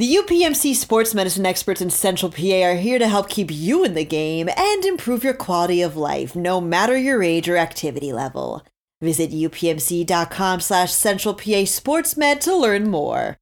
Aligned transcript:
The 0.00 0.16
UPMC 0.16 0.76
sports 0.76 1.14
medicine 1.14 1.44
experts 1.44 1.82
in 1.82 1.90
Central 1.90 2.32
PA 2.32 2.62
are 2.62 2.76
here 2.76 2.98
to 2.98 3.06
help 3.06 3.28
keep 3.28 3.50
you 3.50 3.84
in 3.84 3.92
the 3.92 4.02
game 4.02 4.48
and 4.48 4.82
improve 4.86 5.22
your 5.22 5.34
quality 5.34 5.82
of 5.82 5.94
life, 5.94 6.34
no 6.34 6.58
matter 6.58 6.96
your 6.96 7.22
age 7.22 7.50
or 7.50 7.58
activity 7.58 8.10
level. 8.10 8.64
Visit 9.02 9.30
upmc.com 9.30 10.60
slash 10.60 10.90
central 10.90 11.34
PA 11.34 11.66
sportsmed 11.68 12.40
to 12.40 12.56
learn 12.56 12.88
more. 12.88 13.36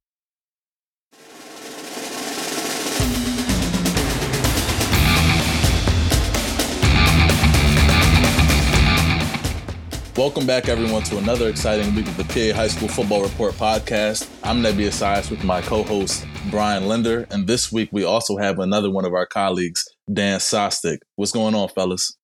Welcome 10.19 10.45
back, 10.45 10.67
everyone, 10.67 11.03
to 11.03 11.17
another 11.17 11.47
exciting 11.47 11.95
week 11.95 12.05
of 12.05 12.17
the 12.17 12.25
PA 12.25 12.53
High 12.53 12.67
School 12.67 12.89
Football 12.89 13.23
Report 13.23 13.53
podcast. 13.53 14.29
I'm 14.43 14.61
Nebi 14.61 14.85
Asias 14.87 15.31
with 15.31 15.45
my 15.45 15.61
co-host 15.61 16.25
Brian 16.51 16.89
Linder, 16.89 17.25
and 17.31 17.47
this 17.47 17.71
week 17.71 17.87
we 17.93 18.03
also 18.03 18.35
have 18.35 18.59
another 18.59 18.91
one 18.91 19.05
of 19.05 19.13
our 19.13 19.25
colleagues, 19.25 19.87
Dan 20.11 20.39
Sostek. 20.39 20.97
What's 21.15 21.31
going 21.31 21.55
on, 21.55 21.69
fellas? 21.69 22.17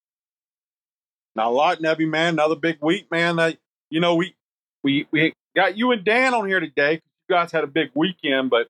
Not 1.37 1.47
a 1.47 1.49
lot, 1.51 1.79
Nebby, 1.79 2.05
man. 2.05 2.33
Another 2.33 2.57
big 2.57 2.79
week, 2.81 3.09
man. 3.11 3.39
Uh, 3.39 3.53
you 3.89 4.01
know, 4.01 4.15
we 4.15 4.35
we 4.83 5.07
we 5.11 5.33
got 5.55 5.77
you 5.77 5.93
and 5.93 6.03
Dan 6.03 6.33
on 6.33 6.49
here 6.49 6.59
today. 6.59 6.95
You 7.29 7.33
guys 7.33 7.53
had 7.53 7.63
a 7.63 7.67
big 7.67 7.91
weekend, 7.95 8.49
but 8.49 8.67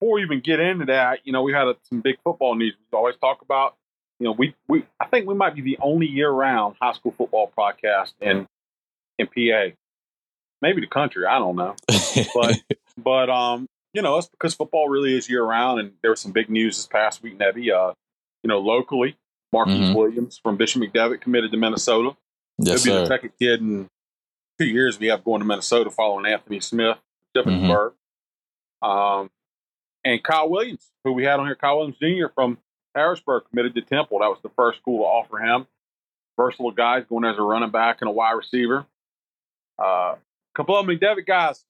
before 0.00 0.14
we 0.14 0.22
even 0.22 0.40
get 0.40 0.58
into 0.60 0.86
that, 0.86 1.18
you 1.24 1.34
know, 1.34 1.42
we 1.42 1.52
had 1.52 1.68
a, 1.68 1.76
some 1.82 2.00
big 2.00 2.16
football 2.24 2.54
news. 2.54 2.74
We 2.90 2.96
always 2.96 3.16
talk 3.20 3.42
about. 3.42 3.76
You 4.20 4.26
know, 4.26 4.32
we 4.32 4.54
we 4.68 4.86
I 4.98 5.04
think 5.04 5.28
we 5.28 5.34
might 5.34 5.54
be 5.54 5.60
the 5.60 5.76
only 5.82 6.06
year-round 6.06 6.76
high 6.80 6.92
school 6.92 7.12
football 7.12 7.52
podcast 7.58 8.14
in 8.22 8.46
in 9.18 9.26
PA. 9.26 9.74
Maybe 10.62 10.80
the 10.80 10.86
country, 10.86 11.26
I 11.26 11.38
don't 11.38 11.56
know. 11.56 11.74
but 12.34 12.60
but 12.96 13.30
um, 13.30 13.68
you 13.92 14.02
know, 14.02 14.18
it's 14.18 14.28
because 14.28 14.54
football 14.54 14.88
really 14.88 15.16
is 15.16 15.28
year 15.28 15.44
round 15.44 15.80
and 15.80 15.92
there 16.02 16.10
was 16.10 16.20
some 16.20 16.32
big 16.32 16.50
news 16.50 16.76
this 16.76 16.86
past 16.86 17.22
week, 17.22 17.38
Nebby. 17.38 17.72
Uh, 17.72 17.94
you 18.42 18.48
know, 18.48 18.60
locally, 18.60 19.16
Marquise 19.52 19.76
mm-hmm. 19.76 19.94
Williams 19.94 20.38
from 20.42 20.56
Bishop 20.56 20.82
McDevitt 20.82 21.20
committed 21.20 21.50
to 21.52 21.56
Minnesota. 21.56 22.16
Yes, 22.58 22.84
He'll 22.84 22.92
be 22.92 22.96
sir. 22.96 23.00
the 23.02 23.06
second 23.06 23.32
kid 23.38 23.60
in 23.60 23.88
two 24.58 24.66
years 24.66 24.98
we 24.98 25.06
have 25.06 25.24
going 25.24 25.40
to 25.40 25.46
Minnesota 25.46 25.90
following 25.90 26.26
Anthony 26.26 26.60
Smith, 26.60 26.98
Shippensburg. 27.36 27.92
Mm-hmm. 28.82 28.88
Um, 28.88 29.30
and 30.04 30.22
Kyle 30.22 30.50
Williams, 30.50 30.90
who 31.04 31.12
we 31.12 31.24
had 31.24 31.40
on 31.40 31.46
here, 31.46 31.54
Kyle 31.54 31.78
Williams 31.78 31.96
Jr. 31.98 32.26
from 32.34 32.58
Harrisburg, 32.94 33.44
committed 33.48 33.74
to 33.74 33.82
Temple. 33.82 34.18
That 34.18 34.28
was 34.28 34.38
the 34.42 34.50
first 34.50 34.78
school 34.80 34.98
to 34.98 35.04
offer 35.04 35.38
him. 35.38 35.66
Versatile 36.36 36.72
guys 36.72 37.04
going 37.08 37.24
as 37.24 37.38
a 37.38 37.42
running 37.42 37.70
back 37.70 37.98
and 38.00 38.08
a 38.08 38.12
wide 38.12 38.32
receiver. 38.32 38.86
Uh, 39.78 40.14
a 40.16 40.18
couple 40.54 40.76
of 40.76 40.86
McDevitt 40.86 41.26
guys, 41.26 41.64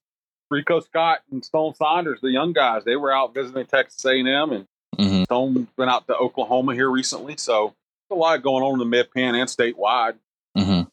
Rico 0.50 0.80
Scott 0.80 1.20
and 1.30 1.44
Stone 1.44 1.74
Saunders, 1.74 2.20
the 2.20 2.30
young 2.30 2.52
guys, 2.52 2.84
they 2.84 2.96
were 2.96 3.12
out 3.12 3.34
visiting 3.34 3.66
Texas 3.66 4.04
A&M, 4.04 4.26
and 4.26 4.66
mm-hmm. 4.98 5.22
Stone 5.24 5.68
went 5.76 5.90
out 5.90 6.06
to 6.06 6.16
Oklahoma 6.16 6.74
here 6.74 6.90
recently. 6.90 7.36
So 7.38 7.74
a 8.10 8.14
lot 8.14 8.42
going 8.42 8.62
on 8.62 8.74
in 8.74 8.78
the 8.78 8.84
Mid 8.84 9.10
Penn 9.10 9.34
and 9.34 9.48
statewide. 9.48 10.14
Mm-hmm. 10.56 10.88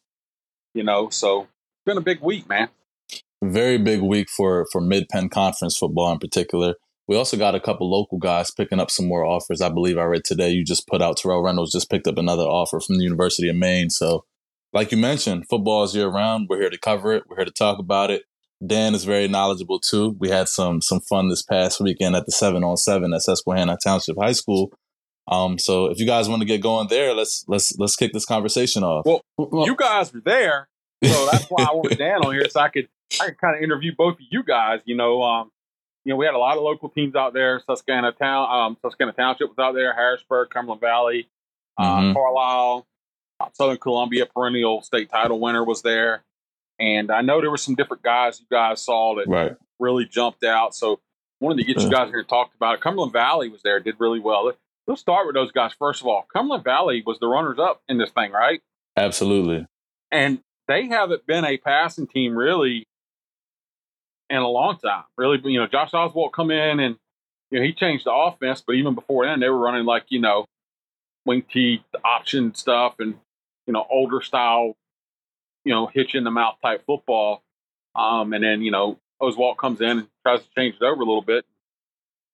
You 0.73 0.83
know, 0.83 1.09
so 1.09 1.41
it's 1.41 1.85
been 1.85 1.97
a 1.97 2.01
big 2.01 2.21
week, 2.21 2.47
man. 2.47 2.69
Very 3.43 3.77
big 3.77 4.01
week 4.01 4.29
for 4.29 4.67
for 4.71 4.81
Mid 4.81 5.09
Penn 5.09 5.29
Conference 5.29 5.77
football 5.77 6.11
in 6.11 6.19
particular. 6.19 6.75
We 7.07 7.17
also 7.17 7.35
got 7.35 7.55
a 7.55 7.59
couple 7.59 7.89
local 7.89 8.19
guys 8.19 8.51
picking 8.51 8.79
up 8.79 8.89
some 8.89 9.07
more 9.07 9.25
offers. 9.25 9.61
I 9.61 9.69
believe 9.69 9.97
I 9.97 10.03
read 10.03 10.23
today 10.23 10.51
you 10.51 10.63
just 10.63 10.87
put 10.87 11.01
out 11.01 11.17
Terrell 11.17 11.43
Reynolds 11.43 11.73
just 11.73 11.89
picked 11.89 12.07
up 12.07 12.17
another 12.17 12.43
offer 12.43 12.79
from 12.79 12.97
the 12.97 13.03
University 13.03 13.49
of 13.49 13.55
Maine. 13.55 13.89
So 13.89 14.23
like 14.73 14.91
you 14.91 14.97
mentioned, 14.97 15.47
football 15.49 15.83
is 15.83 15.95
year 15.95 16.07
round. 16.07 16.47
We're 16.49 16.61
here 16.61 16.69
to 16.69 16.77
cover 16.77 17.13
it. 17.13 17.23
We're 17.27 17.37
here 17.37 17.45
to 17.45 17.51
talk 17.51 17.79
about 17.79 18.11
it. 18.11 18.23
Dan 18.65 18.93
is 18.93 19.05
very 19.05 19.27
knowledgeable 19.27 19.79
too. 19.79 20.15
We 20.19 20.29
had 20.29 20.47
some 20.47 20.81
some 20.81 20.99
fun 21.01 21.29
this 21.29 21.41
past 21.41 21.79
weekend 21.81 22.15
at 22.15 22.25
the 22.25 22.31
seven 22.31 22.63
on 22.63 22.77
seven 22.77 23.13
at 23.13 23.23
Susquehanna 23.23 23.77
Township 23.83 24.17
High 24.19 24.33
School. 24.33 24.71
Um, 25.27 25.57
so 25.57 25.85
if 25.87 25.99
you 25.99 26.05
guys 26.05 26.29
want 26.29 26.41
to 26.41 26.45
get 26.45 26.61
going 26.61 26.87
there, 26.87 27.13
let's 27.13 27.43
let's 27.47 27.77
let's 27.79 27.95
kick 27.95 28.13
this 28.13 28.25
conversation 28.25 28.83
off. 28.83 29.05
Well, 29.05 29.21
well 29.37 29.65
you 29.65 29.75
guys 29.75 30.13
were 30.13 30.21
there, 30.23 30.67
so 31.03 31.27
that's 31.31 31.45
why 31.45 31.63
I 31.63 31.73
wanted 31.73 31.97
Dan 31.97 32.23
on 32.23 32.33
here 32.33 32.47
so 32.49 32.59
I 32.59 32.69
could 32.69 32.87
I 33.19 33.27
could 33.27 33.39
kind 33.39 33.55
of 33.55 33.63
interview 33.63 33.93
both 33.97 34.15
of 34.15 34.25
you 34.29 34.43
guys. 34.43 34.81
You 34.85 34.95
know, 34.95 35.23
um, 35.23 35.51
you 36.05 36.11
know, 36.11 36.17
we 36.17 36.25
had 36.25 36.35
a 36.35 36.39
lot 36.39 36.57
of 36.57 36.63
local 36.63 36.89
teams 36.89 37.15
out 37.15 37.33
there. 37.33 37.61
Susquehanna 37.65 38.11
Town, 38.11 38.47
um, 38.51 38.77
Susquehanna 38.81 39.13
Township 39.13 39.49
was 39.49 39.59
out 39.59 39.73
there. 39.73 39.93
Harrisburg, 39.93 40.49
Cumberland 40.49 40.81
Valley, 40.81 41.29
uh, 41.77 41.97
mm-hmm. 41.97 42.13
Carlisle, 42.13 42.87
Southern 43.53 43.77
Columbia 43.77 44.25
perennial 44.25 44.81
state 44.81 45.09
title 45.09 45.39
winner 45.39 45.63
was 45.63 45.81
there. 45.81 46.23
And 46.79 47.11
I 47.11 47.21
know 47.21 47.41
there 47.41 47.51
were 47.51 47.57
some 47.57 47.75
different 47.75 48.03
guys 48.03 48.39
you 48.39 48.47
guys 48.49 48.81
saw 48.81 49.15
that 49.15 49.27
right. 49.27 49.55
really 49.79 50.05
jumped 50.05 50.43
out. 50.43 50.73
So 50.73 50.99
wanted 51.39 51.65
to 51.65 51.73
get 51.73 51.81
you 51.81 51.87
uh. 51.87 51.91
guys 51.91 52.09
here 52.09 52.23
to 52.23 52.27
talk 52.27 52.51
about 52.55 52.75
it. 52.75 52.81
Cumberland 52.81 53.13
Valley 53.13 53.49
was 53.49 53.61
there, 53.61 53.79
did 53.79 53.95
really 53.99 54.19
well. 54.19 54.51
Let's 54.87 55.01
start 55.01 55.27
with 55.27 55.35
those 55.35 55.51
guys 55.51 55.73
first 55.77 56.01
of 56.01 56.07
all. 56.07 56.25
Cumberland 56.33 56.63
Valley 56.63 57.03
was 57.05 57.19
the 57.19 57.27
runners 57.27 57.59
up 57.59 57.81
in 57.87 57.97
this 57.97 58.11
thing, 58.11 58.31
right? 58.31 58.61
Absolutely. 58.97 59.67
And 60.11 60.39
they 60.67 60.87
haven't 60.87 61.25
been 61.25 61.45
a 61.45 61.57
passing 61.57 62.07
team 62.07 62.35
really 62.35 62.85
in 64.29 64.37
a 64.37 64.47
long 64.47 64.77
time. 64.77 65.03
Really, 65.17 65.39
you 65.43 65.59
know, 65.59 65.67
Josh 65.67 65.93
Oswald 65.93 66.33
come 66.33 66.51
in 66.51 66.79
and 66.79 66.95
you 67.49 67.59
know 67.59 67.65
he 67.65 67.73
changed 67.73 68.05
the 68.05 68.13
offense, 68.13 68.63
but 68.65 68.73
even 68.73 68.95
before 68.95 69.25
then 69.25 69.39
they 69.39 69.49
were 69.49 69.59
running 69.59 69.85
like 69.85 70.05
you 70.09 70.19
know 70.19 70.45
wing 71.25 71.43
T 71.51 71.83
option 72.03 72.55
stuff 72.55 72.95
and 72.99 73.15
you 73.71 73.73
know, 73.73 73.87
older 73.89 74.21
style, 74.21 74.75
you 75.63 75.73
know, 75.73 75.87
hitch 75.87 76.13
in 76.13 76.25
the 76.25 76.31
mouth 76.31 76.55
type 76.61 76.83
football. 76.85 77.41
Um, 77.95 78.33
and 78.33 78.43
then, 78.43 78.61
you 78.61 78.69
know, 78.69 78.99
Oswald 79.21 79.57
comes 79.57 79.79
in 79.79 79.99
and 79.99 80.07
tries 80.25 80.41
to 80.41 80.47
change 80.57 80.75
it 80.75 80.83
over 80.83 81.01
a 81.01 81.05
little 81.05 81.21
bit. 81.21 81.45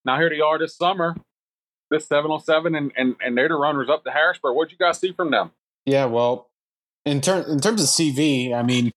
Now 0.04 0.18
here 0.18 0.30
they 0.30 0.40
are 0.40 0.58
this 0.58 0.76
summer, 0.76 1.14
this 1.92 2.08
seven 2.08 2.32
on 2.32 2.40
seven, 2.40 2.74
and 2.74 2.90
and 2.96 3.14
and 3.20 3.38
they're 3.38 3.48
the 3.48 3.54
runners 3.54 3.88
up 3.88 4.02
to 4.04 4.10
Harrisburg. 4.10 4.56
What'd 4.56 4.72
you 4.72 4.78
guys 4.78 4.98
see 4.98 5.12
from 5.12 5.30
them? 5.30 5.52
Yeah, 5.86 6.06
well, 6.06 6.50
in 7.06 7.20
terms 7.20 7.48
in 7.48 7.60
terms 7.60 7.82
of 7.82 7.88
CV, 7.88 8.52
I 8.52 8.62
mean, 8.62 8.90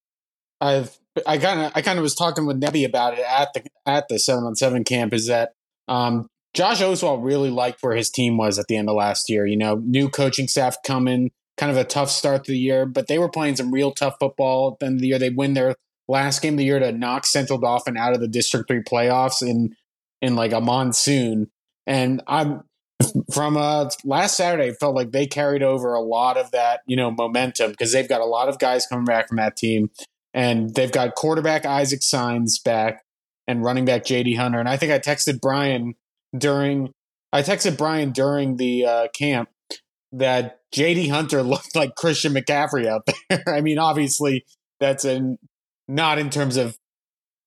I've 0.62 0.98
I 1.28 1.38
kind 1.38 1.60
of 1.62 1.72
I 1.76 1.84
kind 1.84 2.00
of 2.00 2.04
was 2.04 2.16
talking 2.16 2.48
with 2.48 2.60
Nebby 2.60 2.86
about 2.86 3.20
it 3.20 3.26
at 3.28 3.54
the 3.54 3.64
at 3.86 4.08
the 4.08 4.18
seven 4.18 4.46
on 4.46 4.56
seven 4.56 4.84
camp. 4.84 5.14
Is 5.14 5.28
that 5.28 5.52
um, 5.88 6.28
Josh 6.56 6.82
Oswald 6.82 7.24
really 7.24 7.52
liked 7.52 7.84
where 7.84 7.96
his 7.96 8.10
team 8.10 8.38
was 8.38 8.58
at 8.58 8.66
the 8.68 8.78
end 8.78 8.90
of 8.90 8.96
last 8.96 9.30
year. 9.30 9.46
You 9.46 9.58
know, 9.58 9.76
new 9.76 10.10
coaching 10.10 10.48
staff 10.48 10.78
coming, 10.84 11.32
kind 11.58 11.72
of 11.72 11.78
a 11.78 11.84
tough 11.84 12.10
start 12.10 12.44
to 12.46 12.52
the 12.52 12.58
year, 12.58 12.86
but 12.86 13.08
they 13.08 13.20
were 13.20 13.30
playing 13.30 13.56
some 13.56 13.72
real 13.72 13.92
tough 13.92 14.16
football 14.20 14.78
Then 14.80 14.98
the 14.98 15.08
year. 15.08 15.20
They 15.20 15.30
win 15.30 15.54
their 15.54 15.76
last 16.08 16.42
game 16.42 16.56
of 16.56 16.58
the 16.58 16.66
year 16.66 16.80
to 16.80 16.92
knock 16.92 17.26
Central 17.26 17.60
Dauphin 17.60 17.98
out 17.98 18.14
of 18.14 18.20
the 18.20 18.28
District 18.28 18.68
Three 18.68 18.84
playoffs 18.84 19.42
in 19.42 19.76
in 20.22 20.36
like 20.36 20.52
a 20.52 20.62
monsoon. 20.62 21.50
And 21.88 22.22
I'm 22.28 22.64
from 23.34 23.58
uh, 23.58 23.90
last 24.04 24.38
Saturday, 24.38 24.74
felt 24.74 24.96
like 24.96 25.12
they 25.12 25.26
carried 25.26 25.64
over 25.64 25.94
a 25.94 26.02
lot 26.02 26.38
of 26.38 26.52
that, 26.52 26.82
you 26.86 26.96
know, 26.96 27.12
momentum 27.12 27.72
because 27.72 27.92
they've 27.92 28.10
got 28.10 28.22
a 28.22 28.26
lot 28.26 28.50
of 28.50 28.60
guys 28.60 28.86
coming 28.86 29.06
back 29.06 29.28
from 29.28 29.38
that 29.38 29.58
team, 29.58 29.90
and 30.34 30.74
they've 30.76 30.92
got 30.92 31.16
quarterback 31.16 31.66
Isaac 31.66 32.04
Signs 32.04 32.60
back 32.60 33.04
and 33.48 33.64
running 33.64 33.86
back 33.86 34.04
JD 34.04 34.38
Hunter. 34.38 34.60
And 34.60 34.70
I 34.70 34.78
think 34.78 34.92
I 34.92 35.00
texted 35.00 35.42
Brian 35.42 35.96
during 36.38 36.92
I 37.34 37.42
texted 37.42 37.78
Brian 37.78 38.12
during 38.12 38.58
the 38.58 38.86
uh, 38.86 39.08
camp 39.14 39.50
that 40.12 40.60
JD 40.74 41.10
Hunter 41.10 41.44
looked 41.44 41.76
like 41.76 41.96
Christian 41.96 42.34
McCaffrey 42.34 42.88
out 42.88 43.08
there. 43.30 43.44
I 43.48 43.62
mean, 43.62 43.80
obviously 43.80 44.46
that's 44.80 45.06
a 45.06 45.38
not 45.88 46.20
in 46.20 46.30
terms 46.30 46.58
of 46.58 46.76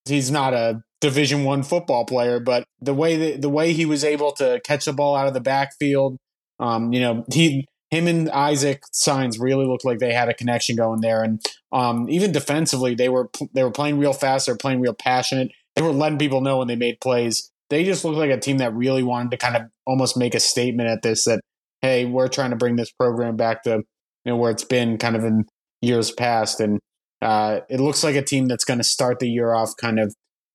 he's 0.06 0.30
not 0.30 0.54
a 0.54 0.82
division 1.00 1.44
one 1.44 1.62
football 1.62 2.04
player, 2.04 2.40
but 2.40 2.64
the 2.80 2.94
way 2.94 3.16
that, 3.16 3.42
the 3.42 3.48
way 3.48 3.72
he 3.72 3.86
was 3.86 4.04
able 4.04 4.32
to 4.32 4.60
catch 4.64 4.84
the 4.84 4.92
ball 4.92 5.16
out 5.16 5.26
of 5.26 5.34
the 5.34 5.40
backfield, 5.40 6.18
um, 6.60 6.92
you 6.92 7.00
know, 7.00 7.24
he 7.32 7.66
him 7.90 8.08
and 8.08 8.30
Isaac 8.30 8.82
Signs 8.92 9.38
really 9.38 9.66
looked 9.66 9.84
like 9.84 9.98
they 9.98 10.12
had 10.12 10.28
a 10.28 10.34
connection 10.34 10.76
going 10.76 11.00
there, 11.00 11.22
and 11.22 11.40
um, 11.72 12.08
even 12.08 12.32
defensively, 12.32 12.94
they 12.94 13.08
were 13.08 13.30
they 13.52 13.62
were 13.62 13.70
playing 13.70 13.98
real 13.98 14.12
fast. 14.12 14.46
They 14.46 14.52
were 14.52 14.58
playing 14.58 14.80
real 14.80 14.94
passionate. 14.94 15.52
They 15.76 15.82
were 15.82 15.92
letting 15.92 16.18
people 16.18 16.40
know 16.40 16.58
when 16.58 16.68
they 16.68 16.76
made 16.76 17.00
plays. 17.00 17.50
They 17.70 17.84
just 17.84 18.04
looked 18.04 18.18
like 18.18 18.30
a 18.30 18.38
team 18.38 18.58
that 18.58 18.74
really 18.74 19.02
wanted 19.02 19.30
to 19.32 19.36
kind 19.36 19.56
of 19.56 19.62
almost 19.86 20.16
make 20.16 20.34
a 20.34 20.40
statement 20.40 20.88
at 20.88 21.02
this 21.02 21.24
that 21.24 21.40
hey, 21.84 22.06
we're 22.06 22.28
trying 22.28 22.48
to 22.48 22.56
bring 22.56 22.76
this 22.76 22.90
program 22.90 23.36
back 23.36 23.62
to 23.64 23.70
you 23.70 23.84
know 24.24 24.36
where 24.36 24.50
it's 24.50 24.64
been 24.64 24.96
kind 24.96 25.16
of 25.16 25.24
in 25.24 25.44
years 25.82 26.10
past, 26.10 26.58
and 26.58 26.80
uh, 27.20 27.60
it 27.68 27.78
looks 27.78 28.02
like 28.02 28.16
a 28.16 28.22
team 28.22 28.46
that's 28.46 28.64
going 28.64 28.78
to 28.78 28.84
start 28.84 29.18
the 29.18 29.28
year 29.28 29.52
off 29.52 29.76
kind 29.76 30.00
of 30.00 30.14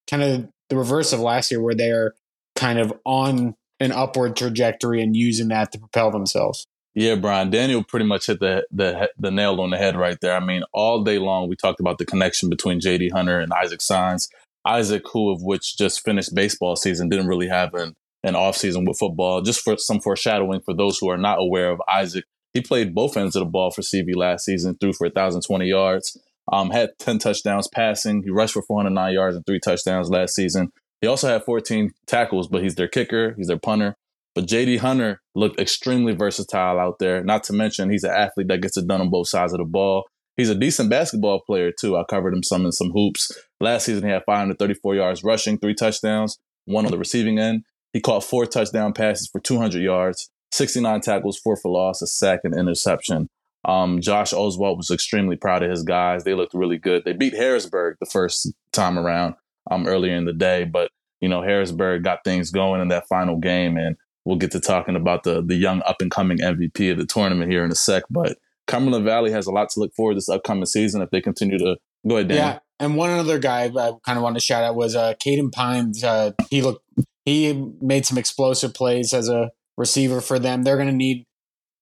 kind 0.09 0.23
of 0.23 0.49
the 0.69 0.77
reverse 0.77 1.13
of 1.13 1.19
last 1.19 1.51
year, 1.51 1.61
where 1.61 1.75
they 1.75 1.91
are 1.91 2.15
kind 2.55 2.79
of 2.79 2.91
on 3.05 3.53
an 3.79 3.91
upward 3.91 4.35
trajectory 4.35 5.01
and 5.03 5.15
using 5.15 5.49
that 5.49 5.71
to 5.71 5.79
propel 5.79 6.09
themselves. 6.09 6.65
Yeah, 6.95 7.15
Brian 7.15 7.51
Daniel 7.51 7.83
pretty 7.83 8.07
much 8.07 8.25
hit 8.25 8.39
the, 8.39 8.65
the 8.71 9.11
the 9.19 9.29
nail 9.29 9.61
on 9.61 9.69
the 9.69 9.77
head 9.77 9.95
right 9.95 10.17
there. 10.21 10.35
I 10.35 10.39
mean, 10.39 10.63
all 10.73 11.03
day 11.03 11.19
long 11.19 11.47
we 11.47 11.55
talked 11.55 11.79
about 11.79 11.99
the 11.99 12.05
connection 12.07 12.49
between 12.49 12.79
J.D. 12.79 13.09
Hunter 13.09 13.39
and 13.39 13.53
Isaac 13.53 13.81
Signs. 13.81 14.29
Isaac, 14.65 15.03
who 15.13 15.29
of 15.29 15.43
which 15.43 15.77
just 15.77 16.03
finished 16.03 16.33
baseball 16.33 16.75
season, 16.75 17.07
didn't 17.07 17.27
really 17.27 17.47
have 17.47 17.75
an 17.75 17.95
an 18.23 18.33
offseason 18.33 18.87
with 18.87 18.97
football. 18.97 19.41
Just 19.41 19.61
for 19.61 19.77
some 19.77 19.99
foreshadowing 19.99 20.61
for 20.61 20.73
those 20.73 20.97
who 20.97 21.09
are 21.09 21.17
not 21.17 21.39
aware 21.39 21.71
of 21.71 21.81
Isaac, 21.89 22.25
he 22.53 22.61
played 22.61 22.95
both 22.95 23.15
ends 23.15 23.35
of 23.35 23.41
the 23.41 23.49
ball 23.49 23.71
for 23.71 23.81
CV 23.81 24.15
last 24.15 24.45
season, 24.45 24.75
threw 24.79 24.93
for 24.93 25.05
1,020 25.07 25.67
yards, 25.67 26.17
um, 26.51 26.71
had 26.71 26.91
10 26.99 27.19
touchdowns 27.19 27.67
passing. 27.67 28.23
He 28.23 28.29
rushed 28.29 28.53
for 28.53 28.63
409 28.63 29.13
yards 29.13 29.35
and 29.35 29.45
three 29.45 29.59
touchdowns 29.59 30.09
last 30.09 30.35
season. 30.35 30.71
He 31.01 31.07
also 31.07 31.27
had 31.27 31.43
14 31.45 31.91
tackles, 32.07 32.47
but 32.47 32.61
he's 32.63 32.75
their 32.75 32.87
kicker, 32.87 33.33
he's 33.37 33.47
their 33.47 33.59
punter. 33.59 33.95
But 34.35 34.47
JD 34.47 34.79
Hunter 34.79 35.21
looked 35.35 35.59
extremely 35.59 36.13
versatile 36.13 36.79
out 36.79 36.99
there. 36.99 37.23
Not 37.23 37.43
to 37.45 37.53
mention, 37.53 37.89
he's 37.89 38.03
an 38.03 38.11
athlete 38.11 38.47
that 38.47 38.61
gets 38.61 38.77
it 38.77 38.87
done 38.87 39.01
on 39.01 39.09
both 39.09 39.27
sides 39.27 39.53
of 39.53 39.59
the 39.59 39.65
ball. 39.65 40.05
He's 40.37 40.49
a 40.49 40.55
decent 40.55 40.89
basketball 40.89 41.41
player, 41.41 41.71
too. 41.77 41.97
I 41.97 42.03
covered 42.09 42.33
him 42.33 42.43
some 42.43 42.65
in 42.65 42.71
some 42.71 42.91
hoops. 42.91 43.31
Last 43.59 43.85
season, 43.85 44.05
he 44.05 44.11
had 44.11 44.23
534 44.25 44.95
yards 44.95 45.23
rushing, 45.23 45.57
three 45.57 45.73
touchdowns, 45.73 46.37
one 46.65 46.85
on 46.85 46.91
the 46.91 46.97
receiving 46.97 47.39
end. 47.39 47.63
He 47.93 48.01
caught 48.01 48.23
four 48.23 48.45
touchdown 48.45 48.93
passes 48.93 49.27
for 49.27 49.39
200 49.39 49.81
yards, 49.81 50.29
69 50.51 51.01
tackles, 51.01 51.37
four 51.37 51.55
for 51.55 51.71
loss, 51.71 52.01
a 52.01 52.07
sack, 52.07 52.41
and 52.43 52.55
interception. 52.55 53.29
Um, 53.65 53.99
Josh 53.99 54.31
Oswalt 54.31 54.77
was 54.77 54.89
extremely 54.89 55.35
proud 55.35 55.63
of 55.63 55.69
his 55.69 55.83
guys. 55.83 56.23
They 56.23 56.33
looked 56.33 56.53
really 56.53 56.77
good. 56.77 57.03
They 57.03 57.13
beat 57.13 57.33
Harrisburg 57.33 57.97
the 57.99 58.05
first 58.05 58.53
time 58.71 58.97
around 58.97 59.35
um, 59.69 59.87
earlier 59.87 60.15
in 60.15 60.25
the 60.25 60.33
day, 60.33 60.63
but 60.63 60.91
you 61.19 61.27
know 61.27 61.41
Harrisburg 61.41 62.03
got 62.03 62.23
things 62.23 62.51
going 62.51 62.81
in 62.81 62.87
that 62.89 63.07
final 63.07 63.37
game, 63.37 63.77
and 63.77 63.97
we'll 64.23 64.37
get 64.37 64.51
to 64.51 64.59
talking 64.59 64.95
about 64.95 65.23
the 65.23 65.41
the 65.41 65.55
young 65.55 65.81
up 65.85 66.01
and 66.01 66.09
coming 66.09 66.37
MVP 66.37 66.91
of 66.91 66.97
the 66.97 67.05
tournament 67.05 67.51
here 67.51 67.65
in 67.65 67.71
a 67.71 67.75
sec. 67.75 68.03
But 68.09 68.37
Cumberland 68.67 69.05
Valley 69.05 69.31
has 69.31 69.45
a 69.45 69.51
lot 69.51 69.69
to 69.71 69.79
look 69.79 69.93
forward 69.93 70.13
to 70.13 70.17
this 70.17 70.29
upcoming 70.29 70.65
season 70.65 71.01
if 71.01 71.09
they 71.09 71.21
continue 71.21 71.57
to 71.57 71.75
go 72.07 72.15
ahead. 72.15 72.29
Dan. 72.29 72.37
Yeah, 72.37 72.59
and 72.79 72.95
one 72.95 73.09
other 73.09 73.39
guy 73.39 73.65
I 73.65 73.91
kind 74.05 74.17
of 74.17 74.23
want 74.23 74.37
to 74.37 74.41
shout 74.41 74.63
out 74.63 74.75
was 74.75 74.95
uh, 74.95 75.15
Caden 75.15 75.51
Pines. 75.51 76.03
Uh, 76.03 76.31
he 76.49 76.61
looked 76.61 76.85
he 77.29 77.71
made 77.81 78.05
some 78.05 78.17
explosive 78.17 78.73
plays 78.73 79.13
as 79.13 79.29
a 79.29 79.51
receiver 79.77 80.21
for 80.21 80.39
them. 80.39 80.63
They're 80.63 80.77
going 80.77 80.89
to 80.89 80.95
need 80.95 81.25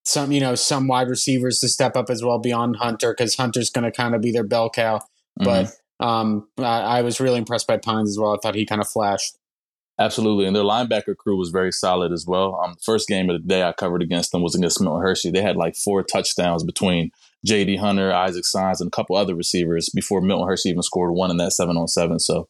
some 0.05 0.31
you 0.31 0.39
know 0.39 0.55
some 0.55 0.87
wide 0.87 1.09
receivers 1.09 1.59
to 1.59 1.67
step 1.67 1.95
up 1.95 2.09
as 2.09 2.23
well 2.23 2.39
beyond 2.39 2.77
Hunter 2.77 3.13
because 3.13 3.35
Hunter's 3.35 3.69
going 3.69 3.83
to 3.83 3.91
kind 3.91 4.15
of 4.15 4.21
be 4.21 4.31
their 4.31 4.43
bell 4.43 4.69
cow. 4.69 5.01
Mm-hmm. 5.39 5.43
But 5.43 6.05
um, 6.05 6.47
I, 6.57 6.99
I 6.99 7.01
was 7.01 7.19
really 7.19 7.37
impressed 7.37 7.67
by 7.67 7.77
Pines 7.77 8.09
as 8.09 8.17
well. 8.19 8.33
I 8.33 8.37
thought 8.41 8.55
he 8.55 8.65
kind 8.65 8.81
of 8.81 8.87
flashed. 8.87 9.37
Absolutely, 9.99 10.45
and 10.45 10.55
their 10.55 10.63
linebacker 10.63 11.17
crew 11.17 11.37
was 11.37 11.49
very 11.49 11.71
solid 11.71 12.11
as 12.11 12.25
well. 12.27 12.61
Um, 12.63 12.73
the 12.73 12.83
first 12.85 13.07
game 13.07 13.31
of 13.31 13.41
the 13.41 13.47
day 13.47 13.63
I 13.63 13.71
covered 13.71 14.03
against 14.03 14.31
them 14.31 14.43
was 14.43 14.53
against 14.53 14.79
Milton 14.79 15.01
Hershey. 15.01 15.31
They 15.31 15.41
had 15.41 15.55
like 15.55 15.75
four 15.75 16.03
touchdowns 16.03 16.63
between 16.63 17.09
J.D. 17.45 17.77
Hunter, 17.77 18.13
Isaac 18.13 18.45
Signs, 18.45 18.79
and 18.79 18.89
a 18.89 18.91
couple 18.91 19.15
other 19.15 19.33
receivers 19.33 19.89
before 19.89 20.21
Milton 20.21 20.47
Hershey 20.47 20.69
even 20.69 20.83
scored 20.83 21.13
one 21.13 21.31
in 21.31 21.37
that 21.37 21.53
seven 21.53 21.77
on 21.77 21.87
seven. 21.87 22.19
So 22.19 22.47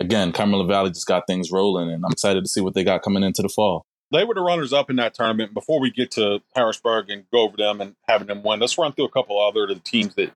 again, 0.00 0.32
Cumberland 0.32 0.68
Valley 0.68 0.90
just 0.90 1.06
got 1.06 1.26
things 1.26 1.52
rolling, 1.52 1.90
and 1.90 2.04
I'm 2.04 2.12
excited 2.12 2.42
to 2.42 2.50
see 2.50 2.60
what 2.60 2.74
they 2.74 2.82
got 2.82 3.02
coming 3.02 3.22
into 3.22 3.42
the 3.42 3.48
fall. 3.48 3.84
They 4.12 4.24
were 4.24 4.34
the 4.34 4.40
runners 4.40 4.72
up 4.72 4.90
in 4.90 4.96
that 4.96 5.14
tournament. 5.14 5.54
Before 5.54 5.78
we 5.78 5.90
get 5.90 6.10
to 6.12 6.40
Harrisburg 6.56 7.10
and 7.10 7.24
go 7.32 7.42
over 7.42 7.56
them 7.56 7.80
and 7.80 7.94
having 8.08 8.26
them 8.26 8.42
win, 8.42 8.58
let's 8.58 8.76
run 8.76 8.92
through 8.92 9.04
a 9.04 9.10
couple 9.10 9.40
other 9.40 9.64
of 9.64 9.68
the 9.68 9.76
teams 9.76 10.16
that 10.16 10.32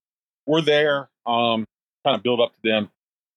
were 0.46 0.62
there. 0.62 1.08
Um, 1.26 1.66
kind 2.04 2.16
of 2.16 2.22
build 2.22 2.40
up 2.40 2.52
to 2.52 2.70
them. 2.70 2.90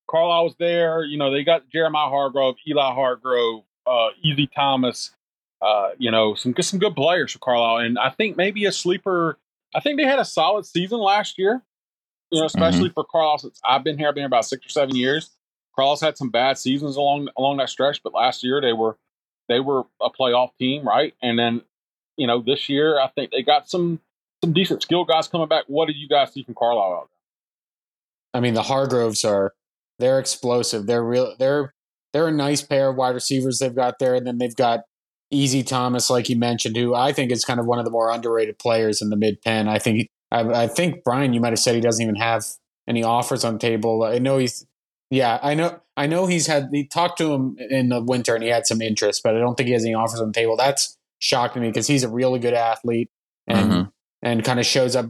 Carlisle 0.10 0.44
was 0.44 0.56
there. 0.60 1.04
You 1.04 1.18
know, 1.18 1.32
they 1.32 1.44
got 1.44 1.70
Jeremiah 1.70 2.10
Hargrove, 2.10 2.56
Eli 2.68 2.94
Hargrove, 2.94 3.64
uh, 3.88 4.10
Easy 4.24 4.48
Thomas. 4.48 5.12
Uh, 5.60 5.90
you 5.98 6.12
know, 6.12 6.36
some 6.36 6.54
some 6.60 6.80
good 6.80 6.96
players 6.96 7.32
for 7.32 7.40
Carlisle, 7.40 7.78
and 7.78 7.98
I 7.98 8.12
think 8.12 8.38
maybe 8.38 8.66
a 8.66 8.72
sleeper. 8.72 9.40
I 9.76 9.80
think 9.80 9.98
they 10.00 10.06
had 10.06 10.20
a 10.20 10.26
solid 10.26 10.68
season 10.68 11.00
last 11.00 11.40
year. 11.40 11.64
You 12.30 12.42
know, 12.42 12.46
especially 12.46 12.90
mm-hmm. 12.90 12.94
for 12.94 13.06
Carlisle. 13.06 13.40
Since 13.40 13.60
I've 13.68 13.84
been 13.84 13.98
here, 13.98 14.08
I've 14.08 14.14
been 14.14 14.22
here 14.22 14.28
about 14.28 14.46
six 14.46 14.68
or 14.68 14.70
seven 14.70 14.96
years. 14.96 15.32
Carlisle's 15.78 16.02
had 16.02 16.18
some 16.18 16.30
bad 16.30 16.58
seasons 16.58 16.96
along 16.96 17.30
along 17.38 17.58
that 17.58 17.70
stretch, 17.70 18.02
but 18.04 18.14
last 18.14 18.44
year 18.44 18.60
they 18.62 18.74
were 18.74 18.98
they 19.48 19.60
were 19.60 19.84
a 20.02 20.10
playoff 20.10 20.50
team, 20.58 20.88
right? 20.88 21.14
And 21.22 21.38
then, 21.38 21.62
you 22.18 22.28
know, 22.28 22.42
this 22.42 22.68
year 22.68 23.00
I 23.00 23.08
think 23.08 23.32
they 23.32 23.44
got 23.44 23.70
some 23.70 24.00
some 24.44 24.54
decent 24.54 24.82
skill 24.82 25.06
guys 25.06 25.28
coming 25.28 25.48
back. 25.48 25.66
What 25.68 25.88
did 25.88 25.98
you 25.98 26.08
guys 26.08 26.34
see 26.34 26.44
from 26.44 26.56
Carlisle 26.56 26.94
out 26.94 27.10
there? 27.10 28.40
I 28.40 28.42
mean, 28.42 28.54
the 28.54 28.64
Hargroves 28.64 29.24
are 29.24 29.54
they're 30.00 30.20
explosive. 30.20 30.86
They're 30.86 31.04
real. 31.04 31.36
They're 31.38 31.74
they're 32.14 32.28
a 32.28 32.32
nice 32.32 32.62
pair 32.62 32.90
of 32.90 32.96
wide 32.96 33.16
receivers 33.16 33.60
they've 33.60 33.76
got 33.76 34.00
there, 34.00 34.16
and 34.16 34.26
then 34.26 34.38
they've 34.38 34.56
got 34.56 34.82
Easy 35.30 35.62
Thomas, 35.62 36.10
like 36.10 36.30
you 36.30 36.38
mentioned, 36.38 36.78
who 36.78 36.96
I 36.96 37.12
think 37.12 37.32
is 37.32 37.44
kind 37.44 37.60
of 37.60 37.66
one 37.66 37.80
of 37.80 37.86
the 37.86 37.92
more 37.92 38.10
underrated 38.10 38.58
players 38.60 39.02
in 39.02 39.10
the 39.10 39.16
mid 39.16 39.42
Penn. 39.42 39.68
I 39.68 39.78
think 39.78 40.08
I, 40.32 40.64
I 40.64 40.68
think 40.68 41.04
Brian, 41.04 41.34
you 41.34 41.42
might 41.42 41.52
have 41.52 41.60
said 41.60 41.76
he 41.76 41.82
doesn't 41.82 42.02
even 42.02 42.16
have 42.16 42.46
any 42.88 43.04
offers 43.04 43.44
on 43.44 43.60
table. 43.60 44.04
I 44.04 44.20
know 44.20 44.38
he's 44.38 44.66
yeah, 45.10 45.40
I 45.42 45.54
know 45.54 45.80
I 45.96 46.08
know 46.08 46.28
he's 46.28 46.48
had 46.48 46.70
he 46.72 46.86
talked 46.86 47.18
to 47.20 47.34
him 47.34 47.56
in 47.70 47.90
the 47.90 48.02
winter 48.02 48.36
and 48.36 48.44
he 48.44 48.50
had 48.50 48.68
some 48.68 48.82
interest, 48.82 49.22
but 49.24 49.36
I 49.36 49.40
don't 49.40 49.56
think 49.56 49.68
he 49.68 49.74
has 49.74 49.86
any 49.86 49.94
offers 49.94 50.20
on 50.20 50.28
the 50.28 50.34
table. 50.34 50.58
That's 50.58 50.98
shocking 51.20 51.62
me 51.62 51.70
because 51.70 51.88
he's 51.88 52.04
a 52.04 52.10
really 52.10 52.40
good 52.40 52.54
athlete 52.54 53.10
and 53.48 53.72
mm-hmm. 53.72 53.90
and 54.22 54.44
kind 54.44 54.60
of 54.60 54.66
shows 54.66 54.96
up. 54.96 55.08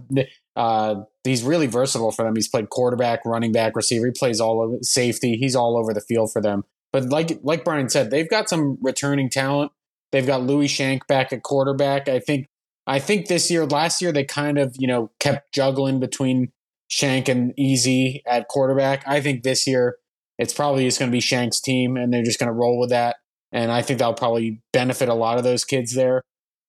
Uh, 0.55 1.03
he's 1.23 1.43
really 1.43 1.67
versatile 1.67 2.11
for 2.11 2.25
them. 2.25 2.35
He's 2.35 2.47
played 2.47 2.69
quarterback, 2.69 3.25
running 3.25 3.51
back, 3.51 3.75
receiver. 3.75 4.05
He 4.05 4.11
plays 4.11 4.39
all 4.39 4.61
over 4.61 4.77
safety. 4.81 5.37
He's 5.37 5.55
all 5.55 5.77
over 5.77 5.93
the 5.93 6.01
field 6.01 6.31
for 6.31 6.41
them. 6.41 6.63
But 6.93 7.09
like 7.09 7.39
like 7.41 7.65
Brian 7.65 7.89
said, 7.89 8.11
they've 8.11 8.29
got 8.29 8.49
some 8.49 8.77
returning 8.81 9.29
talent. 9.29 9.71
They've 10.11 10.25
got 10.25 10.43
Louis 10.43 10.67
Shank 10.67 11.07
back 11.07 11.33
at 11.33 11.43
quarterback. 11.43 12.07
I 12.07 12.19
think 12.19 12.47
I 12.85 12.99
think 12.99 13.27
this 13.27 13.51
year, 13.51 13.65
last 13.65 14.01
year 14.01 14.11
they 14.11 14.23
kind 14.23 14.57
of 14.57 14.75
you 14.77 14.87
know 14.87 15.11
kept 15.19 15.53
juggling 15.53 15.99
between 15.99 16.51
Shank 16.87 17.27
and 17.27 17.53
Easy 17.57 18.23
at 18.25 18.47
quarterback. 18.47 19.03
I 19.07 19.21
think 19.21 19.43
this 19.43 19.67
year 19.67 19.97
it's 20.37 20.53
probably 20.53 20.85
just 20.85 20.99
going 20.99 21.11
to 21.11 21.15
be 21.15 21.21
Shank's 21.21 21.59
team, 21.59 21.97
and 21.97 22.13
they're 22.13 22.23
just 22.23 22.39
going 22.39 22.47
to 22.47 22.53
roll 22.53 22.79
with 22.79 22.89
that. 22.89 23.17
And 23.51 23.71
I 23.71 23.81
think 23.81 23.99
that'll 23.99 24.13
probably 24.13 24.61
benefit 24.73 25.09
a 25.09 25.13
lot 25.13 25.37
of 25.37 25.43
those 25.43 25.63
kids 25.63 25.93
there. 25.95 26.21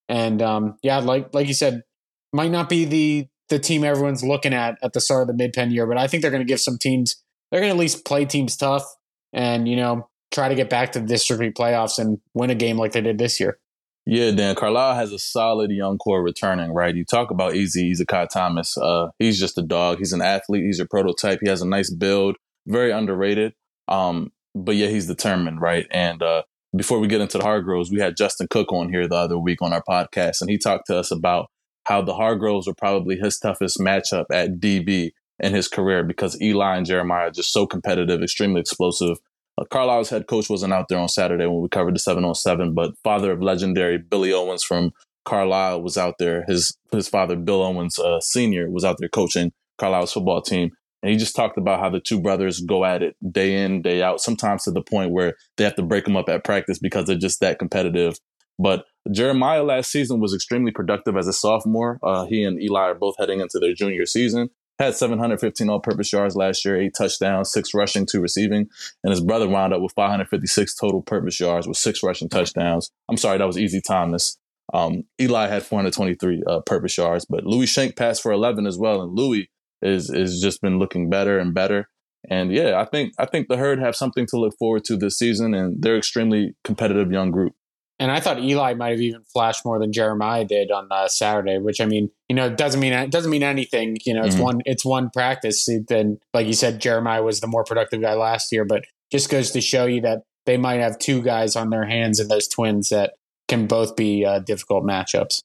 And 0.09 0.41
um, 0.41 0.77
yeah, 0.83 0.99
like 0.99 1.35
like 1.35 1.49
you 1.49 1.55
said, 1.55 1.83
might 2.33 2.51
not 2.51 2.69
be 2.69 2.85
the 2.85 3.29
the 3.49 3.59
team 3.59 3.85
everyone's 3.85 4.25
looking 4.25 4.55
at 4.55 4.77
at 4.83 4.93
the 4.93 5.01
start 5.01 5.23
of 5.23 5.29
the 5.29 5.35
mid 5.35 5.53
Penn 5.53 5.71
year. 5.71 5.87
But 5.87 5.99
I 5.99 6.07
think 6.07 6.23
they're 6.23 6.31
going 6.31 6.47
to 6.47 6.49
give 6.49 6.61
some 6.61 6.79
teams, 6.79 7.23
they're 7.51 7.61
going 7.61 7.71
to 7.71 7.77
at 7.77 7.81
least 7.81 8.05
play 8.05 8.25
teams 8.25 8.57
tough 8.57 8.85
and, 9.33 9.69
you 9.69 9.77
know, 9.77 10.09
try 10.33 10.49
to 10.49 10.55
get 10.55 10.71
back 10.71 10.93
to 10.93 11.01
the 11.01 11.07
district 11.07 11.59
playoffs 11.59 11.99
and 11.99 12.19
win 12.35 12.51
a 12.51 12.55
game 12.55 12.77
like 12.77 12.93
they 12.93 13.01
did 13.01 13.19
this 13.19 13.41
year. 13.41 13.59
Yeah, 14.11 14.31
Dan. 14.31 14.55
Carlisle 14.55 14.95
has 14.95 15.13
a 15.13 15.19
solid 15.19 15.71
young 15.71 15.99
core 15.99 16.23
returning, 16.23 16.73
right? 16.73 16.97
You 16.97 17.05
talk 17.05 17.31
about 17.31 17.55
Easy, 17.55 17.95
Kai 18.07 18.25
Thomas. 18.25 18.79
Uh, 18.79 19.11
he's 19.19 19.39
just 19.39 19.59
a 19.59 19.63
dog. 19.63 19.99
He's 19.99 20.15
an 20.15 20.23
athlete. 20.23 20.65
He's 20.65 20.81
a 20.81 20.87
prototype. 20.87 21.41
He 21.43 21.49
has 21.51 21.61
a 21.61 21.69
nice 21.69 21.91
build, 21.91 22.37
very 22.67 22.91
underrated. 22.91 23.53
Um, 23.87 24.33
but 24.55 24.77
yeah, 24.77 24.87
he's 24.87 25.07
determined, 25.07 25.61
right? 25.61 25.87
And 25.91 26.23
uh, 26.23 26.45
before 26.75 27.01
we 27.01 27.07
get 27.07 27.21
into 27.21 27.37
the 27.37 27.45
Hargroves, 27.45 27.91
we 27.91 28.01
had 28.01 28.17
Justin 28.17 28.49
Cook 28.49 28.73
on 28.73 28.89
here 28.89 29.07
the 29.07 29.15
other 29.15 29.39
week 29.39 29.61
on 29.61 29.75
our 29.75 29.83
podcast, 29.87 30.41
and 30.41 30.49
he 30.49 30.57
talked 30.57 30.87
to 30.87 30.97
us 30.97 31.11
about 31.11 31.51
how 31.85 32.01
the 32.01 32.15
Hargroves 32.15 32.67
were 32.67 32.75
probably 32.75 33.17
his 33.17 33.39
toughest 33.39 33.79
matchup 33.79 34.25
at 34.33 34.59
DB 34.59 35.11
in 35.39 35.53
his 35.53 35.69
career 35.69 36.03
because 36.03 36.41
Eli 36.41 36.79
and 36.79 36.87
Jeremiah 36.87 37.27
are 37.27 37.31
just 37.31 37.53
so 37.53 37.67
competitive, 37.67 38.23
extremely 38.23 38.63
explosive. 38.63 39.19
Uh, 39.59 39.65
Carlisle's 39.71 40.11
head 40.11 40.27
coach 40.27 40.49
wasn't 40.49 40.73
out 40.73 40.87
there 40.89 40.99
on 40.99 41.09
Saturday 41.09 41.47
when 41.47 41.61
we 41.61 41.69
covered 41.69 41.95
the 41.95 41.99
7 41.99 42.25
on 42.25 42.35
7, 42.35 42.75
but 42.75 42.93
father 43.03 43.33
of 43.33 43.43
legendary 43.43 43.99
Billy 43.99 44.33
Owens 44.33 44.63
from 44.63 44.93
Carlisle 45.25 45.83
was 45.83 45.99
out 45.99 46.15
there. 46.19 46.45
His 46.47 46.77
his 46.93 47.09
father, 47.09 47.37
Bill 47.37 47.63
Owens 47.63 47.99
uh, 47.99 48.21
Sr., 48.21 48.71
was 48.71 48.85
out 48.85 48.97
there 48.99 49.09
coaching 49.09 49.53
Carlisle's 49.79 50.13
football 50.13 50.41
team. 50.41 50.71
And 51.03 51.13
he 51.13 51.19
just 51.19 51.37
talked 51.37 51.59
about 51.59 51.81
how 51.81 51.91
the 51.91 52.01
two 52.01 52.21
brothers 52.21 52.61
go 52.61 52.85
at 52.85 53.03
it 53.03 53.15
day 53.31 53.63
in, 53.63 53.83
day 53.83 54.03
out, 54.03 54.21
sometimes 54.21 54.65
to 54.65 54.71
the 54.71 54.83
point 54.83 55.13
where 55.13 55.35
they 55.57 55.65
have 55.65 55.77
to 55.77 55.83
break 55.83 56.05
them 56.05 56.17
up 56.17 56.29
at 56.29 56.45
practice 56.45 56.79
because 56.79 57.07
they're 57.07 57.17
just 57.17 57.41
that 57.41 57.59
competitive. 57.59 58.19
But 58.59 58.87
Jeremiah 59.13 59.63
last 59.63 59.93
season 59.93 60.19
was 60.19 60.35
extremely 60.35 60.73
productive 60.73 61.17
as 61.17 61.29
a 61.29 61.33
sophomore. 61.33 61.99
Uh, 62.03 62.25
he 62.27 62.43
and 62.43 62.61
Eli 62.61 62.81
are 62.81 62.95
both 62.95 63.15
heading 63.19 63.41
into 63.41 63.59
their 63.61 63.75
junior 63.75 64.07
season. 64.07 64.51
Had 64.79 64.95
715 64.95 65.69
all-purpose 65.69 66.13
yards 66.13 66.37
last 66.37 66.65
year, 66.65 66.81
eight 66.81 66.95
touchdowns, 66.97 67.51
six 67.51 67.75
rushing, 67.75 68.07
two 68.07 68.21
receiving, 68.21 68.69
and 69.03 69.11
his 69.11 69.21
brother 69.21 69.49
wound 69.49 69.75
up 69.75 69.81
with 69.81 69.93
556 69.93 70.75
total 70.77 71.03
purpose 71.03 71.41
yards 71.41 71.67
with 71.67 71.77
six 71.77 72.03
rushing 72.03 72.29
touchdowns. 72.29 72.91
I'm 73.09 73.17
sorry, 73.17 73.39
that 73.39 73.47
was 73.47 73.59
Easy 73.59 73.81
Thomas. 73.81 74.39
Um, 74.73 75.05
Eli 75.21 75.49
had 75.49 75.63
423 75.63 76.43
uh, 76.47 76.61
purpose 76.61 76.97
yards, 76.97 77.25
but 77.25 77.45
Louis 77.45 77.67
Shank 77.67 77.97
passed 77.97 78.23
for 78.23 78.31
11 78.33 78.67
as 78.67 78.79
well, 78.79 79.03
and 79.03 79.17
Louis 79.17 79.51
is 79.81 80.11
is 80.11 80.41
just 80.41 80.61
been 80.61 80.79
looking 80.79 81.09
better 81.09 81.39
and 81.39 81.55
better. 81.55 81.89
And 82.29 82.53
yeah, 82.53 82.81
I 82.81 82.85
think 82.85 83.15
I 83.19 83.27
think 83.27 83.49
the 83.49 83.57
herd 83.57 83.79
have 83.79 83.97
something 83.97 84.27
to 84.27 84.39
look 84.39 84.55
forward 84.59 84.85
to 84.85 84.97
this 84.97 85.19
season, 85.19 85.55
and 85.55 85.81
they're 85.81 85.97
extremely 85.97 86.55
competitive 86.65 87.11
young 87.11 87.31
group. 87.31 87.55
And 88.01 88.13
I 88.13 88.21
thought 88.21 88.39
Eli 88.39 88.75
might 88.75 88.91
have 88.91 89.01
even 89.01 89.23
flashed 89.25 89.65
more 89.65 89.79
than 89.81 89.93
Jeremiah 89.93 90.45
did 90.45 90.71
on 90.71 90.87
uh, 90.91 91.09
Saturday, 91.09 91.59
which 91.59 91.81
I 91.81 91.85
mean, 91.85 92.11
you 92.29 92.37
know, 92.37 92.49
doesn't 92.49 92.81
mean 92.81 92.93
it 92.93 93.11
doesn't 93.11 93.31
mean 93.31 93.43
anything. 93.43 93.97
You 94.05 94.15
know, 94.15 94.25
it's 94.25 94.37
mm-hmm. 94.37 94.45
one 94.45 94.63
it's 94.67 94.85
one 94.85 95.11
practice. 95.11 95.69
Then, 95.89 96.19
like 96.33 96.47
you 96.47 96.53
said, 96.53 96.81
Jeremiah 96.81 97.23
was 97.23 97.41
the 97.41 97.49
more 97.49 97.65
productive 97.65 98.01
guy 98.01 98.15
last 98.15 98.53
year, 98.53 98.65
but 98.65 98.85
just 99.11 99.31
goes 99.31 99.51
to 99.53 99.61
show 99.61 99.87
you 99.87 100.01
that 100.03 100.23
they 100.47 100.57
might 100.57 100.81
have 100.81 100.99
two 100.99 101.23
guys 101.23 101.57
on 101.57 101.71
their 101.71 101.85
hands 101.85 102.21
in 102.21 102.29
those 102.29 102.47
twins 102.47 102.91
that 102.91 103.15
can 103.49 103.67
both 103.67 103.97
be 103.97 104.25
uh, 104.25 104.39
difficult 104.39 104.85
matchups. 104.85 105.43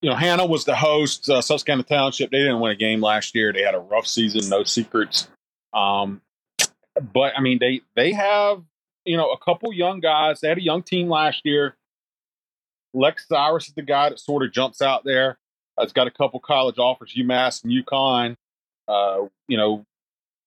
You 0.00 0.10
know, 0.10 0.16
Hannah 0.16 0.46
was 0.46 0.64
the 0.64 0.76
host. 0.76 1.28
Uh, 1.28 1.42
Susquehanna 1.42 1.82
Township. 1.82 2.30
They 2.30 2.38
didn't 2.38 2.60
win 2.60 2.70
a 2.70 2.76
game 2.76 3.00
last 3.00 3.34
year. 3.34 3.52
They 3.52 3.62
had 3.62 3.74
a 3.74 3.80
rough 3.80 4.06
season, 4.06 4.48
no 4.48 4.62
secrets. 4.62 5.28
Um, 5.72 6.22
but 7.12 7.32
I 7.36 7.40
mean, 7.40 7.58
they 7.58 7.80
they 7.96 8.12
have 8.12 8.62
you 9.04 9.16
know 9.16 9.32
a 9.32 9.38
couple 9.38 9.72
young 9.72 9.98
guys. 9.98 10.38
They 10.40 10.48
had 10.48 10.58
a 10.58 10.62
young 10.62 10.84
team 10.84 11.08
last 11.08 11.40
year 11.44 11.74
Lex 12.94 13.26
Cyrus 13.28 13.68
is 13.68 13.74
the 13.74 13.82
guy 13.82 14.08
that 14.08 14.18
sort 14.18 14.44
of 14.44 14.52
jumps 14.52 14.82
out 14.82 15.02
there. 15.04 15.38
Uh, 15.78 15.82
it's 15.82 15.92
got 15.92 16.06
a 16.06 16.10
couple 16.10 16.40
college 16.40 16.78
offers, 16.78 17.14
UMass 17.16 17.62
and 17.64 17.72
UConn. 17.72 18.36
Uh, 18.86 19.28
you 19.46 19.56
know, 19.56 19.84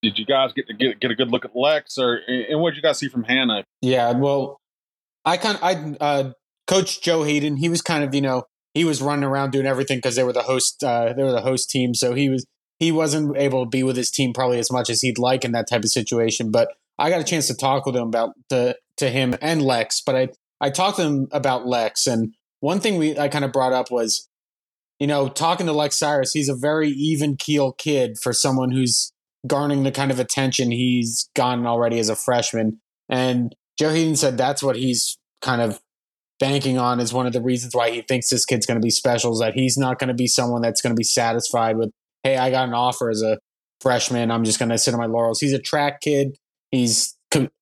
did 0.02 0.18
you 0.18 0.26
guys 0.26 0.52
get 0.54 0.68
to 0.68 0.74
get, 0.74 1.00
get 1.00 1.12
a 1.12 1.16
good 1.16 1.30
look 1.30 1.46
at 1.46 1.56
Lex, 1.56 1.98
or 1.98 2.22
and 2.28 2.60
what 2.60 2.72
did 2.72 2.78
you 2.78 2.84
guys 2.84 2.98
see 2.98 3.08
from 3.08 3.24
Hannah? 3.24 3.64
Yeah, 3.82 4.12
well, 4.12 4.60
I 5.26 5.38
kind 5.38 5.58
of, 5.58 5.64
I 5.64 6.04
uh, 6.04 6.32
Coach 6.68 7.02
Joe 7.02 7.24
Hayden. 7.24 7.58
He 7.58 7.70
was 7.70 7.82
kind 7.82 8.04
of 8.04 8.14
you 8.16 8.22
know 8.22 8.46
he 8.74 8.84
was 8.86 9.02
running 9.02 9.24
around 9.24 9.52
doing 9.52 9.66
everything 9.66 10.00
because 10.00 10.16
they 10.16 10.24
were 10.24 10.34
the 10.34 10.44
host. 10.44 10.84
Uh, 10.84 11.14
they 11.14 11.24
were 11.24 11.32
the 11.32 11.42
host 11.42 11.70
team, 11.70 11.94
so 11.94 12.14
he 12.14 12.30
was 12.30 12.46
he 12.80 12.92
wasn't 12.92 13.38
able 13.38 13.64
to 13.64 13.70
be 13.70 13.84
with 13.84 13.96
his 13.96 14.10
team 14.10 14.34
probably 14.34 14.58
as 14.58 14.72
much 14.72 14.90
as 14.90 15.02
he'd 15.02 15.20
like 15.20 15.46
in 15.46 15.52
that 15.52 15.70
type 15.70 15.84
of 15.84 15.90
situation. 15.90 16.52
But 16.52 16.70
I 16.98 17.10
got 17.10 17.22
a 17.22 17.24
chance 17.26 17.48
to 17.48 17.56
talk 17.56 17.86
with 17.86 17.96
him 17.96 18.08
about 18.08 18.34
the 18.50 18.78
to 18.98 19.10
him 19.10 19.36
and 19.42 19.62
Lex. 19.62 20.02
But 20.02 20.16
I 20.16 20.30
I 20.62 20.70
talked 20.70 20.98
to 20.98 21.04
him 21.04 21.28
about 21.32 21.66
Lex, 21.66 22.08
and 22.08 22.34
one 22.60 22.80
thing 22.80 22.98
we 22.98 23.18
I 23.18 23.28
kind 23.28 23.44
of 23.44 23.52
brought 23.52 23.74
up 23.74 23.92
was, 23.92 24.30
you 25.00 25.08
know, 25.08 25.28
talking 25.28 25.66
to 25.66 25.74
Lex 25.74 25.98
Cyrus. 25.98 26.32
He's 26.32 26.50
a 26.50 26.56
very 26.56 26.90
even 26.90 27.36
keel 27.36 27.74
kid 27.74 28.18
for 28.18 28.32
someone 28.32 28.72
who's 28.72 29.12
garnering 29.48 29.84
the 29.84 29.92
kind 29.92 30.12
of 30.12 30.20
attention 30.20 30.72
he's 30.72 31.30
gotten 31.36 31.66
already 31.66 32.00
as 32.00 32.10
a 32.10 32.16
freshman. 32.16 32.80
And 33.10 33.56
Joe 33.80 33.90
Haden 33.90 34.16
said 34.16 34.38
that's 34.38 34.62
what 34.62 34.76
he's 34.76 35.18
kind 35.42 35.62
of 35.62 35.82
banking 36.40 36.78
on 36.78 37.00
is 37.00 37.14
one 37.14 37.28
of 37.28 37.34
the 37.34 37.42
reasons 37.42 37.76
why 37.76 37.90
he 37.92 38.02
thinks 38.02 38.30
this 38.30 38.46
kid's 38.46 38.66
going 38.66 38.80
to 38.80 38.86
be 38.86 38.92
special 38.92 39.32
is 39.32 39.40
that 39.40 39.54
he's 39.54 39.78
not 39.78 40.00
going 40.00 40.08
to 40.08 40.14
be 40.14 40.28
someone 40.28 40.62
that's 40.62 40.82
going 40.82 40.94
to 40.94 40.98
be 41.00 41.04
satisfied 41.04 41.78
with 41.78 41.92
hey, 42.24 42.38
I 42.38 42.52
got 42.52 42.68
an 42.68 42.76
offer 42.76 43.10
as 43.10 43.24
a 43.24 43.40
freshman. 43.80 44.30
I'm 44.30 44.44
just 44.44 44.60
going 44.60 44.70
to 44.70 44.78
sit 44.78 44.94
on 44.94 45.00
my 45.00 45.08
laurels. 45.08 45.40
He's 45.40 45.54
a 45.54 45.60
track 45.60 46.02
kid. 46.02 46.38
He's 46.70 47.18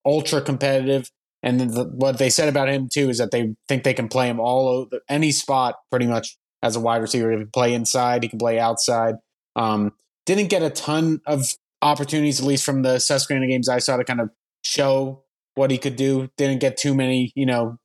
ultra 0.06 0.42
competitive. 0.42 1.10
And 1.42 1.60
the, 1.60 1.86
what 1.86 2.18
they 2.18 2.30
said 2.30 2.50
about 2.50 2.70
him 2.70 2.90
too 2.92 3.10
is 3.10 3.18
that 3.20 3.32
they 3.32 3.56
think 3.68 3.84
they 3.84 3.94
can 3.94 4.10
play 4.10 4.28
him 4.28 4.40
all 4.40 4.68
over 4.68 5.02
any 5.08 5.32
spot 5.32 5.76
pretty 5.90 6.08
much 6.08 6.38
as 6.62 6.76
a 6.76 6.80
wide 6.80 7.02
receiver. 7.02 7.32
He 7.32 7.38
can 7.38 7.48
play 7.48 7.74
inside, 7.74 8.24
he 8.24 8.30
can 8.30 8.40
play 8.40 8.60
outside. 8.60 9.16
Um, 9.56 9.94
didn't 10.26 10.50
get 10.50 10.62
a 10.62 10.70
ton 10.70 11.22
of 11.26 11.46
opportunities, 11.82 12.40
at 12.40 12.46
least 12.46 12.66
from 12.66 12.82
the 12.82 13.00
Susquehanna 13.00 13.48
games 13.48 13.70
I 13.70 13.80
saw, 13.80 13.98
to 13.98 14.04
kind 14.04 14.22
of 14.22 14.30
show 14.64 15.24
what 15.56 15.72
he 15.72 15.78
could 15.78 15.96
do. 15.96 16.30
Didn't 16.38 16.60
get 16.60 16.78
too 16.78 16.94
many, 16.94 17.32
you 17.36 17.46
know, 17.46 17.78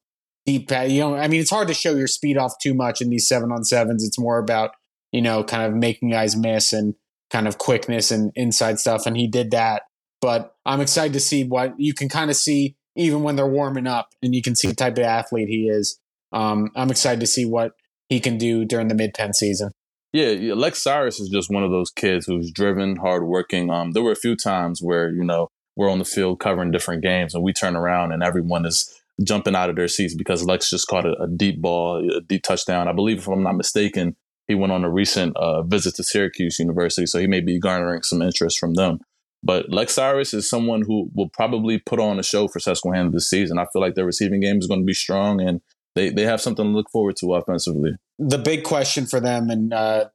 deep. 0.44 0.70
You 0.70 1.00
know, 1.00 1.14
I 1.14 1.28
mean, 1.28 1.40
it's 1.40 1.50
hard 1.50 1.68
to 1.68 1.74
show 1.74 1.94
your 1.94 2.08
speed 2.08 2.36
off 2.36 2.54
too 2.60 2.74
much 2.74 3.00
in 3.00 3.08
these 3.08 3.26
seven 3.28 3.52
on 3.52 3.64
sevens. 3.64 4.04
It's 4.04 4.18
more 4.18 4.38
about 4.38 4.72
you 5.14 5.22
know, 5.22 5.44
kind 5.44 5.62
of 5.62 5.78
making 5.78 6.10
guys 6.10 6.34
miss 6.34 6.72
and 6.72 6.96
kind 7.30 7.46
of 7.46 7.56
quickness 7.56 8.10
and 8.10 8.32
inside 8.34 8.80
stuff. 8.80 9.06
And 9.06 9.16
he 9.16 9.28
did 9.28 9.52
that. 9.52 9.82
But 10.20 10.56
I'm 10.66 10.80
excited 10.80 11.12
to 11.12 11.20
see 11.20 11.44
what 11.44 11.72
you 11.78 11.94
can 11.94 12.08
kind 12.08 12.30
of 12.30 12.36
see 12.36 12.74
even 12.96 13.22
when 13.22 13.36
they're 13.36 13.46
warming 13.46 13.86
up 13.86 14.08
and 14.22 14.34
you 14.34 14.42
can 14.42 14.54
see 14.54 14.68
the 14.68 14.74
type 14.74 14.98
of 14.98 15.04
athlete 15.04 15.48
he 15.48 15.68
is. 15.68 15.98
Um, 16.32 16.70
I'm 16.74 16.90
excited 16.90 17.20
to 17.20 17.26
see 17.26 17.44
what 17.44 17.72
he 18.08 18.20
can 18.20 18.38
do 18.38 18.64
during 18.64 18.88
the 18.88 18.94
mid 18.94 19.14
Penn 19.14 19.32
season. 19.32 19.70
Yeah, 20.12 20.54
Lex 20.54 20.80
Cyrus 20.80 21.18
is 21.18 21.28
just 21.28 21.50
one 21.50 21.64
of 21.64 21.72
those 21.72 21.90
kids 21.90 22.26
who's 22.26 22.52
driven, 22.52 22.96
hardworking. 22.96 23.70
Um, 23.70 23.92
there 23.92 24.02
were 24.02 24.12
a 24.12 24.16
few 24.16 24.36
times 24.36 24.80
where, 24.80 25.10
you 25.10 25.24
know, 25.24 25.48
we're 25.76 25.90
on 25.90 25.98
the 25.98 26.04
field 26.04 26.38
covering 26.38 26.70
different 26.70 27.02
games 27.02 27.34
and 27.34 27.42
we 27.42 27.52
turn 27.52 27.74
around 27.74 28.12
and 28.12 28.22
everyone 28.22 28.64
is 28.64 28.88
jumping 29.22 29.56
out 29.56 29.70
of 29.70 29.76
their 29.76 29.88
seats 29.88 30.14
because 30.14 30.44
Lex 30.44 30.70
just 30.70 30.86
caught 30.86 31.06
a, 31.06 31.20
a 31.20 31.28
deep 31.28 31.60
ball, 31.60 32.08
a 32.16 32.20
deep 32.20 32.42
touchdown. 32.42 32.88
I 32.88 32.92
believe, 32.92 33.18
if 33.18 33.28
I'm 33.28 33.42
not 33.42 33.56
mistaken, 33.56 34.16
he 34.46 34.54
went 34.54 34.72
on 34.72 34.84
a 34.84 34.90
recent 34.90 35.36
uh, 35.36 35.62
visit 35.62 35.96
to 35.96 36.04
Syracuse 36.04 36.58
University, 36.58 37.06
so 37.06 37.18
he 37.18 37.26
may 37.26 37.40
be 37.40 37.58
garnering 37.58 38.02
some 38.02 38.22
interest 38.22 38.58
from 38.58 38.74
them. 38.74 38.98
But 39.44 39.70
Lex 39.70 39.94
Cyrus 39.94 40.32
is 40.32 40.48
someone 40.48 40.82
who 40.82 41.10
will 41.14 41.28
probably 41.28 41.78
put 41.78 42.00
on 42.00 42.18
a 42.18 42.22
show 42.22 42.48
for 42.48 42.60
Susquehanna 42.60 43.10
this 43.10 43.28
season. 43.28 43.58
I 43.58 43.66
feel 43.72 43.82
like 43.82 43.94
their 43.94 44.06
receiving 44.06 44.40
game 44.40 44.58
is 44.58 44.66
going 44.66 44.80
to 44.80 44.86
be 44.86 44.94
strong, 44.94 45.40
and 45.40 45.60
they, 45.94 46.08
they 46.08 46.22
have 46.22 46.40
something 46.40 46.64
to 46.64 46.70
look 46.70 46.90
forward 46.90 47.16
to 47.16 47.34
offensively. 47.34 47.92
The 48.18 48.38
big 48.38 48.64
question 48.64 49.04
for 49.04 49.20
them, 49.20 49.50
and 49.50 49.72
uh, 49.72 50.06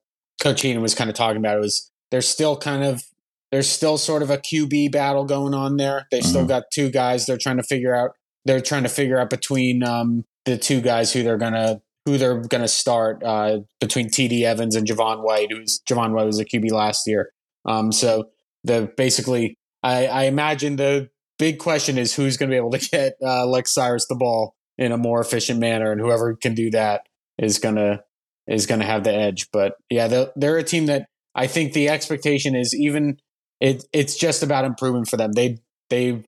Coach 0.42 0.62
Heenan 0.62 0.82
was 0.82 0.96
kind 0.96 1.12
of 1.12 1.16
talking 1.16 1.38
about 1.38 1.58
it, 1.58 1.62
was 1.62 1.92
they're 2.10 2.22
still 2.22 2.58
kind 2.58 2.84
of 2.84 3.04
there's 3.52 3.70
still 3.70 3.98
sort 3.98 4.24
of 4.24 4.30
a 4.30 4.38
QB 4.38 4.92
battle 4.92 5.26
going 5.26 5.54
on 5.54 5.78
there. 5.78 6.08
They 6.12 6.20
mm-hmm. 6.20 6.28
still 6.28 6.46
got 6.46 6.64
two 6.74 6.90
guys 6.90 7.26
they're 7.26 7.38
trying 7.38 7.58
to 7.58 7.64
figure 7.64 7.96
out. 7.96 8.12
They're 8.46 8.62
trying 8.62 8.84
to 8.84 8.90
figure 8.90 9.20
out 9.20 9.30
between 9.30 9.84
um, 9.84 10.26
the 10.46 10.58
two 10.58 10.82
guys 10.82 11.14
who 11.14 11.22
they're 11.22 11.38
going 11.38 11.54
to 11.54 11.82
who 12.06 12.18
they're 12.18 12.40
going 12.42 12.62
to 12.62 12.68
start 12.68 13.22
uh, 13.24 13.60
between 13.80 14.08
TD 14.08 14.42
Evans 14.42 14.76
and 14.76 14.88
Javon 14.88 15.24
White, 15.24 15.52
who's 15.52 15.82
Javon 15.88 16.14
White 16.14 16.26
was 16.26 16.40
a 16.40 16.46
QB 16.46 16.72
last 16.72 17.06
year. 17.06 17.32
Um, 17.66 17.92
so 17.92 18.30
the 18.64 18.92
basically, 18.98 19.58
I, 19.84 20.08
I, 20.08 20.24
imagine 20.24 20.76
the 20.76 21.10
big 21.38 21.60
question 21.60 21.98
is 21.98 22.14
who's 22.14 22.38
going 22.38 22.50
to 22.50 22.54
be 22.54 22.58
able 22.58 22.72
to 22.72 22.90
get 22.92 23.14
uh, 23.24 23.46
Lex 23.46 23.74
Cyrus 23.74 24.08
the 24.08 24.16
ball 24.16 24.56
in 24.78 24.92
a 24.92 24.98
more 24.98 25.22
efficient 25.22 25.60
manner, 25.60 25.92
and 25.92 26.00
whoever 26.00 26.36
can 26.36 26.56
do 26.56 26.72
that 26.72 27.06
is 27.38 27.60
gonna 27.60 28.02
is 28.48 28.66
gonna 28.66 28.86
have 28.86 29.04
the 29.04 29.14
edge. 29.14 29.48
But 29.52 29.74
yeah, 29.90 30.08
they're, 30.08 30.32
they're 30.36 30.58
a 30.58 30.64
team 30.64 30.88
that 30.88 31.08
I 31.36 31.48
think 31.48 31.74
the 31.74 31.90
expectation 31.90 32.56
is 32.56 32.74
even 32.76 33.18
it 33.60 33.86
it's 33.94 34.16
just 34.16 34.44
about 34.44 34.66
improving 34.66 35.06
for 35.06 35.18
them. 35.18 35.34
They 35.34 35.60
they 35.90 36.24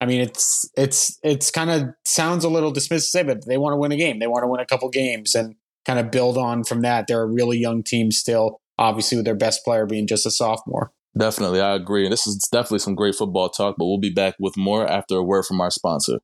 I 0.00 0.06
mean, 0.06 0.22
it's 0.22 0.68
it's 0.76 1.18
it's 1.22 1.50
kind 1.50 1.70
of 1.70 1.90
sounds 2.06 2.44
a 2.44 2.48
little 2.48 2.72
dismissive 2.72 3.26
but 3.26 3.46
they 3.46 3.58
want 3.58 3.74
to 3.74 3.76
win 3.76 3.92
a 3.92 3.96
game. 3.96 4.18
They 4.18 4.26
want 4.26 4.44
to 4.44 4.48
win 4.48 4.60
a 4.60 4.66
couple 4.66 4.88
games 4.88 5.34
and 5.34 5.56
kind 5.86 5.98
of 5.98 6.10
build 6.10 6.38
on 6.38 6.64
from 6.64 6.82
that. 6.82 7.06
They're 7.06 7.22
a 7.22 7.26
really 7.26 7.58
young 7.58 7.82
team 7.82 8.10
still, 8.10 8.60
obviously 8.78 9.16
with 9.16 9.26
their 9.26 9.34
best 9.34 9.64
player 9.64 9.86
being 9.86 10.06
just 10.06 10.26
a 10.26 10.30
sophomore. 10.30 10.92
Definitely, 11.16 11.60
I 11.60 11.74
agree. 11.74 12.08
This 12.08 12.26
is 12.26 12.48
definitely 12.52 12.78
some 12.78 12.94
great 12.94 13.16
football 13.16 13.48
talk, 13.48 13.76
but 13.78 13.86
we'll 13.86 13.98
be 13.98 14.10
back 14.10 14.34
with 14.38 14.56
more 14.56 14.86
after 14.86 15.16
a 15.16 15.22
word 15.22 15.44
from 15.44 15.60
our 15.60 15.70
sponsor. 15.70 16.20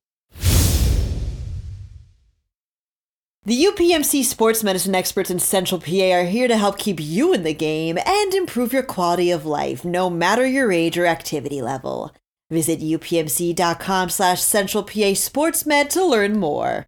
The 3.45 3.65
UPMC 3.65 4.25
sports 4.25 4.65
medicine 4.65 4.97
experts 4.97 5.31
in 5.31 5.39
Central 5.39 5.81
PA 5.81 6.11
are 6.11 6.25
here 6.25 6.49
to 6.49 6.57
help 6.57 6.79
keep 6.79 6.99
you 6.99 7.33
in 7.33 7.45
the 7.45 7.55
game 7.55 7.97
and 8.05 8.35
improve 8.35 8.73
your 8.73 8.83
quality 8.83 9.31
of 9.31 9.47
life, 9.47 9.85
no 9.85 10.11
matter 10.11 10.45
your 10.45 10.73
age 10.73 10.99
or 10.99 11.07
activity 11.07 11.63
level. 11.63 12.13
Visit 12.51 12.81
upmc.com 12.81 14.09
slash 14.09 14.43
central 14.43 14.83
PA 14.83 15.15
sportsmed 15.15 15.89
to 15.91 16.05
learn 16.05 16.39
more. 16.39 16.87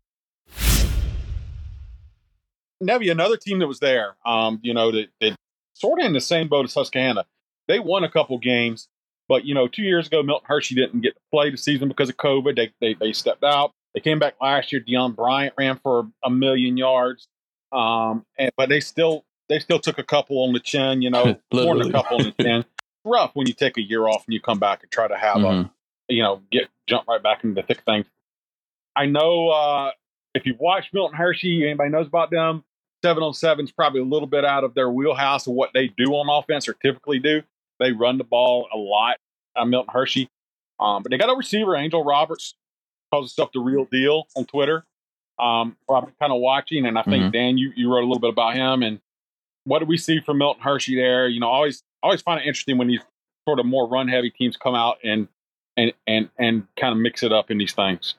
Nebby, 2.82 3.10
another 3.10 3.36
team 3.36 3.60
that 3.60 3.68
was 3.68 3.78
there, 3.80 4.16
um, 4.24 4.58
you 4.62 4.74
know, 4.74 4.90
that, 4.90 5.08
that 5.20 5.36
sort 5.74 6.00
of 6.00 6.06
in 6.06 6.12
the 6.12 6.20
same 6.20 6.48
boat 6.48 6.64
as 6.64 6.72
Susquehanna. 6.72 7.24
They 7.68 7.78
won 7.78 8.04
a 8.04 8.10
couple 8.10 8.38
games, 8.38 8.88
but 9.28 9.44
you 9.44 9.54
know, 9.54 9.68
two 9.68 9.82
years 9.82 10.06
ago, 10.06 10.22
Milton 10.22 10.46
Hershey 10.48 10.74
didn't 10.74 11.02
get 11.02 11.14
to 11.14 11.20
play 11.30 11.50
the 11.50 11.56
season 11.56 11.88
because 11.88 12.08
of 12.08 12.16
COVID. 12.16 12.56
They 12.56 12.72
they, 12.80 12.94
they 12.94 13.12
stepped 13.12 13.44
out. 13.44 13.72
They 13.94 14.00
came 14.00 14.18
back 14.18 14.34
last 14.40 14.72
year. 14.72 14.80
Dion 14.80 15.12
Bryant 15.12 15.54
ran 15.58 15.78
for 15.82 16.08
a 16.24 16.30
million 16.30 16.76
yards, 16.76 17.28
um, 17.72 18.24
and 18.38 18.50
but 18.56 18.68
they 18.68 18.80
still 18.80 19.24
they 19.48 19.58
still 19.58 19.78
took 19.78 19.98
a 19.98 20.04
couple 20.04 20.42
on 20.44 20.52
the 20.52 20.60
chin. 20.60 21.02
You 21.02 21.10
know, 21.10 21.36
more 21.52 21.76
than 21.76 21.90
a 21.90 21.92
couple 21.92 22.18
on 22.18 22.34
the 22.36 22.42
chin 22.42 22.64
rough 23.04 23.30
when 23.34 23.46
you 23.46 23.52
take 23.52 23.76
a 23.76 23.82
year 23.82 24.06
off 24.06 24.24
and 24.26 24.34
you 24.34 24.40
come 24.40 24.58
back 24.58 24.82
and 24.82 24.90
try 24.90 25.08
to 25.08 25.16
have 25.16 25.36
mm-hmm. 25.36 25.68
a, 25.68 25.72
you 26.08 26.22
know, 26.22 26.42
get 26.50 26.68
jump 26.86 27.06
right 27.08 27.22
back 27.22 27.44
into 27.44 27.60
the 27.60 27.66
thick 27.66 27.78
of 27.78 27.84
things. 27.84 28.06
I 28.96 29.06
know 29.06 29.48
uh, 29.48 29.90
if 30.34 30.46
you've 30.46 30.58
watched 30.58 30.92
Milton 30.92 31.16
Hershey, 31.16 31.64
anybody 31.64 31.90
knows 31.90 32.06
about 32.06 32.30
them. 32.30 32.64
Seven 33.04 33.22
on 33.22 33.32
seven 33.32 33.64
is 33.64 33.70
probably 33.70 34.00
a 34.00 34.04
little 34.04 34.26
bit 34.26 34.44
out 34.44 34.64
of 34.64 34.74
their 34.74 34.90
wheelhouse 34.90 35.46
of 35.46 35.52
what 35.52 35.70
they 35.72 35.86
do 35.86 36.06
on 36.14 36.28
offense 36.28 36.68
or 36.68 36.74
typically 36.74 37.20
do. 37.20 37.42
They 37.78 37.92
run 37.92 38.18
the 38.18 38.24
ball 38.24 38.68
a 38.72 38.76
lot. 38.76 39.16
Uh, 39.56 39.64
Milton 39.64 39.92
Hershey, 39.92 40.28
um, 40.78 41.02
but 41.02 41.10
they 41.10 41.18
got 41.18 41.30
a 41.30 41.36
receiver, 41.36 41.74
Angel 41.74 42.04
Roberts, 42.04 42.54
calls 43.10 43.32
himself 43.32 43.50
the 43.52 43.58
real 43.58 43.86
deal 43.90 44.28
on 44.36 44.44
Twitter. 44.44 44.84
Um, 45.38 45.76
I've 45.90 46.04
been 46.04 46.14
kind 46.20 46.32
of 46.32 46.40
watching, 46.40 46.86
and 46.86 46.96
I 46.96 47.02
think 47.02 47.24
mm-hmm. 47.24 47.30
Dan, 47.30 47.58
you 47.58 47.72
you 47.74 47.92
wrote 47.92 48.04
a 48.04 48.06
little 48.06 48.20
bit 48.20 48.30
about 48.30 48.54
him 48.54 48.82
and 48.82 49.00
what 49.68 49.80
do 49.80 49.84
we 49.84 49.98
see 49.98 50.20
from 50.20 50.38
Milton 50.38 50.62
Hershey 50.62 50.96
there? 50.96 51.28
You 51.28 51.40
know, 51.40 51.48
always 51.48 51.82
always 52.02 52.22
find 52.22 52.40
it 52.40 52.46
interesting 52.46 52.78
when 52.78 52.88
these 52.88 53.00
sort 53.46 53.60
of 53.60 53.66
more 53.66 53.88
run 53.88 54.08
heavy 54.08 54.30
teams 54.30 54.56
come 54.56 54.74
out 54.74 54.96
and 55.04 55.28
and 55.76 55.92
and 56.06 56.30
and 56.38 56.66
kind 56.78 56.92
of 56.92 56.98
mix 56.98 57.22
it 57.22 57.32
up 57.32 57.50
in 57.50 57.58
these 57.58 57.74
things. 57.74 58.14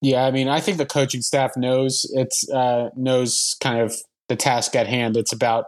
Yeah, 0.00 0.24
I 0.24 0.30
mean, 0.30 0.48
I 0.48 0.60
think 0.60 0.78
the 0.78 0.86
coaching 0.86 1.22
staff 1.22 1.56
knows 1.56 2.10
it's 2.14 2.48
uh, 2.50 2.90
knows 2.96 3.56
kind 3.60 3.80
of 3.80 3.94
the 4.28 4.36
task 4.36 4.74
at 4.74 4.86
hand. 4.86 5.16
It's 5.16 5.32
about 5.32 5.66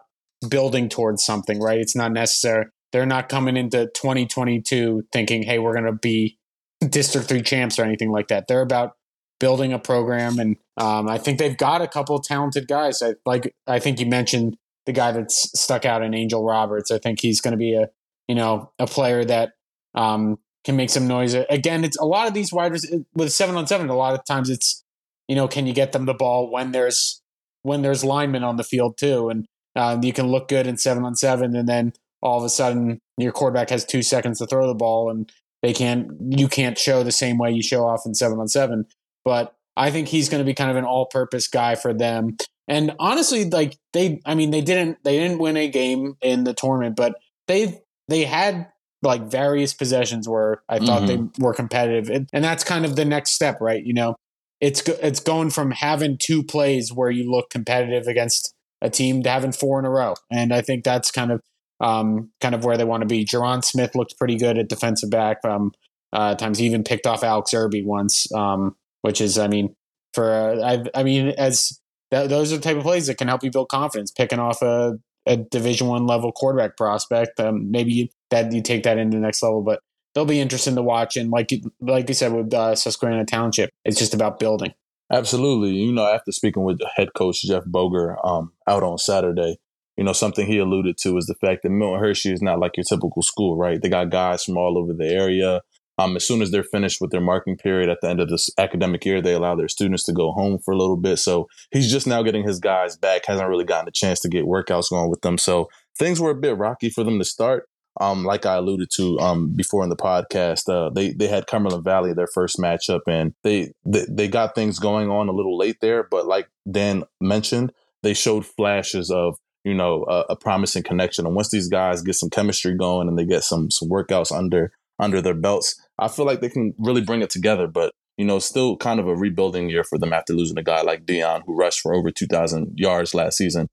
building 0.49 0.89
towards 0.89 1.25
something, 1.25 1.61
right? 1.61 1.79
It's 1.79 1.97
not 1.97 2.13
necessary. 2.13 2.67
They're 2.93 3.07
not 3.07 3.29
coming 3.29 3.57
into 3.57 3.87
2022 3.87 5.07
thinking, 5.13 5.43
"Hey, 5.43 5.59
we're 5.59 5.73
going 5.73 5.85
to 5.85 5.93
be 5.93 6.39
District 6.81 7.29
Three 7.29 7.43
champs" 7.43 7.79
or 7.79 7.85
anything 7.85 8.11
like 8.11 8.29
that. 8.29 8.47
They're 8.49 8.63
about 8.63 8.97
building 9.39 9.73
a 9.73 9.79
program, 9.79 10.39
and 10.39 10.57
um, 10.77 11.09
I 11.09 11.19
think 11.19 11.39
they've 11.39 11.57
got 11.57 11.83
a 11.83 11.89
couple 11.89 12.19
talented 12.21 12.69
guys. 12.69 13.03
I, 13.03 13.15
like 13.25 13.55
I 13.67 13.79
think 13.79 14.01
you 14.01 14.07
mentioned 14.07 14.57
the 14.87 14.93
guy 14.93 15.13
that's 15.13 15.59
stuck 15.59 15.85
out 15.85 16.03
in 16.03 16.15
Angel 16.15 16.45
Roberts. 16.45 16.91
I 16.91 16.99
think 16.99 17.21
he's 17.21 17.41
going 17.41 17.53
to 17.53 17.59
be 17.59 17.75
a 17.75 17.89
you 18.29 18.35
know 18.35 18.73
a 18.79 18.87
player 18.87 19.25
that 19.25 19.53
um, 19.95 20.39
can 20.65 20.77
make 20.77 20.91
some 20.91 21.07
noise. 21.09 21.35
Again, 21.35 21.85
it's 21.85 21.99
a 21.99 22.05
lot 22.05 22.29
of 22.29 22.35
these 22.35 22.53
wide 22.53 22.73
with 23.15 23.33
seven 23.33 23.57
on 23.57 23.67
seven. 23.67 23.89
A 23.89 23.97
lot 23.97 24.15
of 24.15 24.25
times 24.25 24.51
it's 24.51 24.85
you 25.29 25.35
know 25.35 25.49
can 25.49 25.67
you 25.67 25.73
get 25.73 25.93
them 25.93 26.07
the 26.07 26.15
ball 26.15 26.51
when 26.51 26.73
there's 26.73 27.23
when 27.63 27.83
there's 27.83 28.05
linemen 28.05 28.45
on 28.45 28.57
the 28.57 28.65
field 28.65 28.99
too, 28.99 29.29
and 29.29 29.47
um, 29.77 30.03
you 30.03 30.13
can 30.13 30.27
look 30.29 30.49
good 30.49 30.67
in 30.67 30.77
seven 30.77 31.05
on 31.05 31.17
seven, 31.17 31.57
and 31.57 31.69
then 31.69 31.93
all 32.23 32.39
of 32.39 32.45
a 32.45 32.49
sudden 32.49 33.01
your 33.19 33.33
quarterback 33.33 33.71
has 33.71 33.85
two 33.85 34.03
seconds 34.03 34.39
to 34.39 34.47
throw 34.47 34.67
the 34.67 34.75
ball, 34.75 35.11
and 35.11 35.31
they 35.63 35.73
can't 35.73 36.11
you 36.21 36.49
can't 36.49 36.79
show 36.79 37.03
the 37.03 37.13
same 37.13 37.39
way 37.39 37.51
you 37.51 37.63
show 37.63 37.87
off 37.87 38.07
in 38.07 38.15
seven 38.15 38.39
on 38.39 38.49
seven. 38.49 38.87
But 39.25 39.55
I 39.77 39.91
think 39.91 40.09
he's 40.09 40.29
going 40.29 40.41
to 40.41 40.45
be 40.45 40.55
kind 40.55 40.71
of 40.71 40.77
an 40.77 40.85
all-purpose 40.85 41.49
guy 41.49 41.75
for 41.75 41.95
them. 41.95 42.37
And 42.69 42.95
honestly, 42.99 43.49
like 43.49 43.77
they, 43.93 44.21
I 44.25 44.35
mean, 44.35 44.51
they 44.51 44.61
didn't 44.61 44.99
they 45.05 45.19
didn't 45.19 45.39
win 45.39 45.57
a 45.57 45.69
game 45.69 46.15
in 46.21 46.45
the 46.45 46.55
tournament, 46.55 46.97
but 46.97 47.15
they 47.49 47.81
they 48.09 48.25
had 48.25 48.69
like 49.03 49.31
various 49.31 49.73
possessions 49.73 50.29
where 50.29 50.63
I 50.69 50.79
thought 50.79 51.03
mm-hmm. 51.03 51.27
they 51.27 51.43
were 51.45 51.55
competitive, 51.55 52.11
and, 52.11 52.29
and 52.33 52.45
that's 52.45 52.63
kind 52.63 52.85
of 52.85 52.97
the 52.97 53.05
next 53.05 53.33
step, 53.33 53.59
right? 53.61 53.85
You 53.85 53.95
know, 53.95 54.17
it's 54.61 54.83
it's 54.87 55.21
going 55.21 55.51
from 55.51 55.71
having 55.71 56.17
two 56.19 56.45
plays 56.45 56.93
where 56.93 57.11
you 57.11 57.31
look 57.31 57.51
competitive 57.51 58.07
against 58.07 58.55
a 58.83 58.91
team 58.91 59.23
to 59.23 59.31
having 59.31 59.53
four 59.53 59.79
in 59.79 59.85
a 59.85 59.91
row, 59.91 60.15
and 60.31 60.53
I 60.53 60.61
think 60.61 60.85
that's 60.85 61.11
kind 61.11 61.33
of 61.33 61.41
um, 61.81 62.31
kind 62.41 62.55
of 62.55 62.65
where 62.65 62.77
they 62.77 62.85
want 62.85 63.03
to 63.03 63.07
be. 63.07 63.25
Jerron 63.25 63.65
Smith 63.65 63.95
looked 63.95 64.19
pretty 64.19 64.37
good 64.37 64.59
at 64.59 64.69
defensive 64.69 65.11
back. 65.11 65.45
Um, 65.45 65.73
uh, 66.13 66.35
times 66.35 66.59
he 66.59 66.67
even 66.67 66.85
picked 66.85 67.07
off 67.07 67.23
Alex 67.23 67.55
Irby 67.55 67.85
once, 67.85 68.33
um, 68.35 68.77
which 69.03 69.21
is, 69.21 69.39
I 69.39 69.49
mean, 69.49 69.75
for 70.13 70.31
uh, 70.31 70.61
I, 70.61 71.01
I 71.01 71.03
mean, 71.03 71.29
as 71.39 71.81
th- 72.11 72.29
those 72.29 72.53
are 72.53 72.57
the 72.57 72.63
type 72.63 72.77
of 72.77 72.83
plays 72.83 73.07
that 73.07 73.19
can 73.19 73.29
help 73.29 73.45
you 73.45 73.51
build 73.51 73.69
confidence. 73.69 74.11
Picking 74.11 74.41
off 74.41 74.61
a, 74.63 74.99
a 75.27 75.37
Division 75.37 75.87
One 75.87 76.07
level 76.07 76.33
quarterback 76.33 76.77
prospect, 76.77 77.39
um, 77.41 77.71
maybe 77.71 77.93
you, 77.93 78.09
that 78.31 78.53
you 78.53 78.63
take 78.63 78.83
that 78.83 78.99
into 78.99 79.17
the 79.17 79.23
next 79.23 79.43
level. 79.43 79.63
But 79.63 79.81
they'll 80.15 80.25
be 80.25 80.41
interesting 80.41 80.75
to 80.75 80.83
watch. 80.83 81.17
And 81.17 81.31
like 81.31 81.51
like 81.81 82.09
you 82.09 82.15
said 82.15 82.33
with 82.33 82.53
uh, 82.53 82.75
Susquehanna 82.75 83.25
Township, 83.25 83.71
it's 83.85 83.99
just 83.99 84.15
about 84.15 84.39
building. 84.39 84.73
Absolutely. 85.13 85.71
You 85.71 85.93
know, 85.93 86.07
after 86.07 86.33
speaking 86.33 86.63
with 86.63 86.81
head 86.97 87.09
coach 87.15 87.43
Jeff 87.43 87.65
Boger 87.67 88.17
um, 88.25 88.53
out 88.69 88.83
on 88.83 88.99
Saturday, 88.99 89.59
you 89.97 90.05
know, 90.05 90.13
something 90.13 90.47
he 90.47 90.59
alluded 90.59 90.97
to 90.99 91.17
is 91.17 91.27
the 91.27 91.35
fact 91.35 91.63
that 91.63 91.71
Milton 91.71 92.01
Hershey 92.01 92.33
is 92.33 92.43
not 92.43 92.59
like 92.59 92.77
your 92.77 92.85
typical 92.85 93.23
school, 93.23 93.57
right? 93.57 93.81
They 93.81 93.89
got 93.89 94.11
guys 94.11 94.45
from 94.45 94.57
all 94.57 94.79
over 94.79 94.93
the 94.93 95.07
area. 95.07 95.61
Um, 95.99 96.17
as 96.17 96.27
soon 96.27 96.41
as 96.41 96.51
they're 96.51 96.65
finished 96.65 96.99
with 97.01 97.11
their 97.11 97.21
marking 97.21 97.59
period 97.59 97.91
at 97.91 97.99
the 98.01 98.09
end 98.09 98.21
of 98.21 98.31
this 98.31 98.49
academic 98.57 99.05
year, 99.05 99.21
they 99.21 99.35
allow 99.35 99.55
their 99.55 99.69
students 99.69 100.05
to 100.05 100.13
go 100.13 100.33
home 100.33 100.59
for 100.59 100.73
a 100.73 100.79
little 100.79 100.97
bit. 100.97 101.19
So 101.19 101.47
he's 101.73 101.93
just 101.93 102.07
now 102.07 102.23
getting 102.23 102.47
his 102.47 102.59
guys 102.59 102.97
back, 102.97 103.27
hasn't 103.27 103.49
really 103.49 103.65
gotten 103.65 103.89
a 103.89 103.93
chance 103.93 104.21
to 104.21 104.29
get 104.29 104.47
workouts 104.47 104.89
going 104.89 105.11
with 105.11 105.21
them. 105.21 105.37
So 105.37 105.69
things 105.99 106.19
were 106.19 106.31
a 106.31 106.35
bit 106.35 106.57
rocky 106.57 106.89
for 106.89 107.05
them 107.05 107.19
to 107.19 107.25
start. 107.25 107.69
Um, 108.01 108.25
like 108.25 108.47
I 108.47 108.55
alluded 108.55 108.89
to 108.97 109.19
um, 109.19 109.53
before 109.55 109.83
in 109.83 109.91
the 109.91 109.97
podcast, 109.97 110.69
uh, 110.69 110.91
they 110.91 111.11
they 111.11 111.27
had 111.27 111.47
Cumberland 111.47 111.85
Valley 111.85 112.15
their 112.15 112.29
first 112.33 112.57
matchup, 112.57 113.01
and 113.07 113.35
they, 113.43 113.73
they 113.85 114.07
they 114.09 114.29
got 114.29 114.55
things 114.55 114.79
going 114.79 115.11
on 115.11 115.29
a 115.29 115.33
little 115.33 115.59
late 115.59 115.81
there. 115.81 116.07
But 116.09 116.27
like 116.27 116.49
Dan 116.71 117.05
mentioned, 117.21 117.73
they 118.03 118.15
showed 118.15 118.47
flashes 118.47 119.11
of 119.11 119.37
you 119.65 119.75
know 119.75 120.05
a, 120.09 120.33
a 120.33 120.37
promising 120.37 120.83
connection. 120.83 121.27
And 121.27 121.35
once 121.35 121.51
these 121.51 121.69
guys 121.69 122.03
get 122.03 122.15
some 122.15 122.31
chemistry 122.31 122.77
going 122.77 123.09
and 123.09 123.19
they 123.19 123.25
get 123.25 123.45
some 123.45 123.71
some 123.71 123.89
workouts 123.89 124.33
under 124.37 124.73
under 124.99 125.21
their 125.21 125.35
belts, 125.35 125.81
I 125.99 126.09
feel 126.09 126.27
like 126.27 126.41
they 126.41 126.49
can 126.49 126.75
really 126.79 127.01
bring 127.01 127.23
it 127.23 127.31
together. 127.31 127.67
But 127.67 127.93
you 128.17 128.25
know, 128.25 128.39
still 128.39 128.77
kind 128.77 129.01
of 129.01 129.09
a 129.09 129.17
rebuilding 129.17 129.71
year 129.71 129.85
for 129.85 129.99
them 129.99 130.13
after 130.13 130.35
losing 130.35 130.59
a 130.59 130.63
guy 130.63 130.83
like 130.83 131.07
Dion 131.07 131.43
who 131.47 131.57
rushed 131.57 131.81
for 131.81 131.95
over 131.95 132.11
two 132.11 132.27
thousand 132.27 132.73
yards 132.77 133.15
last 133.15 133.39
season 133.39 133.69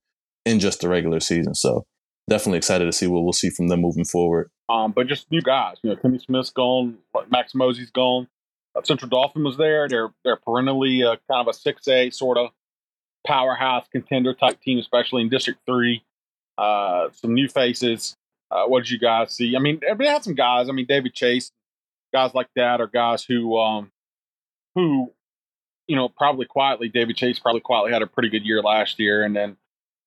in 0.45 0.59
just 0.59 0.81
the 0.81 0.87
regular 0.89 1.19
season. 1.19 1.53
So 1.53 1.85
definitely 2.29 2.57
excited 2.57 2.85
to 2.85 2.93
see 2.93 3.07
what 3.07 3.23
we'll 3.23 3.33
see 3.33 3.49
from 3.49 3.67
them 3.67 3.81
moving 3.81 4.05
forward. 4.05 4.49
Um, 4.69 4.91
but 4.91 5.07
just 5.07 5.31
new 5.31 5.41
guys, 5.41 5.77
you 5.81 5.89
know, 5.89 5.95
Timmy 5.95 6.19
Smith's 6.19 6.49
gone, 6.49 6.97
Max 7.29 7.55
Mosey's 7.55 7.91
gone. 7.91 8.27
Uh, 8.75 8.81
Central 8.83 9.09
Dauphin 9.09 9.43
was 9.43 9.57
there. 9.57 9.87
They're 9.87 10.09
they're 10.23 10.37
perennially 10.37 11.03
uh, 11.03 11.15
kind 11.29 11.41
of 11.41 11.47
a 11.47 11.53
six 11.53 11.87
A 11.87 12.09
sort 12.09 12.37
of 12.37 12.49
powerhouse 13.27 13.85
contender 13.91 14.33
type 14.33 14.61
team, 14.61 14.79
especially 14.79 15.21
in 15.21 15.29
District 15.29 15.59
Three. 15.65 16.03
Uh, 16.57 17.09
some 17.11 17.33
new 17.33 17.47
faces. 17.47 18.15
Uh, 18.49 18.63
what 18.65 18.83
did 18.83 18.91
you 18.91 18.99
guys 18.99 19.35
see? 19.35 19.55
I 19.55 19.59
mean, 19.59 19.81
they 19.97 20.07
had 20.07 20.23
some 20.23 20.33
guys. 20.33 20.69
I 20.69 20.71
mean, 20.71 20.85
David 20.87 21.13
Chase, 21.13 21.51
guys 22.13 22.33
like 22.33 22.47
that 22.55 22.79
are 22.79 22.87
guys 22.87 23.23
who, 23.23 23.57
um, 23.57 23.91
who, 24.73 25.11
you 25.87 25.95
know, 25.95 26.07
probably 26.07 26.45
quietly. 26.45 26.87
David 26.87 27.17
Chase 27.17 27.39
probably 27.39 27.61
quietly 27.61 27.91
had 27.91 28.01
a 28.01 28.07
pretty 28.07 28.29
good 28.29 28.45
year 28.45 28.61
last 28.61 28.99
year, 28.99 29.23
and 29.23 29.35
then 29.35 29.57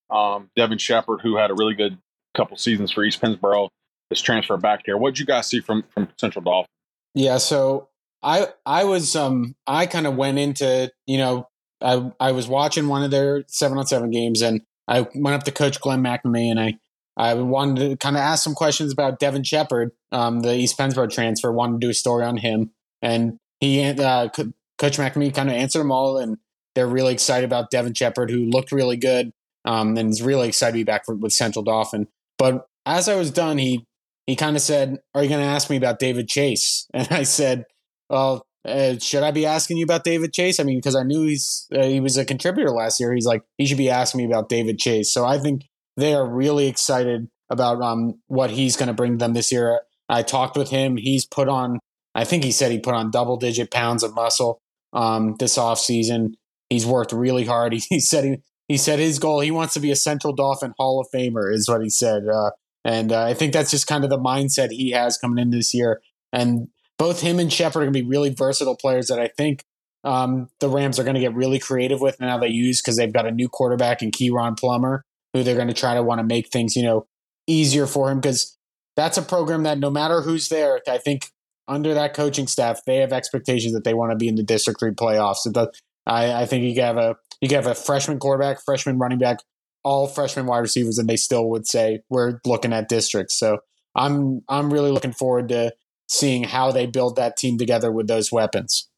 um, 0.09 0.49
Devin 0.55 0.79
Shepard, 0.79 1.21
who 1.21 1.37
had 1.37 1.51
a 1.51 1.53
really 1.53 1.75
good 1.75 1.97
couple 2.35 2.57
seasons 2.57 2.91
for 2.91 3.03
East 3.03 3.21
Pennsboro, 3.21 3.69
is 4.09 4.21
transferred 4.21 4.61
back 4.61 4.85
there. 4.85 4.97
What 4.97 5.11
did 5.11 5.19
you 5.19 5.25
guys 5.25 5.47
see 5.47 5.61
from 5.61 5.83
from 5.93 6.09
Central 6.17 6.43
Dauphin? 6.43 6.67
Yeah, 7.13 7.37
so 7.37 7.89
I 8.23 8.47
I 8.65 8.83
was 8.83 9.15
um 9.15 9.55
I 9.67 9.85
kind 9.85 10.07
of 10.07 10.15
went 10.15 10.37
into 10.37 10.91
you 11.05 11.17
know 11.17 11.47
I 11.81 12.11
I 12.19 12.31
was 12.31 12.47
watching 12.47 12.87
one 12.87 13.03
of 13.03 13.11
their 13.11 13.43
seven 13.47 13.77
on 13.77 13.87
seven 13.87 14.11
games 14.11 14.41
and 14.41 14.61
I 14.87 15.07
went 15.15 15.35
up 15.35 15.43
to 15.43 15.51
Coach 15.51 15.79
Glenn 15.79 16.03
McNamee 16.03 16.49
and 16.49 16.59
I 16.59 16.77
I 17.17 17.33
wanted 17.35 17.89
to 17.89 17.97
kind 17.97 18.15
of 18.15 18.21
ask 18.21 18.43
some 18.43 18.55
questions 18.55 18.91
about 18.91 19.19
Devin 19.19 19.43
Shepard, 19.43 19.91
um, 20.11 20.39
the 20.41 20.55
East 20.55 20.77
Pennsboro 20.77 21.09
transfer. 21.09 21.51
Wanted 21.51 21.81
to 21.81 21.87
do 21.87 21.89
a 21.89 21.93
story 21.93 22.23
on 22.23 22.37
him, 22.37 22.71
and 23.01 23.37
he 23.59 23.83
uh, 23.83 24.29
Coach 24.29 24.97
McNamee 24.97 25.33
kind 25.33 25.49
of 25.49 25.55
answered 25.55 25.79
them 25.79 25.91
all, 25.91 26.17
and 26.17 26.37
they're 26.73 26.87
really 26.87 27.13
excited 27.13 27.45
about 27.45 27.69
Devin 27.69 27.93
Shepard, 27.93 28.31
who 28.31 28.45
looked 28.45 28.71
really 28.71 28.97
good 28.97 29.31
um, 29.65 29.97
and 29.97 30.09
is 30.09 30.21
really 30.21 30.47
excited 30.47 30.71
to 30.71 30.79
be 30.79 30.83
back 30.83 31.05
for, 31.05 31.15
with 31.15 31.33
Central 31.33 31.63
Dauphin. 31.63 32.07
But 32.37 32.65
as 32.85 33.07
I 33.07 33.15
was 33.15 33.29
done, 33.29 33.57
he 33.57 33.85
he 34.25 34.35
kind 34.35 34.55
of 34.55 34.61
said, 34.61 34.99
"Are 35.13 35.21
you 35.21 35.29
going 35.29 35.41
to 35.41 35.47
ask 35.47 35.69
me 35.69 35.77
about 35.77 35.99
David 35.99 36.27
Chase?" 36.27 36.87
And 36.93 37.07
I 37.11 37.23
said, 37.23 37.65
"Well, 38.09 38.45
uh, 38.63 38.97
should 38.99 39.23
I 39.23 39.31
be 39.31 39.45
asking 39.45 39.77
you 39.77 39.83
about 39.83 40.03
David 40.03 40.33
Chase? 40.33 40.59
I 40.59 40.63
mean, 40.63 40.77
because 40.77 40.95
I 40.95 41.03
knew 41.03 41.25
he's 41.25 41.67
uh, 41.75 41.83
he 41.83 41.99
was 41.99 42.17
a 42.17 42.25
contributor 42.25 42.69
last 42.69 42.99
year. 42.99 43.13
He's 43.13 43.25
like 43.25 43.43
he 43.57 43.65
should 43.65 43.77
be 43.77 43.89
asking 43.89 44.19
me 44.19 44.25
about 44.25 44.49
David 44.49 44.77
Chase. 44.77 45.11
So 45.11 45.25
I 45.25 45.39
think 45.39 45.65
they 45.97 46.13
are 46.13 46.27
really 46.27 46.67
excited 46.67 47.27
about 47.49 47.81
um, 47.81 48.19
what 48.27 48.51
he's 48.51 48.77
going 48.77 48.87
to 48.87 48.93
bring 48.93 49.17
them 49.17 49.33
this 49.33 49.51
year. 49.51 49.81
I 50.09 50.23
talked 50.23 50.57
with 50.57 50.69
him. 50.69 50.97
He's 50.97 51.25
put 51.25 51.49
on, 51.49 51.79
I 52.15 52.23
think 52.23 52.43
he 52.43 52.51
said 52.51 52.71
he 52.71 52.79
put 52.79 52.93
on 52.93 53.11
double 53.11 53.37
digit 53.37 53.71
pounds 53.71 54.03
of 54.03 54.13
muscle 54.13 54.61
um, 54.93 55.35
this 55.39 55.57
off 55.57 55.79
season. 55.79 56.35
He's 56.69 56.85
worked 56.85 57.11
really 57.11 57.45
hard. 57.45 57.73
He, 57.73 57.79
he 57.89 57.99
said 57.99 58.23
he 58.23 58.37
he 58.67 58.77
said 58.77 58.99
his 58.99 59.19
goal 59.19 59.41
he 59.41 59.51
wants 59.51 59.73
to 59.73 59.81
be 59.81 59.91
a 59.91 59.97
Central 59.97 60.33
Dauphin 60.33 60.73
Hall 60.77 61.01
of 61.01 61.07
Famer 61.13 61.53
is 61.53 61.67
what 61.67 61.81
he 61.81 61.89
said, 61.89 62.23
uh, 62.27 62.51
and 62.85 63.11
uh, 63.11 63.25
I 63.25 63.33
think 63.33 63.51
that's 63.51 63.71
just 63.71 63.85
kind 63.85 64.05
of 64.05 64.09
the 64.09 64.17
mindset 64.17 64.71
he 64.71 64.91
has 64.91 65.17
coming 65.17 65.41
in 65.41 65.49
this 65.49 65.73
year. 65.73 66.01
And 66.31 66.69
both 67.01 67.19
him 67.19 67.39
and 67.39 67.51
Shepard 67.51 67.81
are 67.81 67.85
going 67.85 67.93
to 67.95 67.99
be 67.99 68.07
really 68.07 68.29
versatile 68.29 68.75
players 68.75 69.07
that 69.07 69.19
I 69.19 69.27
think 69.27 69.63
um, 70.03 70.49
the 70.59 70.69
Rams 70.69 70.99
are 70.99 71.03
going 71.03 71.15
to 71.15 71.19
get 71.19 71.33
really 71.33 71.57
creative 71.57 71.99
with 71.99 72.19
now 72.19 72.37
they 72.37 72.49
use 72.49 72.79
because 72.79 72.95
they've 72.95 73.11
got 73.11 73.25
a 73.25 73.31
new 73.31 73.49
quarterback 73.49 74.03
in 74.03 74.11
Keyron 74.11 74.55
Plummer, 74.55 75.03
who 75.33 75.41
they're 75.41 75.55
going 75.55 75.67
to 75.67 75.73
try 75.73 75.95
to 75.95 76.03
want 76.03 76.19
to 76.19 76.23
make 76.23 76.49
things 76.49 76.75
you 76.75 76.83
know 76.83 77.07
easier 77.47 77.87
for 77.87 78.11
him 78.11 78.19
because 78.19 78.55
that's 78.95 79.17
a 79.17 79.23
program 79.23 79.63
that 79.63 79.79
no 79.79 79.89
matter 79.89 80.21
who's 80.21 80.49
there, 80.49 80.79
I 80.87 80.99
think 80.99 81.25
under 81.67 81.95
that 81.95 82.13
coaching 82.13 82.45
staff, 82.45 82.81
they 82.85 82.97
have 82.97 83.13
expectations 83.13 83.73
that 83.73 83.83
they 83.83 83.95
want 83.95 84.11
to 84.11 84.15
be 84.15 84.27
in 84.27 84.35
the 84.35 84.43
District 84.43 84.79
Three 84.79 84.91
playoffs. 84.91 85.37
So 85.37 85.71
I, 86.05 86.43
I 86.43 86.45
think 86.45 86.63
you 86.63 86.79
have 86.83 86.97
a 86.97 87.15
you 87.41 87.49
have 87.55 87.65
a 87.65 87.73
freshman 87.73 88.19
quarterback, 88.19 88.63
freshman 88.63 88.99
running 88.99 89.17
back, 89.17 89.39
all 89.83 90.05
freshman 90.05 90.45
wide 90.45 90.59
receivers, 90.59 90.99
and 90.99 91.09
they 91.09 91.17
still 91.17 91.49
would 91.49 91.65
say 91.65 92.01
we're 92.11 92.41
looking 92.45 92.73
at 92.73 92.89
districts. 92.89 93.39
So 93.39 93.57
I'm 93.95 94.43
I'm 94.47 94.71
really 94.71 94.91
looking 94.91 95.13
forward 95.13 95.49
to 95.49 95.73
seeing 96.11 96.43
how 96.43 96.71
they 96.71 96.85
build 96.85 97.15
that 97.15 97.37
team 97.37 97.57
together 97.57 97.91
with 97.91 98.07
those 98.07 98.31
weapons. 98.31 98.89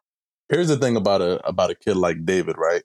Here's 0.50 0.68
the 0.68 0.78
thing 0.78 0.96
about 0.96 1.22
a 1.22 1.46
about 1.48 1.70
a 1.70 1.76
kid 1.76 1.96
like 1.96 2.26
David, 2.26 2.58
right? 2.58 2.84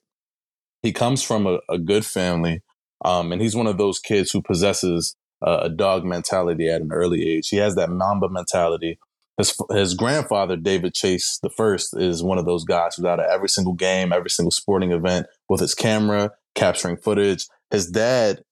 He 0.83 0.93
comes 0.93 1.23
from 1.23 1.47
a, 1.47 1.59
a 1.69 1.79
good 1.79 2.07
family, 2.07 2.63
um, 3.05 3.33
and 3.33 3.43
he's 3.43 3.57
one 3.57 3.67
of 3.67 3.79
those 3.79 3.99
kids 3.99 4.31
who 4.31 4.43
possesses 4.43 5.17
a, 5.43 5.59
a 5.63 5.69
dog 5.69 6.05
mentality 6.05 6.69
at 6.69 6.81
an 6.81 6.93
early 6.93 7.29
age. 7.29 7.49
He 7.49 7.57
has 7.57 7.75
that 7.75 7.91
Mamba 7.91 8.29
mentality 8.29 8.99
his 9.39 9.57
his 9.71 9.95
grandfather 9.95 10.57
David 10.57 10.95
Chase 10.95 11.39
the 11.43 11.49
first 11.49 11.97
is 11.97 12.23
one 12.23 12.39
of 12.39 12.45
those 12.45 12.65
guys 12.65 12.97
who's 12.97 13.07
out 13.07 13.21
of 13.21 13.27
every 13.31 13.49
single 13.49 13.73
game, 13.73 14.13
every 14.13 14.31
single 14.31 14.51
sporting 14.51 14.93
event 14.93 15.27
with 15.49 15.61
his 15.61 15.75
camera 15.75 16.33
capturing 16.55 16.97
footage. 16.97 17.47
His 17.71 17.89
dad 17.89 18.43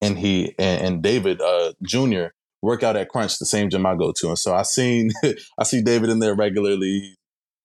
and 0.00 0.18
he 0.18 0.54
and, 0.58 0.86
and 0.86 1.02
David 1.02 1.42
uh, 1.42 1.74
Jr. 1.82 2.28
work 2.62 2.82
out 2.82 2.96
at 2.96 3.08
Crunch, 3.08 3.38
the 3.38 3.46
same 3.46 3.70
gym 3.70 3.86
I 3.86 3.94
go 3.94 4.12
to, 4.16 4.28
and 4.28 4.38
so 4.38 4.54
I 4.54 4.62
seen 4.62 5.10
I 5.58 5.64
see 5.64 5.82
David 5.82 6.10
in 6.10 6.18
there 6.18 6.34
regularly. 6.34 7.16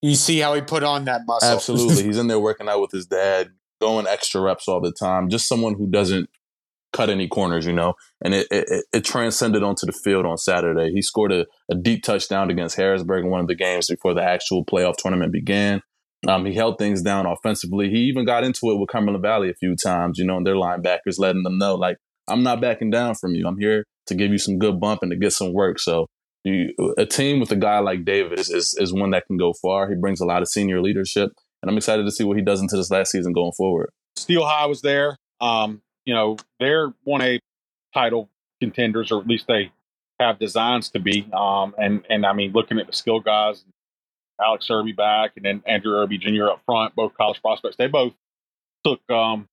You 0.01 0.15
see 0.15 0.39
how 0.39 0.53
he 0.53 0.61
put 0.61 0.83
on 0.83 1.05
that 1.05 1.21
muscle. 1.25 1.49
Absolutely, 1.49 2.03
he's 2.05 2.17
in 2.17 2.27
there 2.27 2.39
working 2.39 2.69
out 2.69 2.81
with 2.81 2.91
his 2.91 3.05
dad, 3.05 3.49
going 3.81 4.07
extra 4.07 4.41
reps 4.41 4.67
all 4.67 4.81
the 4.81 4.91
time. 4.91 5.29
Just 5.29 5.47
someone 5.47 5.75
who 5.75 5.87
doesn't 5.87 6.29
cut 6.93 7.09
any 7.09 7.27
corners, 7.27 7.65
you 7.65 7.73
know, 7.73 7.93
and 8.23 8.33
it, 8.33 8.47
it, 8.49 8.85
it 8.93 9.03
transcended 9.03 9.63
onto 9.63 9.85
the 9.85 9.91
field 9.91 10.25
on 10.25 10.37
Saturday. 10.37 10.93
He 10.93 11.01
scored 11.01 11.33
a, 11.33 11.45
a, 11.69 11.75
deep 11.75 12.03
touchdown 12.03 12.49
against 12.49 12.77
Harrisburg 12.77 13.25
in 13.25 13.29
one 13.29 13.41
of 13.41 13.47
the 13.47 13.55
games 13.55 13.87
before 13.89 14.13
the 14.13 14.23
actual 14.23 14.63
playoff 14.63 14.95
tournament 14.95 15.33
began. 15.33 15.81
Um, 16.25 16.45
he 16.45 16.53
held 16.53 16.77
things 16.77 17.01
down 17.01 17.25
offensively. 17.25 17.89
He 17.89 17.97
even 18.05 18.25
got 18.25 18.45
into 18.45 18.71
it 18.71 18.79
with 18.79 18.87
Cumberland 18.89 19.21
Valley 19.21 19.49
a 19.49 19.55
few 19.55 19.75
times, 19.75 20.17
you 20.17 20.25
know, 20.25 20.37
and 20.37 20.47
their 20.47 20.55
linebackers 20.55 21.19
letting 21.19 21.43
them 21.43 21.57
know, 21.57 21.75
like, 21.75 21.97
I'm 22.29 22.43
not 22.43 22.61
backing 22.61 22.89
down 22.89 23.15
from 23.15 23.35
you. 23.35 23.45
I'm 23.45 23.59
here 23.59 23.85
to 24.07 24.15
give 24.15 24.31
you 24.31 24.37
some 24.37 24.57
good 24.57 24.79
bump 24.79 25.01
and 25.01 25.11
to 25.11 25.17
get 25.17 25.33
some 25.33 25.53
work. 25.53 25.79
So 25.79 26.07
you, 26.43 26.73
a 26.97 27.05
team 27.05 27.39
with 27.39 27.51
a 27.51 27.55
guy 27.55 27.79
like 27.79 28.05
David 28.05 28.39
is, 28.39 28.49
is, 28.49 28.75
is 28.79 28.93
one 28.93 29.11
that 29.11 29.25
can 29.25 29.37
go 29.37 29.53
far. 29.53 29.89
He 29.89 29.95
brings 29.95 30.21
a 30.21 30.25
lot 30.25 30.41
of 30.41 30.47
senior 30.47 30.81
leadership, 30.81 31.31
and 31.61 31.69
I'm 31.69 31.77
excited 31.77 32.03
to 32.03 32.11
see 32.11 32.23
what 32.23 32.37
he 32.37 32.43
does 32.43 32.61
into 32.61 32.77
this 32.77 32.91
last 32.91 33.11
season 33.11 33.33
going 33.33 33.53
forward. 33.53 33.89
Steel 34.15 34.45
High 34.45 34.67
was 34.67 34.81
there. 34.81 35.17
Um, 35.41 35.81
you 36.05 36.13
know, 36.13 36.37
they're 36.59 36.93
one 37.03 37.21
A 37.21 37.39
title 37.93 38.29
contenders, 38.61 39.11
or 39.11 39.21
at 39.21 39.27
least 39.27 39.47
they 39.47 39.71
have 40.19 40.39
designs 40.39 40.89
to 40.91 40.99
be. 40.99 41.27
Um, 41.33 41.73
and 41.77 42.05
and 42.09 42.25
I 42.25 42.33
mean, 42.33 42.51
looking 42.51 42.79
at 42.79 42.87
the 42.87 42.93
skill 42.93 43.19
guys, 43.19 43.65
Alex 44.41 44.69
Irby 44.69 44.93
back, 44.93 45.31
and 45.35 45.45
then 45.45 45.63
Andrew 45.65 45.95
Irby 45.95 46.17
Jr. 46.19 46.49
up 46.49 46.61
front, 46.65 46.95
both 46.95 47.15
college 47.15 47.41
prospects. 47.41 47.75
They 47.77 47.87
both 47.87 48.13
took 48.85 49.01
um, 49.09 49.47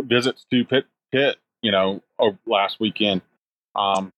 visits 0.00 0.44
to 0.50 0.64
Pitt, 0.64 0.86
Pitt, 1.12 1.36
you 1.62 1.70
know, 1.70 2.02
last 2.46 2.80
weekend. 2.80 3.22
Um, 3.76 4.12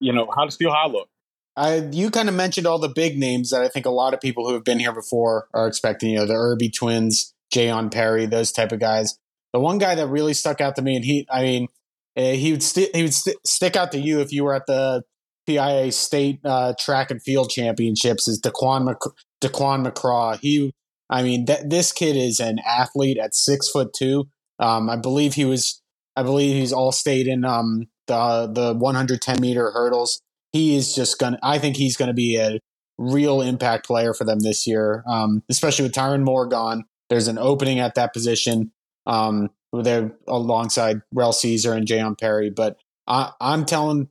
you 0.00 0.12
know, 0.12 0.30
how 0.34 0.44
does 0.44 0.54
Steel 0.54 0.70
High 0.70 0.86
look? 0.86 1.08
I 1.56 1.88
you 1.92 2.10
kind 2.10 2.28
of 2.28 2.34
mentioned 2.34 2.66
all 2.66 2.78
the 2.78 2.88
big 2.88 3.18
names 3.18 3.50
that 3.50 3.62
I 3.62 3.68
think 3.68 3.86
a 3.86 3.90
lot 3.90 4.14
of 4.14 4.20
people 4.20 4.46
who 4.46 4.54
have 4.54 4.64
been 4.64 4.78
here 4.78 4.92
before 4.92 5.48
are 5.52 5.66
expecting. 5.66 6.10
You 6.10 6.18
know, 6.18 6.26
the 6.26 6.34
Irby 6.34 6.70
twins, 6.70 7.34
Jayon 7.54 7.92
Perry, 7.92 8.26
those 8.26 8.52
type 8.52 8.72
of 8.72 8.80
guys. 8.80 9.18
The 9.52 9.60
one 9.60 9.78
guy 9.78 9.96
that 9.96 10.06
really 10.06 10.32
stuck 10.34 10.60
out 10.60 10.76
to 10.76 10.82
me, 10.82 10.94
and 10.94 11.04
he, 11.04 11.26
I 11.30 11.42
mean, 11.42 11.68
uh, 12.16 12.32
he 12.32 12.52
would 12.52 12.62
st- 12.62 12.94
he 12.94 13.02
would 13.02 13.14
st- 13.14 13.46
stick 13.46 13.76
out 13.76 13.92
to 13.92 13.98
you 13.98 14.20
if 14.20 14.32
you 14.32 14.44
were 14.44 14.54
at 14.54 14.66
the 14.66 15.02
PIA 15.46 15.90
state 15.92 16.40
uh, 16.44 16.74
track 16.78 17.10
and 17.10 17.22
field 17.22 17.50
championships. 17.50 18.28
Is 18.28 18.40
Daquan 18.40 18.84
Mc- 18.84 19.12
Daquan 19.42 19.86
McCraw? 19.86 20.38
He, 20.38 20.72
I 21.08 21.22
mean, 21.22 21.46
th- 21.46 21.64
this 21.66 21.92
kid 21.92 22.16
is 22.16 22.38
an 22.38 22.60
athlete 22.64 23.18
at 23.18 23.34
six 23.34 23.68
foot 23.68 23.92
two. 23.92 24.28
Um, 24.60 24.88
I 24.88 24.96
believe 24.96 25.34
he 25.34 25.44
was. 25.44 25.82
I 26.16 26.22
believe 26.22 26.54
he's 26.54 26.72
all 26.72 26.92
state 26.92 27.26
in 27.26 27.44
um, 27.44 27.86
the 28.10 28.50
the 28.52 28.74
110 28.74 29.40
meter 29.40 29.70
hurdles. 29.70 30.20
He 30.52 30.76
is 30.76 30.94
just 30.94 31.18
gonna. 31.18 31.38
I 31.42 31.58
think 31.58 31.76
he's 31.76 31.96
gonna 31.96 32.14
be 32.14 32.36
a 32.36 32.58
real 32.98 33.40
impact 33.40 33.86
player 33.86 34.12
for 34.12 34.24
them 34.24 34.40
this 34.40 34.66
year, 34.66 35.02
um, 35.06 35.42
especially 35.48 35.84
with 35.84 35.92
Tyron 35.92 36.22
Moore 36.22 36.46
gone. 36.46 36.84
There's 37.08 37.28
an 37.28 37.38
opening 37.38 37.80
at 37.80 37.94
that 37.94 38.12
position. 38.12 38.72
Um, 39.06 39.50
they're 39.72 40.12
alongside 40.28 41.00
Rel 41.12 41.32
Caesar 41.32 41.72
and 41.72 41.86
Jayon 41.86 42.18
Perry. 42.18 42.50
But 42.50 42.76
I, 43.06 43.32
am 43.40 43.64
telling 43.64 44.08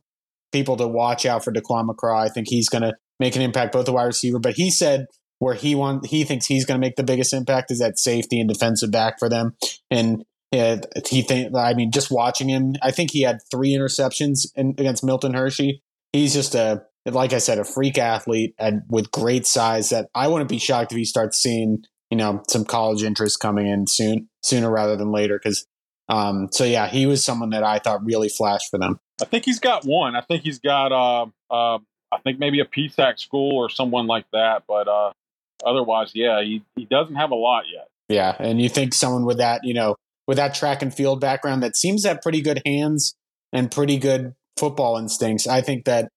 people 0.52 0.76
to 0.76 0.88
watch 0.88 1.26
out 1.26 1.44
for 1.44 1.52
Daquan 1.52 1.88
McCraw. 1.88 2.18
I 2.18 2.28
think 2.28 2.48
he's 2.48 2.68
going 2.68 2.82
to 2.82 2.94
make 3.18 3.36
an 3.36 3.42
impact 3.42 3.72
both 3.72 3.86
the 3.86 3.92
wide 3.92 4.04
receiver. 4.04 4.38
But 4.38 4.54
he 4.54 4.70
said 4.70 5.06
where 5.38 5.54
he 5.54 5.74
want 5.74 6.06
he 6.06 6.24
thinks 6.24 6.46
he's 6.46 6.66
going 6.66 6.78
to 6.80 6.86
make 6.86 6.96
the 6.96 7.02
biggest 7.02 7.32
impact 7.32 7.70
is 7.70 7.80
at 7.80 7.98
safety 7.98 8.40
and 8.40 8.48
defensive 8.48 8.90
back 8.90 9.18
for 9.18 9.28
them. 9.28 9.54
And 9.90 10.24
yeah, 10.52 10.80
he 11.08 11.22
think 11.22 11.54
I 11.54 11.74
mean 11.74 11.92
just 11.92 12.10
watching 12.10 12.48
him, 12.48 12.74
I 12.82 12.90
think 12.90 13.12
he 13.12 13.22
had 13.22 13.38
three 13.50 13.70
interceptions 13.70 14.46
in, 14.56 14.70
against 14.70 15.04
Milton 15.04 15.34
Hershey. 15.34 15.82
He's 16.12 16.34
just 16.34 16.54
a 16.54 16.82
like 17.06 17.32
I 17.32 17.38
said, 17.38 17.58
a 17.58 17.64
freak 17.64 17.98
athlete 17.98 18.54
and 18.58 18.82
with 18.88 19.10
great 19.10 19.46
size 19.46 19.90
that 19.90 20.08
I 20.14 20.28
wouldn't 20.28 20.50
be 20.50 20.58
shocked 20.58 20.92
if 20.92 20.98
he 20.98 21.04
starts 21.04 21.38
seeing 21.38 21.84
you 22.10 22.16
know 22.16 22.42
some 22.48 22.64
college 22.64 23.02
interest 23.02 23.38
coming 23.40 23.66
in 23.66 23.86
soon 23.86 24.28
sooner 24.42 24.70
rather 24.70 24.96
than 24.96 25.12
later. 25.12 25.38
Because 25.38 25.66
um, 26.08 26.48
so 26.50 26.64
yeah 26.64 26.88
he 26.88 27.06
was 27.06 27.24
someone 27.24 27.50
that 27.50 27.62
i 27.62 27.78
thought 27.78 28.04
really 28.04 28.28
flashed 28.28 28.70
for 28.70 28.78
them. 28.78 28.98
I 29.22 29.26
think 29.26 29.44
he's 29.44 29.60
got 29.60 29.84
one. 29.84 30.16
I 30.16 30.22
think 30.22 30.42
he's 30.42 30.58
got 30.58 30.90
uh, 30.92 31.26
uh, 31.50 31.78
i 32.12 32.18
think 32.24 32.40
maybe 32.40 32.58
a 32.58 32.64
psac 32.64 33.20
school 33.20 33.56
or 33.56 33.70
someone 33.70 34.08
like 34.08 34.26
that 34.32 34.64
but 34.66 34.88
uh, 34.88 35.12
otherwise 35.64 36.10
yeah 36.12 36.42
he, 36.42 36.62
he 36.74 36.84
doesn't 36.86 37.14
have 37.14 37.30
a 37.30 37.36
lot 37.36 37.64
yet. 37.72 37.86
Yeah 38.08 38.34
and 38.40 38.60
you 38.60 38.68
think 38.68 38.94
someone 38.94 39.24
with 39.24 39.38
that 39.38 39.60
you 39.62 39.74
know 39.74 39.94
with 40.30 40.36
that 40.36 40.54
track 40.54 40.80
and 40.80 40.94
field 40.94 41.20
background 41.20 41.60
that 41.62 41.74
seems 41.74 42.02
to 42.02 42.08
have 42.08 42.22
pretty 42.22 42.40
good 42.40 42.62
hands 42.64 43.16
and 43.52 43.70
pretty 43.70 43.98
good 43.98 44.34
football 44.56 44.96
instincts 44.96 45.46
i 45.46 45.60
think 45.60 45.84
that 45.84 46.08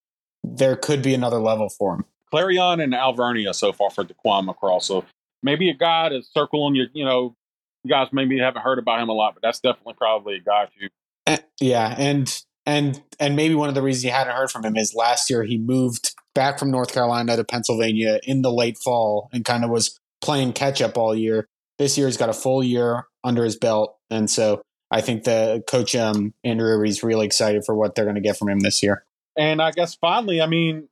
there 0.44 0.76
could 0.76 1.02
be 1.02 1.14
another 1.14 1.40
level 1.40 1.68
for 1.70 1.96
him 1.96 2.06
clarion 2.34 2.80
and 2.80 2.96
alvernia 2.96 3.54
so 3.54 3.72
far 3.72 3.92
for 3.92 4.04
Daquan 4.04 4.48
McCraw. 4.48 4.82
So 4.82 5.06
maybe 5.44 5.70
a 5.70 5.76
guy 5.76 6.10
to 6.10 6.24
circle 6.24 6.64
on 6.64 6.74
your, 6.74 6.88
you 6.94 7.06
know, 7.06 7.36
you 7.84 7.90
guys 7.90 8.08
maybe 8.12 8.40
haven't 8.40 8.64
heard 8.64 8.80
about 8.80 9.00
him 9.00 9.10
a 9.10 9.14
lot, 9.14 9.36
but 9.36 9.44
that's 9.44 9.60
definitely 9.60 9.94
probably 9.96 10.38
a 10.38 10.40
guy 10.40 10.66
to. 10.66 10.90
Uh, 11.28 11.38
yeah, 11.62 11.94
and 11.96 12.44
and 12.66 13.02
and 13.20 13.36
maybe 13.36 13.54
one 13.54 13.70
of 13.70 13.76
the 13.76 13.84
reasons 13.84 14.06
you 14.06 14.12
hadn't 14.12 14.36
heard 14.36 14.50
from 14.50 14.66
him 14.66 14.76
is 14.76 14.96
last 14.96 15.30
year 15.30 15.44
he 15.44 15.60
moved 15.60 16.16
back 16.34 16.58
from 16.58 16.72
North 16.72 16.92
Carolina 16.92 17.36
to 17.36 17.44
Pennsylvania 17.44 18.20
in 18.24 18.42
the 18.42 18.52
late 18.52 18.78
fall 18.84 19.30
and 19.32 19.46
kind 19.46 19.64
of 19.64 19.70
was 19.70 20.00
playing 20.22 20.54
catch 20.54 20.82
up 20.82 20.98
all 20.98 21.14
year. 21.14 21.48
This 21.78 21.98
year 21.98 22.08
he's 22.08 22.18
got 22.18 22.30
a 22.30 22.34
full 22.34 22.64
year 22.64 23.06
under 23.24 23.44
his 23.44 23.58
belt, 23.58 23.98
and 24.14 24.30
so 24.30 24.62
I 24.92 25.02
think 25.02 25.24
the 25.24 25.64
coach 25.68 25.96
um, 25.96 26.34
Andrew 26.44 26.84
is 26.84 27.04
really 27.04 27.26
excited 27.26 27.66
for 27.66 27.74
what 27.74 27.96
they're 27.96 28.06
going 28.06 28.16
to 28.16 28.22
get 28.22 28.38
from 28.38 28.50
him 28.50 28.60
this 28.60 28.84
year. 28.84 29.04
And 29.36 29.62
I 29.62 29.72
guess 29.72 29.96
finally, 29.96 30.42
I 30.42 30.46
mean, 30.46 30.88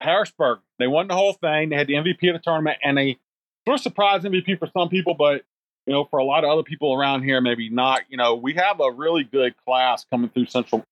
Harrisburg, 0.00 0.58
they 0.78 0.86
won 0.86 1.08
the 1.08 1.14
whole 1.14 1.32
thing. 1.32 1.70
They 1.70 1.76
had 1.76 1.86
the 1.86 1.94
MVP 1.94 2.28
of 2.28 2.34
the 2.34 2.42
tournament, 2.44 2.78
and 2.82 2.98
they 2.98 3.18
sort 3.66 3.78
of 3.78 3.82
surprise 3.82 4.22
MVP 4.22 4.58
for 4.58 4.68
some 4.76 4.88
people, 4.88 5.14
but 5.14 5.42
you 5.86 5.92
know, 5.92 6.04
for 6.04 6.18
a 6.18 6.24
lot 6.24 6.44
of 6.44 6.50
other 6.50 6.62
people 6.62 6.92
around 6.94 7.22
here, 7.22 7.40
maybe 7.40 7.68
not. 7.68 8.02
You 8.08 8.16
know, 8.16 8.34
we 8.34 8.54
have 8.54 8.80
a 8.80 8.90
really 8.90 9.24
good 9.24 9.54
class 9.64 10.04
coming 10.10 10.30
through 10.30 10.46
Central 10.46 10.84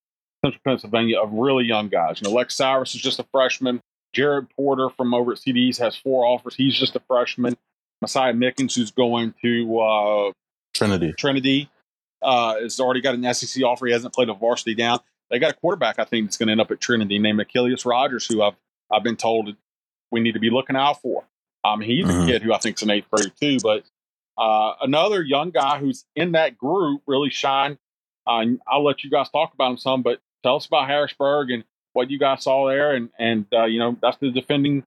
Central 0.45 0.61
Pennsylvania 0.65 1.21
of 1.21 1.33
really 1.33 1.65
young 1.65 1.89
guys. 1.89 2.21
You 2.21 2.29
know, 2.29 2.35
Lex 2.35 2.55
Cyrus 2.55 2.95
is 2.95 3.01
just 3.01 3.19
a 3.21 3.27
freshman. 3.31 3.81
Jared 4.13 4.49
Porter 4.57 4.89
from 4.89 5.15
over 5.15 5.33
at 5.33 5.39
CDs 5.39 5.79
has 5.79 5.95
four 5.95 6.25
offers. 6.25 6.55
He's 6.55 6.75
just 6.75 6.97
a 6.97 7.01
freshman. 7.07 7.57
Messiah 8.01 8.33
Mickens, 8.33 8.75
who's 8.75 8.91
going 8.91 9.35
to 9.43 9.79
uh, 9.79 10.33
Trinity. 10.87 11.13
Trinity 11.13 11.71
uh, 12.23 12.61
has 12.61 12.81
already 12.81 13.01
got 13.01 13.15
an 13.15 13.35
SEC 13.35 13.63
offer. 13.63 13.87
He 13.87 13.93
hasn't 13.93 14.15
played 14.15 14.29
a 14.29 14.35
varsity 14.35 14.75
down. 14.75 15.01
They 15.31 15.39
got 15.39 15.53
a 15.53 15.55
quarterback, 15.55 15.99
I 15.99 16.05
think, 16.05 16.27
that's 16.27 16.37
going 16.37 16.49
to 16.49 16.53
end 16.53 16.61
up 16.61 16.71
at 16.71 16.81
Trinity 16.81 17.19
named 17.19 17.41
Achilles 17.41 17.87
Rogers, 17.87 18.27
who 18.27 18.43
I've 18.43 18.57
I've 18.91 19.05
been 19.05 19.17
told 19.17 19.55
we 20.11 20.21
need 20.21 20.33
to 20.33 20.41
be 20.41 20.51
looking 20.51 20.77
out 20.77 21.01
for. 21.01 21.25
Um, 21.65 21.81
he's 21.81 22.05
mm-hmm. 22.05 22.23
a 22.23 22.27
kid 22.27 22.43
who 22.43 22.53
I 22.53 22.59
think 22.59 22.79
is 22.79 22.83
an 22.83 22.91
eighth 22.91 23.07
grader 23.11 23.31
too. 23.41 23.59
But 23.63 23.85
uh, 24.37 24.75
another 24.81 25.23
young 25.23 25.51
guy 25.51 25.79
who's 25.79 26.05
in 26.17 26.33
that 26.33 26.57
group 26.57 27.03
really 27.07 27.31
shined. 27.31 27.79
Uh, 28.27 28.45
I'll 28.67 28.85
let 28.85 29.05
you 29.05 29.11
guys 29.11 29.29
talk 29.31 29.55
about 29.55 29.73
him 29.73 29.77
some, 29.77 30.03
but 30.03 30.21
tell 30.43 30.57
us 30.57 30.67
about 30.67 30.89
Harrisburg 30.89 31.51
and 31.51 31.65
what 31.93 32.11
you 32.11 32.19
guys 32.19 32.45
saw 32.45 32.67
there. 32.67 32.95
And 32.95 33.11
and 33.19 33.47
uh, 33.53 33.65
you 33.65 33.79
know 33.79 33.97
that's 34.01 34.17
the 34.19 34.31
defending 34.31 34.85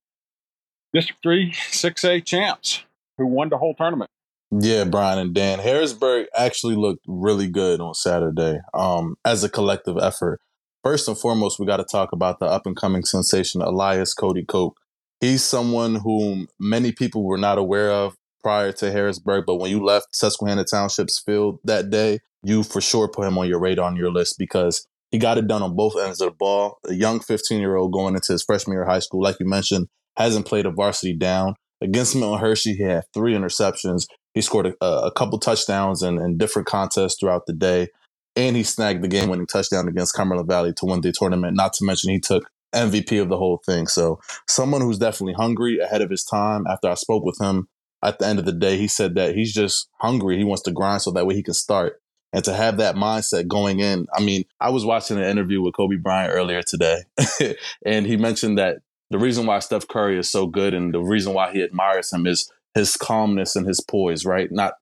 District 0.94 1.22
Three 1.24 1.54
Six 1.54 2.04
A 2.04 2.20
champs 2.20 2.84
who 3.18 3.28
won 3.28 3.50
the 3.50 3.58
whole 3.58 3.76
tournament. 3.76 4.10
Yeah, 4.60 4.84
Brian 4.84 5.20
and 5.20 5.34
Dan. 5.34 5.60
Harrisburg 5.60 6.28
actually 6.36 6.76
looked 6.76 7.04
really 7.08 7.48
good 7.48 7.82
on 7.82 7.94
Saturday 7.94 8.60
um, 8.74 9.16
as 9.26 9.44
a 9.44 9.50
collective 9.50 9.98
effort. 9.98 10.40
First 10.84 11.08
and 11.08 11.18
foremost, 11.18 11.60
we 11.60 11.66
got 11.66 11.78
to 11.78 11.86
talk 11.86 12.12
about 12.12 12.40
the 12.40 12.46
up 12.46 12.66
and 12.66 12.76
coming 12.76 13.04
sensation, 13.04 13.62
Elias 13.62 14.14
Cody 14.14 14.44
Coke. 14.46 14.78
he's 15.22 15.44
someone 15.44 15.96
whom 15.96 16.48
many 16.60 16.92
people 16.92 17.24
were 17.24 17.38
not 17.38 17.58
aware 17.58 17.90
of 17.90 18.16
prior 18.44 18.72
to 18.74 18.92
Harrisburg, 18.92 19.46
but 19.48 19.56
when 19.56 19.72
you 19.72 19.84
left 19.84 20.08
Susquehanna 20.12 20.66
Township's 20.66 21.20
field 21.20 21.60
that 21.64 21.90
day, 21.90 22.20
you 22.44 22.64
for 22.64 22.82
sure 22.82 23.08
put 23.08 23.26
him 23.26 23.38
on 23.38 23.48
your 23.48 23.60
radar 23.60 23.88
on 23.88 23.96
your 23.96 24.12
list 24.12 24.36
because 24.38 24.86
he 25.10 25.18
got 25.18 25.38
it 25.38 25.48
done 25.48 25.64
on 25.64 25.76
both 25.76 25.98
ends 25.98 26.20
of 26.22 26.30
the 26.30 26.36
ball. 26.36 26.78
A 26.88 26.94
young 26.94 27.22
15 27.22 27.60
year 27.60 27.78
old 27.78 27.94
going 27.94 28.14
into 28.16 28.34
his 28.34 28.44
freshman 28.44 28.76
year 28.76 28.84
of 28.84 28.90
high 28.90 29.00
school, 29.00 29.22
like 29.22 29.40
you 29.40 29.48
mentioned, 29.48 29.88
hasn't 30.18 30.46
played 30.46 30.66
a 30.66 30.72
varsity 30.72 31.16
down. 31.16 31.56
Against 31.82 32.16
Milton 32.16 32.40
Hershey, 32.40 32.76
he 32.76 32.84
had 32.84 33.04
three 33.14 33.34
interceptions. 33.34 34.06
He 34.34 34.42
scored 34.42 34.74
a, 34.82 34.86
a 34.86 35.12
couple 35.12 35.40
touchdowns 35.40 36.04
in, 36.04 36.20
in 36.20 36.38
different 36.38 36.68
contests 36.68 37.20
throughout 37.20 37.46
the 37.46 37.54
day. 37.54 37.90
And 38.36 38.56
he 38.56 38.64
snagged 38.64 39.04
the 39.04 39.08
game 39.08 39.30
winning 39.30 39.46
touchdown 39.46 39.88
against 39.88 40.16
Cumberland 40.16 40.50
Valley 40.50 40.74
to 40.74 40.86
win 40.86 41.02
the 41.02 41.12
tournament. 41.12 41.56
Not 41.56 41.74
to 41.74 41.86
mention, 41.86 42.10
he 42.10 42.20
took 42.20 42.50
MVP 42.74 43.22
of 43.22 43.30
the 43.30 43.38
whole 43.38 43.62
thing. 43.66 43.88
So 43.88 44.20
someone 44.48 44.82
who's 44.82 44.98
definitely 44.98 45.34
hungry 45.34 45.80
ahead 45.80 46.02
of 46.02 46.10
his 46.10 46.24
time. 46.24 46.66
After 46.68 46.90
I 46.90 46.96
spoke 46.96 47.24
with 47.24 47.40
him 47.40 47.68
at 48.04 48.20
the 48.20 48.26
end 48.26 48.40
of 48.40 48.46
the 48.46 48.52
day, 48.52 48.78
he 48.78 48.88
said 48.88 49.16
that 49.16 49.36
he's 49.36 49.54
just 49.54 49.88
hungry. 50.00 50.38
He 50.38 50.44
wants 50.44 50.64
to 50.64 50.72
grind 50.72 51.02
so 51.02 51.12
that 51.12 51.28
way 51.28 51.36
he 51.36 51.44
can 51.44 51.54
start. 51.54 52.02
And 52.34 52.44
to 52.46 52.54
have 52.54 52.78
that 52.78 52.96
mindset 52.96 53.48
going 53.48 53.80
in, 53.80 54.08
I 54.12 54.20
mean, 54.20 54.46
I 54.60 54.72
was 54.72 54.84
watching 54.84 55.18
an 55.18 55.24
interview 55.24 55.62
with 55.62 55.76
Kobe 55.76 55.98
Bryant 55.98 56.34
earlier 56.34 56.64
today, 56.64 57.04
and 57.86 58.08
he 58.08 58.18
mentioned 58.18 58.58
that 58.58 58.78
the 59.12 59.20
reason 59.20 59.46
why 59.46 59.60
Steph 59.60 59.88
Curry 59.88 60.18
is 60.18 60.32
so 60.32 60.48
good 60.48 60.74
and 60.74 60.92
the 60.92 61.00
reason 61.00 61.36
why 61.36 61.52
he 61.52 61.62
admires 61.62 62.12
him 62.12 62.26
is 62.26 62.52
his 62.76 62.98
calmness 62.98 63.56
and 63.56 63.68
his 63.68 63.82
poise, 63.82 64.26
right? 64.26 64.50
Not 64.52 64.74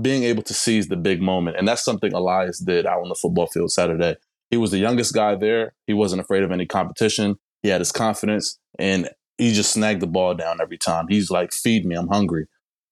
being 0.00 0.22
able 0.24 0.42
to 0.44 0.54
seize 0.54 0.88
the 0.88 0.96
big 0.96 1.20
moment. 1.20 1.56
And 1.56 1.66
that's 1.66 1.84
something 1.84 2.12
Elias 2.12 2.58
did 2.60 2.86
out 2.86 3.02
on 3.02 3.08
the 3.08 3.14
football 3.14 3.46
field 3.46 3.72
Saturday. 3.72 4.16
He 4.50 4.56
was 4.56 4.70
the 4.70 4.78
youngest 4.78 5.14
guy 5.14 5.34
there. 5.34 5.74
He 5.86 5.94
wasn't 5.94 6.20
afraid 6.20 6.44
of 6.44 6.52
any 6.52 6.66
competition. 6.66 7.36
He 7.62 7.70
had 7.70 7.80
his 7.80 7.92
confidence 7.92 8.58
and 8.78 9.08
he 9.38 9.52
just 9.52 9.72
snagged 9.72 10.00
the 10.00 10.06
ball 10.06 10.34
down 10.34 10.60
every 10.60 10.78
time. 10.78 11.06
He's 11.08 11.30
like, 11.30 11.52
feed 11.52 11.84
me, 11.84 11.96
I'm 11.96 12.08
hungry. 12.08 12.46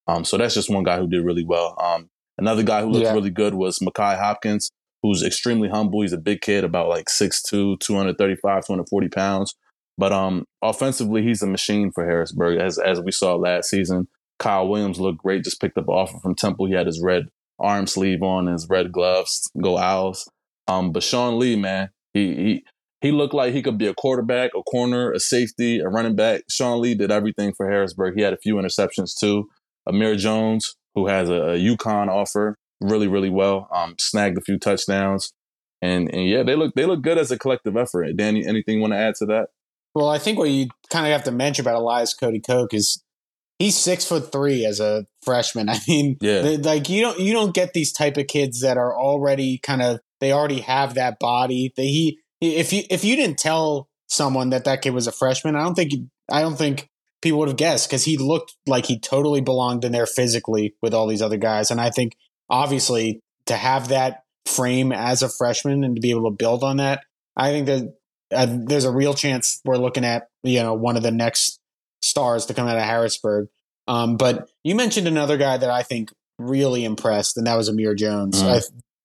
Um, 0.08 0.24
so 0.24 0.36
that's 0.36 0.54
just 0.54 0.70
one 0.70 0.82
guy 0.82 0.98
who 0.98 1.06
did 1.06 1.24
really 1.24 1.44
well. 1.44 1.76
Um, 1.80 2.10
another 2.36 2.64
guy 2.64 2.80
who 2.80 2.88
looked 2.88 3.04
yeah. 3.04 3.12
really 3.12 3.30
good 3.30 3.54
was 3.54 3.78
Makai 3.78 4.18
Hopkins, 4.18 4.70
who's 5.02 5.22
extremely 5.22 5.68
humble. 5.68 6.02
He's 6.02 6.12
a 6.12 6.18
big 6.18 6.40
kid, 6.40 6.64
about 6.64 6.88
like 6.88 7.06
6'2, 7.06 7.78
235, 7.78 8.66
240 8.66 9.08
pounds. 9.08 9.54
But 10.02 10.10
um, 10.10 10.46
offensively, 10.62 11.22
he's 11.22 11.42
a 11.42 11.46
machine 11.46 11.92
for 11.92 12.04
Harrisburg, 12.04 12.58
as 12.60 12.76
as 12.76 13.00
we 13.00 13.12
saw 13.12 13.36
last 13.36 13.70
season. 13.70 14.08
Kyle 14.40 14.66
Williams 14.66 14.98
looked 14.98 15.22
great, 15.22 15.44
just 15.44 15.60
picked 15.60 15.78
up 15.78 15.86
an 15.86 15.94
offer 15.94 16.18
from 16.18 16.34
Temple. 16.34 16.66
He 16.66 16.74
had 16.74 16.88
his 16.88 17.00
red 17.00 17.26
arm 17.60 17.86
sleeve 17.86 18.20
on, 18.20 18.48
his 18.48 18.66
red 18.68 18.90
gloves. 18.90 19.48
Go 19.62 19.78
Owls. 19.78 20.28
Um, 20.66 20.90
but 20.90 21.04
Sean 21.04 21.38
Lee, 21.38 21.54
man, 21.54 21.90
he 22.14 22.34
he 22.34 22.64
he 23.00 23.12
looked 23.12 23.32
like 23.32 23.54
he 23.54 23.62
could 23.62 23.78
be 23.78 23.86
a 23.86 23.94
quarterback, 23.94 24.50
a 24.56 24.62
corner, 24.64 25.12
a 25.12 25.20
safety, 25.20 25.78
a 25.78 25.88
running 25.88 26.16
back. 26.16 26.42
Sean 26.50 26.82
Lee 26.82 26.96
did 26.96 27.12
everything 27.12 27.52
for 27.56 27.70
Harrisburg. 27.70 28.14
He 28.16 28.22
had 28.22 28.32
a 28.32 28.38
few 28.38 28.56
interceptions 28.56 29.16
too. 29.16 29.50
Amir 29.86 30.16
Jones, 30.16 30.74
who 30.96 31.06
has 31.06 31.28
a, 31.28 31.50
a 31.50 31.56
UConn 31.56 32.08
offer, 32.08 32.56
really 32.80 33.06
really 33.06 33.30
well. 33.30 33.68
Um, 33.72 33.94
snagged 34.00 34.36
a 34.36 34.40
few 34.40 34.58
touchdowns, 34.58 35.32
and 35.80 36.12
and 36.12 36.28
yeah, 36.28 36.42
they 36.42 36.56
look 36.56 36.74
they 36.74 36.86
look 36.86 37.02
good 37.02 37.18
as 37.18 37.30
a 37.30 37.38
collective 37.38 37.76
effort. 37.76 38.16
Danny, 38.16 38.44
anything 38.44 38.78
you 38.78 38.80
want 38.80 38.94
to 38.94 38.98
add 38.98 39.14
to 39.20 39.26
that? 39.26 39.50
Well, 39.94 40.08
I 40.08 40.18
think 40.18 40.38
what 40.38 40.50
you 40.50 40.68
kind 40.90 41.06
of 41.06 41.12
have 41.12 41.24
to 41.24 41.32
mention 41.32 41.64
about 41.64 41.80
Elias 41.80 42.14
Cody 42.14 42.40
Coke 42.40 42.72
is 42.72 43.02
he's 43.58 43.76
six 43.76 44.04
foot 44.04 44.32
three 44.32 44.64
as 44.64 44.80
a 44.80 45.06
freshman. 45.22 45.68
I 45.70 45.78
mean, 45.86 46.16
yeah, 46.20 46.56
like 46.60 46.88
you 46.88 47.02
don't 47.02 47.18
you 47.18 47.32
don't 47.32 47.54
get 47.54 47.72
these 47.72 47.92
type 47.92 48.16
of 48.16 48.26
kids 48.26 48.60
that 48.60 48.76
are 48.78 48.98
already 48.98 49.58
kind 49.58 49.82
of 49.82 50.00
they 50.20 50.32
already 50.32 50.60
have 50.60 50.94
that 50.94 51.18
body. 51.18 51.72
That 51.76 51.82
he 51.82 52.18
if 52.40 52.72
you 52.72 52.82
if 52.90 53.04
you 53.04 53.16
didn't 53.16 53.38
tell 53.38 53.88
someone 54.08 54.50
that 54.50 54.64
that 54.64 54.82
kid 54.82 54.90
was 54.90 55.06
a 55.06 55.12
freshman. 55.12 55.56
I 55.56 55.62
don't 55.62 55.74
think 55.74 55.92
I 56.30 56.42
don't 56.42 56.56
think 56.56 56.88
people 57.22 57.38
would 57.38 57.48
have 57.48 57.56
guessed 57.56 57.88
because 57.88 58.04
he 58.04 58.16
looked 58.18 58.54
like 58.66 58.86
he 58.86 58.98
totally 58.98 59.40
belonged 59.40 59.84
in 59.84 59.92
there 59.92 60.06
physically 60.06 60.74
with 60.82 60.92
all 60.92 61.06
these 61.06 61.22
other 61.22 61.36
guys. 61.36 61.70
And 61.70 61.80
I 61.80 61.90
think 61.90 62.16
obviously 62.50 63.20
to 63.46 63.56
have 63.56 63.88
that 63.88 64.22
frame 64.46 64.92
as 64.92 65.22
a 65.22 65.28
freshman 65.28 65.84
and 65.84 65.96
to 65.96 66.00
be 66.00 66.10
able 66.10 66.30
to 66.30 66.36
build 66.36 66.62
on 66.62 66.76
that, 66.76 67.04
I 67.36 67.50
think 67.50 67.66
that 67.66 67.94
uh, 68.32 68.46
there's 68.48 68.84
a 68.84 68.92
real 68.92 69.14
chance 69.14 69.60
we're 69.64 69.76
looking 69.76 70.04
at 70.04 70.28
you 70.42 70.62
know 70.62 70.74
one 70.74 70.96
of 70.96 71.02
the 71.02 71.10
next 71.10 71.60
stars 72.00 72.46
to 72.46 72.54
come 72.54 72.66
out 72.68 72.76
of 72.76 72.82
Harrisburg. 72.82 73.48
Um, 73.88 74.16
but 74.16 74.48
you 74.62 74.74
mentioned 74.74 75.08
another 75.08 75.36
guy 75.36 75.56
that 75.56 75.70
I 75.70 75.82
think 75.82 76.10
really 76.38 76.84
impressed, 76.84 77.36
and 77.36 77.46
that 77.46 77.56
was 77.56 77.68
Amir 77.68 77.94
Jones. 77.94 78.42
Mm. 78.42 78.48
I, 78.48 78.60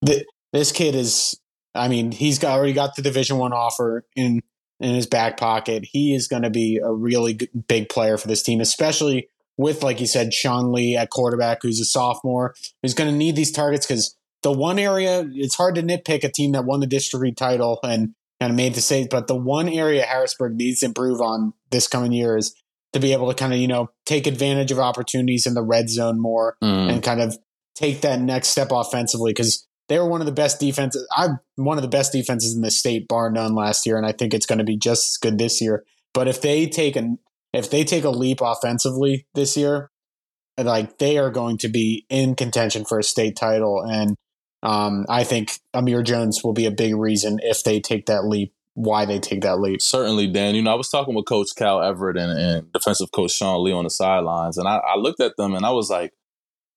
th- 0.05 0.25
this 0.53 0.71
kid 0.71 0.95
is, 0.95 1.39
I 1.73 1.87
mean, 1.87 2.11
he's 2.11 2.39
got, 2.39 2.57
already 2.57 2.73
got 2.73 2.95
the 2.95 3.01
Division 3.01 3.37
One 3.37 3.53
offer 3.53 4.05
in 4.15 4.41
in 4.79 4.93
his 4.93 5.07
back 5.07 5.37
pocket. 5.37 5.85
He 5.85 6.13
is 6.13 6.27
going 6.27 6.43
to 6.43 6.49
be 6.49 6.77
a 6.77 6.91
really 6.91 7.33
good, 7.33 7.49
big 7.67 7.89
player 7.89 8.17
for 8.17 8.27
this 8.27 8.43
team, 8.43 8.61
especially 8.61 9.27
with, 9.57 9.81
like 9.81 9.99
you 9.99 10.05
said, 10.05 10.33
Sean 10.33 10.71
Lee 10.71 10.95
at 10.95 11.09
quarterback, 11.09 11.63
who's 11.63 11.79
a 11.79 11.85
sophomore, 11.85 12.53
who's 12.83 12.93
going 12.93 13.09
to 13.09 13.15
need 13.15 13.35
these 13.35 13.51
targets 13.51 13.87
because 13.87 14.15
the 14.43 14.51
one 14.51 14.77
area 14.77 15.27
it's 15.33 15.55
hard 15.55 15.75
to 15.75 15.81
nitpick 15.81 16.23
a 16.23 16.31
team 16.31 16.51
that 16.51 16.63
won 16.63 16.79
the 16.79 16.87
district 16.87 17.37
title 17.37 17.79
and 17.83 18.13
kind 18.39 18.51
of 18.51 18.55
made 18.55 18.75
the 18.75 18.81
state, 18.81 19.09
but 19.09 19.27
the 19.27 19.35
one 19.35 19.67
area 19.69 20.03
Harrisburg 20.03 20.55
needs 20.55 20.81
to 20.81 20.87
improve 20.87 21.21
on 21.21 21.53
this 21.71 21.87
coming 21.87 22.11
year 22.11 22.37
is 22.37 22.55
to 22.93 22.99
be 22.99 23.13
able 23.13 23.27
to 23.27 23.35
kind 23.35 23.53
of 23.53 23.59
you 23.59 23.67
know 23.67 23.89
take 24.05 24.27
advantage 24.27 24.71
of 24.71 24.79
opportunities 24.79 25.45
in 25.45 25.53
the 25.53 25.63
red 25.63 25.89
zone 25.89 26.19
more 26.19 26.57
mm. 26.63 26.91
and 26.91 27.03
kind 27.03 27.21
of 27.21 27.37
take 27.75 28.01
that 28.01 28.19
next 28.19 28.49
step 28.49 28.69
offensively 28.71 29.31
because 29.31 29.67
they 29.87 29.99
were 29.99 30.07
one 30.07 30.21
of 30.21 30.25
the 30.25 30.33
best 30.33 30.59
defenses. 30.59 31.07
I'm 31.15 31.39
one 31.55 31.77
of 31.77 31.81
the 31.81 31.87
best 31.87 32.11
defenses 32.11 32.55
in 32.55 32.61
the 32.61 32.71
state, 32.71 33.07
bar 33.07 33.31
none, 33.31 33.55
last 33.55 33.85
year, 33.85 33.97
and 33.97 34.05
I 34.05 34.11
think 34.11 34.33
it's 34.33 34.45
going 34.45 34.59
to 34.59 34.65
be 34.65 34.77
just 34.77 35.13
as 35.13 35.17
good 35.17 35.37
this 35.37 35.61
year. 35.61 35.85
But 36.13 36.27
if 36.27 36.41
they 36.41 36.67
take 36.67 36.95
an 36.95 37.19
if 37.53 37.69
they 37.69 37.83
take 37.83 38.03
a 38.03 38.09
leap 38.09 38.39
offensively 38.41 39.25
this 39.33 39.55
year, 39.55 39.89
like 40.57 40.97
they 40.97 41.17
are 41.17 41.29
going 41.29 41.57
to 41.59 41.69
be 41.69 42.05
in 42.09 42.35
contention 42.35 42.85
for 42.85 42.99
a 42.99 43.03
state 43.03 43.35
title, 43.35 43.81
and 43.81 44.15
um, 44.63 45.05
I 45.09 45.23
think 45.23 45.59
Amir 45.73 46.03
Jones 46.03 46.43
will 46.43 46.53
be 46.53 46.65
a 46.65 46.71
big 46.71 46.95
reason 46.95 47.39
if 47.43 47.63
they 47.63 47.79
take 47.79 48.07
that 48.07 48.25
leap 48.25 48.53
why 48.77 49.05
they 49.05 49.17
take 49.17 49.41
that 49.41 49.59
leap. 49.59 49.81
Certainly, 49.81 50.27
Dan. 50.27 50.53
You 50.53 50.61
know, 50.61 50.71
I 50.71 50.75
was 50.75 50.89
talking 50.89 51.15
with 51.15 51.25
Coach 51.25 51.47
Cal 51.55 51.81
Everett 51.81 52.15
and, 52.15 52.37
and 52.37 52.71
defensive 52.71 53.11
coach 53.11 53.31
Sean 53.31 53.63
Lee 53.63 53.71
on 53.71 53.85
the 53.85 53.89
sidelines, 53.89 54.57
and 54.57 54.67
I, 54.67 54.77
I, 54.77 54.97
looked 54.97 55.19
at 55.19 55.35
them 55.35 55.55
and 55.55 55.65
I 55.65 55.71
was 55.71 55.89
like, 55.89 56.13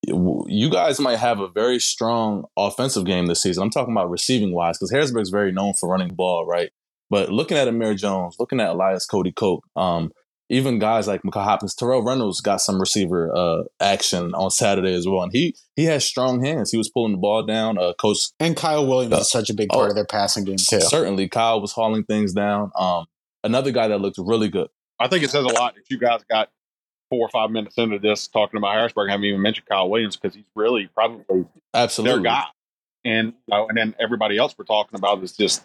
you 0.07 0.71
guys 0.71 0.99
might 0.99 1.19
have 1.19 1.41
a 1.41 1.49
very 1.49 1.79
strong 1.79 2.47
offensive 2.57 3.05
game 3.05 3.27
this 3.27 3.43
season. 3.43 3.63
I'm 3.63 3.71
talking 3.71 3.93
about 3.93 4.09
receiving 4.09 4.55
wise, 4.55 4.79
because 4.79 4.91
Harrisburg's 4.91 5.29
very 5.29 5.53
known 5.53 5.75
for 5.75 5.91
running 5.91 6.15
ball, 6.15 6.47
right? 6.47 6.71
But 7.11 7.31
looking 7.31 7.59
at 7.59 7.69
Amir 7.69 7.95
Jones, 7.95 8.37
looking 8.39 8.61
at 8.61 8.71
Elias 8.71 9.05
Cody 9.05 9.33
Coke, 9.33 9.67
um, 9.77 10.11
even 10.51 10.81
guys 10.81 11.07
like 11.07 11.25
Micah 11.25 11.45
Hopkins, 11.45 11.75
Terrell 11.75 12.03
Reynolds 12.03 12.41
got 12.41 12.61
some 12.61 12.81
receiver 12.81 13.35
uh, 13.35 13.63
action 13.79 14.35
on 14.35 14.51
Saturday 14.51 14.93
as 14.93 15.07
well, 15.07 15.23
and 15.23 15.33
he 15.33 15.55
he 15.77 15.85
has 15.85 16.05
strong 16.05 16.45
hands. 16.45 16.73
He 16.73 16.77
was 16.77 16.91
pulling 16.91 17.13
the 17.13 17.19
ball 17.19 17.45
down. 17.45 17.79
Uh, 17.79 17.93
Coach 17.95 18.19
and 18.41 18.57
Kyle 18.57 18.87
Williams 18.87 19.15
uh, 19.15 19.19
is 19.19 19.31
such 19.31 19.49
a 19.49 19.55
big 19.55 19.69
part 19.69 19.87
oh, 19.87 19.91
of 19.91 19.95
their 19.95 20.05
passing 20.05 20.45
game 20.45 20.57
too. 20.57 20.81
Certainly, 20.81 21.29
Kyle 21.29 21.61
was 21.61 21.73
hauling 21.73 22.05
things 22.05 22.33
down. 22.33 22.73
Um, 22.77 23.07
another 23.45 23.71
guy 23.71 23.89
that 23.89 24.01
looked 24.01 24.19
really 24.19 24.49
good. 24.49 24.69
I 24.99 25.09
think 25.09 25.23
it 25.23 25.31
says 25.31 25.45
a 25.45 25.49
lot 25.49 25.77
that 25.77 25.85
you 25.89 25.99
guys 25.99 26.21
got 26.29 26.51
four 27.11 27.27
or 27.27 27.31
five 27.31 27.51
minutes 27.51 27.79
into 27.79 27.99
this 27.99 28.27
talking 28.27 28.59
about 28.59 28.75
Harrisburg. 28.75 29.09
I 29.09 29.13
haven't 29.13 29.27
even 29.27 29.41
mentioned 29.41 29.67
Kyle 29.67 29.89
Williams 29.89 30.17
because 30.17 30.35
he's 30.35 30.45
really 30.57 30.89
probably 30.95 31.47
absolutely 31.73 32.23
their 32.23 32.23
guy. 32.23 32.45
And 33.05 33.29
you 33.29 33.57
know, 33.57 33.69
and 33.69 33.79
then 33.79 33.95
everybody 34.01 34.37
else 34.37 34.55
we're 34.59 34.65
talking 34.65 34.99
about 34.99 35.23
is 35.23 35.33
just 35.33 35.65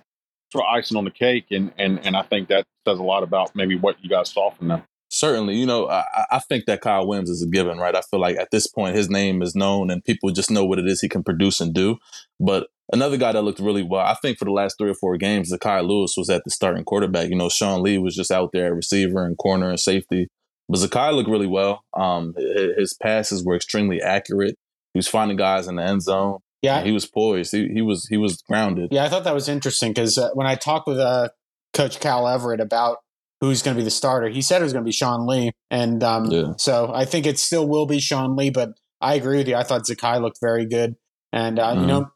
sort 0.55 0.65
icing 0.69 0.97
on 0.97 1.05
the 1.05 1.11
cake, 1.11 1.45
and 1.51 1.71
and 1.77 1.99
and 2.05 2.15
I 2.15 2.23
think 2.23 2.49
that 2.49 2.65
says 2.87 2.99
a 2.99 3.03
lot 3.03 3.23
about 3.23 3.55
maybe 3.55 3.75
what 3.75 4.03
you 4.03 4.09
guys 4.09 4.29
saw 4.29 4.51
from 4.51 4.67
them 4.69 4.83
certainly, 5.15 5.55
you 5.55 5.65
know, 5.65 5.87
I, 5.89 6.25
I, 6.31 6.39
think 6.39 6.65
that 6.65 6.81
Kyle 6.81 7.07
Williams 7.07 7.29
is 7.29 7.41
a 7.41 7.47
given, 7.47 7.77
right? 7.77 7.95
I 7.95 8.01
feel 8.01 8.19
like 8.19 8.37
at 8.37 8.51
this 8.51 8.67
point 8.67 8.95
his 8.95 9.09
name 9.09 9.41
is 9.41 9.55
known 9.55 9.89
and 9.89 10.03
people 10.03 10.29
just 10.31 10.51
know 10.51 10.65
what 10.65 10.79
it 10.79 10.87
is 10.87 11.01
he 11.01 11.09
can 11.09 11.23
produce 11.23 11.61
and 11.61 11.73
do. 11.73 11.97
But 12.39 12.67
another 12.91 13.17
guy 13.17 13.31
that 13.31 13.41
looked 13.41 13.59
really 13.59 13.83
well, 13.83 14.05
I 14.05 14.15
think 14.15 14.37
for 14.37 14.45
the 14.45 14.51
last 14.51 14.77
three 14.77 14.89
or 14.89 14.95
four 14.95 15.17
games, 15.17 15.53
Zakai 15.53 15.87
Lewis 15.87 16.15
was 16.17 16.29
at 16.29 16.43
the 16.43 16.51
starting 16.51 16.83
quarterback. 16.83 17.29
You 17.29 17.35
know, 17.35 17.49
Sean 17.49 17.81
Lee 17.81 17.97
was 17.97 18.15
just 18.15 18.31
out 18.31 18.51
there 18.51 18.67
at 18.67 18.75
receiver 18.75 19.25
and 19.25 19.37
corner 19.37 19.69
and 19.69 19.79
safety. 19.79 20.27
But 20.67 20.79
Zakai 20.79 21.13
looked 21.13 21.29
really 21.29 21.47
well. 21.47 21.83
Um, 21.95 22.33
his 22.77 22.93
passes 22.93 23.43
were 23.43 23.55
extremely 23.55 24.01
accurate. 24.01 24.55
He 24.93 24.97
was 24.97 25.07
finding 25.07 25.37
guys 25.37 25.67
in 25.67 25.75
the 25.75 25.83
end 25.83 26.01
zone. 26.01 26.39
Yeah, 26.65 26.83
he 26.83 26.91
was 26.91 27.05
poised. 27.05 27.51
He, 27.51 27.67
he 27.67 27.81
was 27.81 28.07
he 28.07 28.17
was 28.17 28.41
grounded. 28.41 28.89
Yeah, 28.91 29.05
I 29.05 29.09
thought 29.09 29.23
that 29.23 29.33
was 29.33 29.47
interesting 29.47 29.91
because 29.91 30.17
uh, 30.17 30.29
when 30.33 30.47
I 30.47 30.55
talked 30.55 30.87
with 30.87 30.99
uh, 30.99 31.29
Coach 31.73 31.99
Cal 31.99 32.27
Everett 32.27 32.59
about 32.59 32.97
who's 33.41 33.61
going 33.61 33.75
to 33.75 33.79
be 33.79 33.83
the 33.83 33.91
starter. 33.91 34.29
He 34.29 34.41
said 34.41 34.61
it 34.61 34.63
was 34.63 34.73
going 34.73 34.83
to 34.83 34.87
be 34.87 34.93
Sean 34.93 35.27
Lee, 35.27 35.51
and 35.69 36.03
um, 36.03 36.25
yeah. 36.25 36.53
so 36.57 36.91
I 36.93 37.05
think 37.05 37.25
it 37.25 37.37
still 37.37 37.67
will 37.67 37.85
be 37.85 37.99
Sean 37.99 38.35
Lee. 38.35 38.49
But 38.49 38.79
I 39.01 39.15
agree 39.15 39.37
with 39.37 39.47
you. 39.47 39.55
I 39.55 39.63
thought 39.63 39.83
Zakai 39.83 40.21
looked 40.21 40.39
very 40.41 40.65
good, 40.65 40.95
and 41.31 41.59
uh, 41.59 41.75
mm. 41.75 41.81
you 41.81 41.87
know 41.87 42.01
mm-hmm. 42.01 42.09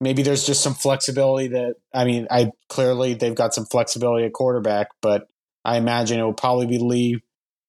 maybe 0.00 0.22
there's 0.22 0.46
just 0.46 0.62
some 0.62 0.74
flexibility 0.74 1.48
that 1.48 1.74
I 1.92 2.04
mean 2.04 2.26
I 2.30 2.52
clearly 2.68 3.14
they've 3.14 3.34
got 3.34 3.54
some 3.54 3.66
flexibility 3.66 4.26
at 4.26 4.32
quarterback, 4.32 4.88
but 5.02 5.28
I 5.64 5.76
imagine 5.76 6.18
it 6.18 6.22
will 6.22 6.32
probably 6.32 6.66
be 6.66 6.78
Lee, 6.78 7.22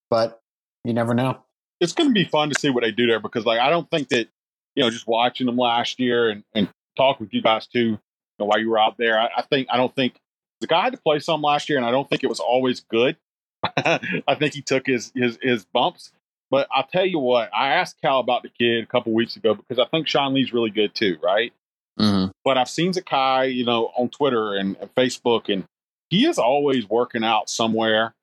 but 0.09 0.41
you 0.83 0.93
never 0.93 1.13
know. 1.13 1.39
It's 1.79 1.93
going 1.93 2.09
to 2.09 2.13
be 2.13 2.25
fun 2.25 2.49
to 2.49 2.59
see 2.59 2.69
what 2.69 2.83
they 2.83 2.91
do 2.91 3.07
there 3.07 3.19
because 3.19 3.45
like 3.45 3.59
I 3.59 3.69
don't 3.69 3.89
think 3.89 4.09
that 4.09 4.27
you 4.75 4.83
know 4.83 4.89
just 4.89 5.07
watching 5.07 5.45
them 5.45 5.57
last 5.57 5.99
year 5.99 6.29
and 6.29 6.43
and 6.53 6.69
talking 6.97 7.25
with 7.25 7.33
you 7.33 7.41
guys 7.41 7.67
too 7.67 7.79
you 7.79 7.99
know, 8.39 8.45
while 8.45 8.59
you 8.59 8.69
were 8.69 8.79
out 8.79 8.97
there. 8.97 9.19
I, 9.19 9.29
I 9.37 9.41
think 9.43 9.67
I 9.71 9.77
don't 9.77 9.93
think 9.93 10.15
the 10.59 10.67
guy 10.67 10.83
had 10.83 10.93
to 10.93 10.99
play 10.99 11.19
some 11.19 11.41
last 11.41 11.69
year, 11.69 11.77
and 11.77 11.85
I 11.85 11.91
don't 11.91 12.09
think 12.09 12.23
it 12.23 12.27
was 12.27 12.39
always 12.39 12.81
good. 12.81 13.17
I 13.63 14.35
think 14.37 14.53
he 14.53 14.61
took 14.61 14.87
his 14.87 15.11
his 15.15 15.37
his 15.41 15.65
bumps. 15.65 16.11
But 16.49 16.67
I'll 16.69 16.85
tell 16.85 17.05
you 17.05 17.19
what, 17.19 17.49
I 17.53 17.75
asked 17.75 18.01
Cal 18.01 18.19
about 18.19 18.43
the 18.43 18.49
kid 18.49 18.83
a 18.83 18.85
couple 18.85 19.13
weeks 19.13 19.37
ago 19.37 19.55
because 19.55 19.79
I 19.79 19.85
think 19.89 20.07
Sean 20.07 20.33
Lee's 20.33 20.51
really 20.51 20.69
good 20.69 20.93
too, 20.93 21.17
right? 21.23 21.53
Mm-hmm. 21.97 22.31
But 22.43 22.57
I've 22.57 22.69
seen 22.69 22.91
Zakai, 22.91 23.55
you 23.55 23.63
know, 23.63 23.91
on 23.97 24.09
Twitter 24.09 24.55
and, 24.55 24.75
and, 24.81 24.93
Facebook, 24.95 25.51
and 25.51 25.63
he 26.09 26.25
is 26.25 26.37
always 26.37 26.89
working 26.89 27.23
out 27.23 27.49
somewhere, 27.49 28.13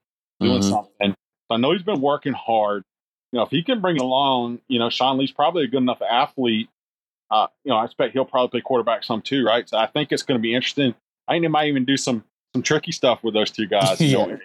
doing 0.41 0.61
mm-hmm. 0.61 0.69
something. 0.69 1.11
So 1.11 1.55
I 1.55 1.57
know 1.57 1.73
he's 1.73 1.83
been 1.83 2.03
working 2.03 2.35
hard. 2.35 2.83
You 3.33 3.39
know, 3.39 3.43
if 3.43 3.51
he 3.51 3.63
can 3.63 3.81
bring 3.81 4.01
along, 4.01 4.61
you 4.69 4.79
know, 4.79 4.91
Sean 4.91 5.19
Lee's 5.19 5.33
probably 5.33 5.65
a 5.65 5.69
good 5.69 5.83
enough 5.83 6.01
athlete. 6.03 6.69
Uh, 7.31 7.49
you 7.63 7.71
know, 7.71 7.77
I 7.77 7.85
expect 7.85 8.15
he'll 8.15 8.25
probably 8.25 8.49
play 8.49 8.61
quarterback 8.63 9.05
some 9.05 9.21
too, 9.21 9.45
right? 9.45 9.69
So 9.69 9.77
I 9.77 9.87
think 9.87 10.13
it's 10.13 10.23
going 10.23 10.39
to 10.39 10.43
be 10.43 10.55
interesting. 10.55 10.95
I 11.27 11.35
think 11.35 11.45
they 11.45 11.49
might 11.49 11.69
even 11.69 11.85
do 11.85 11.97
some 11.97 12.25
some 12.55 12.63
tricky 12.63 12.93
stuff 12.93 13.23
with 13.23 13.35
those 13.35 13.51
two 13.51 13.67
guys, 13.67 14.01
yeah. 14.01 14.25
know, 14.25 14.39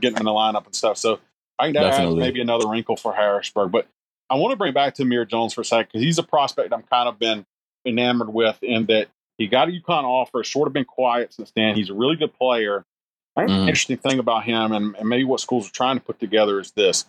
getting 0.00 0.18
in 0.18 0.24
the 0.24 0.30
lineup 0.30 0.64
and 0.64 0.74
stuff. 0.74 0.96
So 0.96 1.20
I 1.58 1.64
think 1.64 1.76
that 1.76 1.82
Definitely. 1.82 2.20
maybe 2.20 2.40
another 2.40 2.66
wrinkle 2.68 2.96
for 2.96 3.12
Harrisburg. 3.12 3.70
But 3.70 3.86
I 4.30 4.36
want 4.36 4.52
to 4.52 4.56
bring 4.56 4.72
back 4.72 4.94
to 4.94 5.02
Amir 5.02 5.26
Jones 5.26 5.52
for 5.52 5.60
a 5.60 5.64
second 5.64 5.88
because 5.92 6.02
he's 6.02 6.18
a 6.18 6.22
prospect 6.22 6.72
I'm 6.72 6.82
kind 6.82 7.08
of 7.08 7.18
been 7.18 7.44
enamored 7.84 8.32
with 8.32 8.62
in 8.62 8.86
that 8.86 9.08
he 9.36 9.46
got 9.46 9.68
a 9.68 9.72
UConn 9.72 10.04
offer, 10.04 10.44
sort 10.44 10.66
of 10.66 10.72
been 10.72 10.84
quiet 10.84 11.32
since 11.32 11.50
then. 11.54 11.74
He's 11.74 11.90
a 11.90 11.94
really 11.94 12.16
good 12.16 12.32
player. 12.34 12.84
I 13.36 13.42
think 13.42 13.50
mm. 13.50 13.56
the 13.56 13.62
interesting 13.62 13.96
thing 13.96 14.18
about 14.18 14.44
him 14.44 14.72
and, 14.72 14.94
and, 14.96 15.08
maybe 15.08 15.24
what 15.24 15.40
schools 15.40 15.68
are 15.68 15.72
trying 15.72 15.96
to 15.96 16.04
put 16.04 16.18
together 16.18 16.60
is 16.60 16.72
this. 16.72 17.06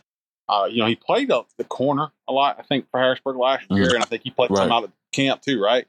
Uh, 0.52 0.66
you 0.66 0.80
know, 0.80 0.88
he 0.88 0.96
played 0.96 1.30
the, 1.30 1.44
the 1.58 1.64
corner 1.64 2.10
a 2.28 2.34
lot, 2.34 2.58
I 2.60 2.64
think, 2.64 2.86
for 2.92 3.00
Harrisburg 3.00 3.38
last 3.38 3.70
mm. 3.70 3.78
year, 3.78 3.96
and 3.96 4.04
I 4.04 4.06
think 4.06 4.24
he 4.24 4.32
played 4.32 4.52
right. 4.52 4.58
some 4.58 4.72
out 4.72 4.84
of 4.84 4.92
camp 5.14 5.42
too, 5.42 5.62
right? 5.64 5.88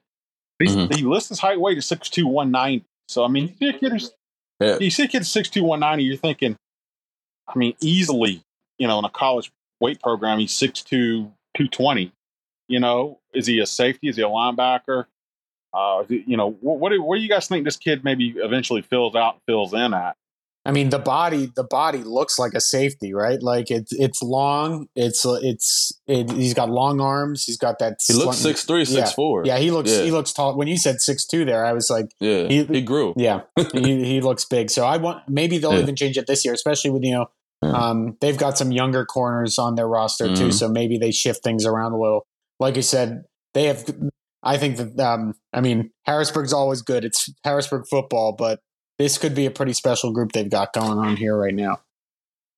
Mm-hmm. 0.63 0.95
He 0.95 1.03
lists 1.03 1.31
his 1.31 1.41
height 1.41 1.61
weight 1.61 1.77
at 1.77 1.83
6'2", 1.83 2.23
190. 2.25 2.87
So, 3.09 3.25
I 3.25 3.29
mean, 3.29 3.49
you 3.49 3.55
see 3.59 3.77
a 3.77 3.79
kid 3.79 3.93
who's 3.93 4.13
yeah. 4.63 4.79
You 4.79 4.91
see 4.91 5.05
a 5.05 5.09
kid 5.09 5.27
six 5.27 5.49
two 5.49 5.65
one 5.65 5.81
ninety, 5.81 6.05
you're 6.05 6.17
thinking, 6.17 6.57
I 7.49 7.59
mean, 7.59 7.75
easily, 7.81 8.45
you 8.79 8.87
know, 8.87 8.99
in 8.99 9.05
a 9.05 9.11
college 9.11 9.51
weight 9.81 10.01
program, 10.01 10.39
he's 10.39 10.53
six 10.53 10.83
two 10.83 11.33
two 11.57 11.69
twenty. 11.69 12.13
You 12.69 12.81
know, 12.81 13.19
is 13.35 13.47
he 13.47 13.59
a 13.59 13.67
safety? 13.67 14.09
Is 14.09 14.17
he 14.17 14.23
a 14.23 14.27
linebacker? 14.27 15.07
Uh, 15.75 16.05
you 16.09 16.37
know, 16.37 16.53
what, 16.61 16.79
what 16.79 16.91
do, 16.91 17.03
what 17.03 17.17
do 17.17 17.23
you 17.23 17.29
guys 17.29 17.49
think 17.49 17.65
this 17.65 17.77
kid 17.77 18.05
maybe 18.05 18.35
eventually 18.37 18.83
fills 18.83 19.15
out, 19.15 19.39
fills 19.47 19.75
in 19.75 19.95
at? 19.95 20.17
I 20.65 20.71
mean, 20.71 20.91
the 20.91 20.99
body 21.01 21.51
the 21.55 21.65
body 21.65 22.05
looks 22.05 22.39
like 22.39 22.55
a 22.55 22.61
safety, 22.61 23.13
right? 23.13 23.43
Like 23.43 23.71
it's 23.71 23.93
it's 23.93 24.23
long. 24.23 24.87
It's 24.95 25.25
it's 25.27 25.93
it, 26.07 26.31
he's 26.31 26.55
got 26.55 26.71
long 26.71 27.01
arms. 27.01 27.45
He's 27.45 27.57
got 27.57 27.81
that. 27.81 27.99
He 28.07 28.15
looks 28.15 28.37
six 28.37 28.65
three, 28.65 28.85
six 28.85 29.11
yeah. 29.11 29.15
four. 29.15 29.43
Yeah, 29.45 29.59
he 29.59 29.73
looks 29.73 29.91
yeah. 29.91 30.03
he 30.03 30.13
looks 30.13 30.33
tall. 30.33 30.57
When 30.57 30.69
you 30.69 30.77
said 30.77 31.01
six 31.01 31.27
two, 31.27 31.45
there, 31.45 31.67
I 31.67 31.73
was 31.73 31.91
like, 31.91 32.15
yeah, 32.21 32.47
he, 32.47 32.65
he 32.65 32.81
grew. 32.81 33.13
Yeah, 33.17 33.41
he 33.73 34.05
he 34.05 34.21
looks 34.21 34.45
big. 34.45 34.71
So 34.71 34.87
I 34.87 34.99
want 34.99 35.29
maybe 35.29 35.59
they'll 35.59 35.75
yeah. 35.75 35.81
even 35.81 35.97
change 35.97 36.17
it 36.17 36.29
this 36.29 36.45
year, 36.45 36.55
especially 36.55 36.91
with 36.91 37.03
you 37.03 37.15
know. 37.15 37.27
Um, 37.63 38.17
they've 38.21 38.37
got 38.37 38.59
some 38.59 38.73
younger 38.73 39.05
corners 39.05 39.57
on 39.57 39.77
their 39.77 39.87
roster 39.87 40.27
mm-hmm. 40.27 40.35
too, 40.35 40.53
so 40.53 40.69
maybe 40.69 40.99
they 40.99 41.13
shift 41.13 41.45
things 41.45 41.65
around 41.65 41.93
a 41.93 41.99
little. 41.99 42.27
Like 42.59 42.77
you 42.77 42.83
said, 42.83 43.23
they 43.55 43.65
have. 43.65 43.85
I 44.45 44.59
think 44.59 44.77
that 44.77 44.99
um, 45.01 45.35
I 45.53 45.61
mean 45.61 45.91
Harrisburg's 46.05 46.53
always 46.53 46.83
good. 46.83 47.05
It's 47.05 47.31
Harrisburg 47.45 47.87
football, 47.89 48.33
but 48.33 48.61
this 49.03 49.19
could 49.19 49.35
be 49.35 49.47
a 49.47 49.51
pretty 49.51 49.73
special 49.73 50.13
group 50.13 50.33
they've 50.33 50.49
got 50.49 50.73
going 50.73 50.99
on 50.99 51.17
here 51.17 51.37
right 51.37 51.55
now. 51.55 51.81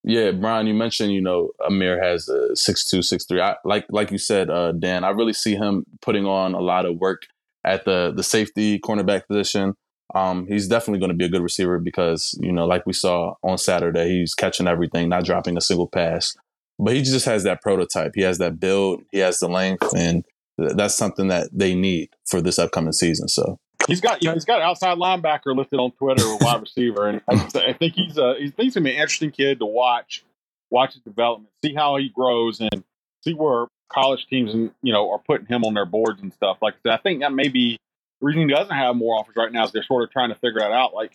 Yeah, 0.02 0.32
Brian, 0.32 0.66
you 0.66 0.74
mentioned 0.74 1.12
you 1.12 1.22
know 1.22 1.50
Amir 1.66 2.02
has 2.02 2.28
a 2.28 2.54
six 2.54 2.84
two, 2.84 3.00
six 3.00 3.24
three. 3.24 3.40
I 3.40 3.56
like 3.64 3.86
like 3.88 4.10
you 4.10 4.18
said, 4.18 4.50
uh, 4.50 4.72
Dan. 4.72 5.04
I 5.04 5.10
really 5.10 5.32
see 5.32 5.54
him 5.54 5.84
putting 6.02 6.26
on 6.26 6.54
a 6.54 6.60
lot 6.60 6.84
of 6.84 6.98
work 6.98 7.22
at 7.64 7.86
the 7.86 8.12
the 8.14 8.22
safety 8.22 8.78
cornerback 8.78 9.26
position. 9.26 9.74
Um, 10.14 10.46
he's 10.46 10.68
definitely 10.68 11.00
going 11.00 11.10
to 11.10 11.16
be 11.16 11.24
a 11.24 11.30
good 11.30 11.42
receiver 11.42 11.78
because, 11.78 12.38
you 12.40 12.52
know, 12.52 12.66
like 12.66 12.86
we 12.86 12.92
saw 12.92 13.34
on 13.42 13.58
Saturday, 13.58 14.10
he's 14.10 14.34
catching 14.34 14.68
everything, 14.68 15.08
not 15.08 15.24
dropping 15.24 15.56
a 15.56 15.62
single 15.62 15.88
pass. 15.88 16.36
But 16.78 16.94
he 16.94 17.02
just 17.02 17.24
has 17.24 17.42
that 17.44 17.62
prototype. 17.62 18.12
He 18.14 18.20
has 18.20 18.38
that 18.38 18.60
build, 18.60 19.02
he 19.10 19.18
has 19.18 19.38
the 19.38 19.48
length, 19.48 19.92
and 19.96 20.24
that's 20.58 20.94
something 20.94 21.28
that 21.28 21.48
they 21.52 21.74
need 21.74 22.10
for 22.26 22.40
this 22.40 22.58
upcoming 22.58 22.92
season. 22.92 23.28
So 23.28 23.58
he's 23.86 24.00
got 24.00 24.22
you 24.22 24.28
know 24.28 24.34
he's 24.34 24.44
got 24.44 24.60
an 24.60 24.66
outside 24.66 24.98
linebacker 24.98 25.56
listed 25.56 25.78
on 25.78 25.92
Twitter 25.92 26.24
or 26.24 26.38
wide 26.38 26.60
receiver, 26.60 27.06
and 27.08 27.20
I, 27.28 27.48
I 27.54 27.72
think 27.72 27.94
he's 27.94 28.16
a 28.18 28.34
he's, 28.38 28.52
he's 28.56 28.74
gonna 28.74 28.84
be 28.84 28.90
an 28.90 28.96
interesting 28.96 29.30
kid 29.30 29.58
to 29.60 29.66
watch, 29.66 30.24
watch 30.70 30.94
his 30.94 31.02
development, 31.02 31.50
see 31.64 31.74
how 31.74 31.96
he 31.96 32.08
grows, 32.08 32.60
and 32.60 32.84
see 33.22 33.34
where 33.34 33.66
college 33.92 34.26
teams 34.26 34.52
and 34.54 34.70
you 34.82 34.92
know 34.92 35.10
are 35.10 35.18
putting 35.18 35.46
him 35.46 35.64
on 35.64 35.74
their 35.74 35.86
boards 35.86 36.22
and 36.22 36.32
stuff. 36.32 36.58
Like 36.62 36.74
I 36.86 36.96
think 36.96 37.20
that 37.20 37.32
may 37.32 37.48
be 37.48 37.78
the 38.20 38.26
reason 38.26 38.48
he 38.48 38.54
doesn't 38.54 38.74
have 38.74 38.96
more 38.96 39.18
offers 39.18 39.36
right 39.36 39.52
now 39.52 39.64
is 39.64 39.72
they're 39.72 39.82
sort 39.82 40.04
of 40.04 40.10
trying 40.10 40.30
to 40.30 40.36
figure 40.36 40.60
that 40.60 40.72
out. 40.72 40.94
Like 40.94 41.12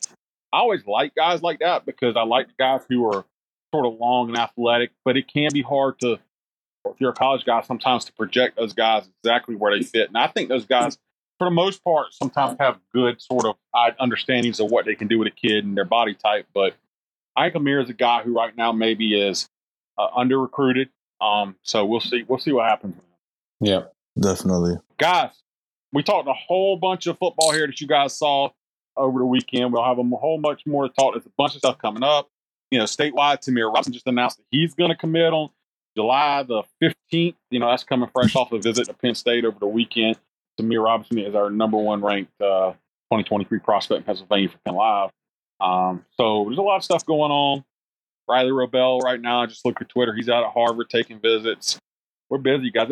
I 0.54 0.60
always 0.60 0.86
like 0.86 1.16
guys 1.16 1.42
like 1.42 1.60
that 1.60 1.86
because 1.86 2.16
I 2.16 2.24
like 2.24 2.48
guys 2.58 2.82
who 2.90 3.06
are 3.06 3.26
sort 3.74 3.86
of 3.86 4.00
long 4.00 4.30
and 4.30 4.38
athletic, 4.38 4.92
but 5.06 5.18
it 5.18 5.28
can 5.32 5.50
be 5.54 5.62
hard 5.62 6.00
to 6.00 6.20
if 6.86 7.00
you're 7.00 7.12
a 7.12 7.14
college 7.14 7.46
guy 7.46 7.62
sometimes 7.62 8.06
to 8.06 8.14
project 8.14 8.58
those 8.58 8.74
guys 8.74 9.08
exactly 9.24 9.56
where 9.56 9.78
they 9.78 9.84
fit. 9.84 10.08
And 10.08 10.18
I 10.18 10.28
think 10.28 10.50
those 10.50 10.66
guys 10.66 10.98
for 11.40 11.46
the 11.46 11.52
most 11.52 11.84
part, 11.84 12.14
sometimes 12.14 12.58
have 12.60 12.78
good 12.94 13.22
sort 13.22 13.46
of 13.46 13.56
understandings 14.00 14.60
of 14.60 14.70
what 14.70 14.86
they 14.86 14.94
can 14.94 15.08
do 15.08 15.18
with 15.18 15.28
a 15.28 15.32
kid 15.32 15.66
and 15.66 15.76
their 15.76 15.86
body 15.86 16.14
type. 16.14 16.46
But 16.54 16.76
Ike 17.36 17.56
Amir 17.56 17.80
is 17.80 17.90
a 17.90 17.94
guy 17.94 18.22
who 18.22 18.36
right 18.36 18.56
now 18.56 18.74
maybe 18.74 19.20
is 19.20 19.50
uh, 19.98 20.08
under 20.16 20.40
recruited. 20.40 20.90
Um, 21.22 21.56
so 21.64 21.86
we'll 21.86 22.02
see. 22.02 22.24
We'll 22.28 22.40
see 22.40 22.52
what 22.52 22.70
happens. 22.70 22.96
Yeah, 23.62 23.84
definitely. 24.20 24.76
Guys, 24.98 25.32
we 25.94 26.04
talked 26.04 26.28
a 26.28 26.34
whole 26.34 26.78
bunch 26.78 27.08
of 27.08 27.18
football 27.18 27.52
here 27.54 27.66
that 27.66 27.80
you 27.80 27.88
guys 27.88 28.18
saw 28.18 28.50
over 28.98 29.20
the 29.20 29.26
weekend. 29.26 29.72
We'll 29.72 29.84
have 29.84 29.98
a 29.98 30.04
whole 30.04 30.40
bunch 30.40 30.66
more 30.66 30.88
to 30.88 30.94
talk. 30.94 31.14
There's 31.14 31.26
a 31.26 31.32
bunch 31.38 31.56
of 31.56 31.60
stuff 31.60 31.78
coming 31.78 32.04
up. 32.04 32.30
You 32.70 32.80
know, 32.80 32.86
statewide, 32.86 33.44
Tamir 33.44 33.68
Robinson 33.68 33.94
just 33.94 34.08
announced 34.08 34.38
that 34.38 34.46
he's 34.52 34.76
going 34.76 34.92
to 34.92 34.96
commit 34.96 35.34
on 35.34 35.50
July 35.96 36.44
the 36.44 36.64
15th. 36.84 37.36
You 37.50 37.60
know, 37.60 37.70
that's 37.70 37.84
coming 37.84 38.10
fresh 38.14 38.36
off 38.36 38.52
a 38.52 38.60
visit 38.60 38.86
to 38.86 38.94
Penn 38.94 39.16
State 39.16 39.46
over 39.46 39.58
the 39.58 39.68
weekend. 39.68 40.18
Tamir 40.60 40.84
Robinson 40.84 41.20
is 41.20 41.36
our 41.36 41.50
number 41.50 41.78
one 41.78 42.02
ranked 42.02 42.40
uh, 42.42 42.72
2023 43.12 43.60
prospect 43.60 44.00
in 44.00 44.04
Pennsylvania 44.04 44.50
for 44.50 44.58
Penn 44.66 44.76
Live. 44.76 45.10
Um, 45.60 46.06
so 46.18 46.46
there's 46.46 46.58
a 46.58 46.62
lot 46.62 46.78
of 46.78 46.84
stuff 46.84 47.06
going 47.06 47.32
on. 47.32 47.64
Riley 48.28 48.52
Robel 48.52 49.02
right 49.02 49.20
now, 49.20 49.42
I 49.42 49.48
just 49.48 49.66
look 49.66 49.82
at 49.82 49.90
Twitter. 49.90 50.14
He's 50.14 50.30
out 50.30 50.44
at 50.44 50.54
Harvard 50.54 50.90
taking 50.90 51.20
visits. 51.20 51.80
We're 52.30 52.38
busy, 52.38 52.70
guys. 52.70 52.90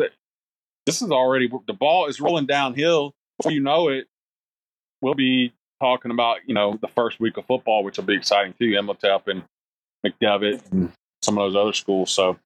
This 0.84 1.00
is 1.00 1.10
already 1.10 1.48
the 1.66 1.72
ball 1.72 2.06
is 2.06 2.20
rolling 2.20 2.46
downhill. 2.46 3.14
Before 3.38 3.52
you 3.52 3.60
know 3.60 3.88
it, 3.88 4.08
we'll 5.00 5.14
be 5.14 5.52
talking 5.80 6.10
about 6.10 6.38
you 6.46 6.54
know 6.54 6.76
the 6.80 6.88
first 6.88 7.20
week 7.20 7.36
of 7.36 7.46
football, 7.46 7.84
which 7.84 7.98
will 7.98 8.04
be 8.04 8.14
exciting 8.14 8.54
too. 8.58 8.76
Imhotep 8.76 9.28
and 9.28 9.44
McDevitt 10.04 10.72
and 10.72 10.92
some 11.22 11.38
of 11.38 11.44
those 11.44 11.60
other 11.60 11.72
schools. 11.72 12.10
So 12.10 12.36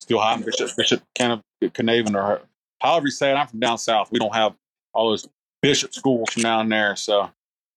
still 0.00 0.18
high 0.18 0.36
Bishop 0.38 0.70
Bishop 0.76 1.02
Canevin 1.16 2.16
or 2.16 2.40
however 2.80 3.06
you 3.06 3.12
say 3.12 3.30
it. 3.30 3.34
I'm 3.34 3.46
from 3.46 3.60
down 3.60 3.78
south. 3.78 4.10
We 4.10 4.18
don't 4.18 4.34
have 4.34 4.54
all 4.92 5.10
those 5.10 5.28
bishop 5.62 5.94
schools 5.94 6.32
from 6.32 6.42
down 6.42 6.68
there. 6.68 6.96
So, 6.96 7.30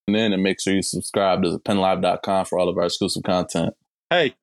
and 0.07 0.15
then 0.15 0.33
and 0.33 0.43
make 0.43 0.59
sure 0.59 0.73
you 0.73 0.81
subscribe 0.81 1.43
to 1.43 1.59
pennlive.com 1.59 2.45
for 2.45 2.59
all 2.59 2.69
of 2.69 2.77
our 2.77 2.85
exclusive 2.85 3.23
content. 3.23 3.73
Hey, 4.09 4.35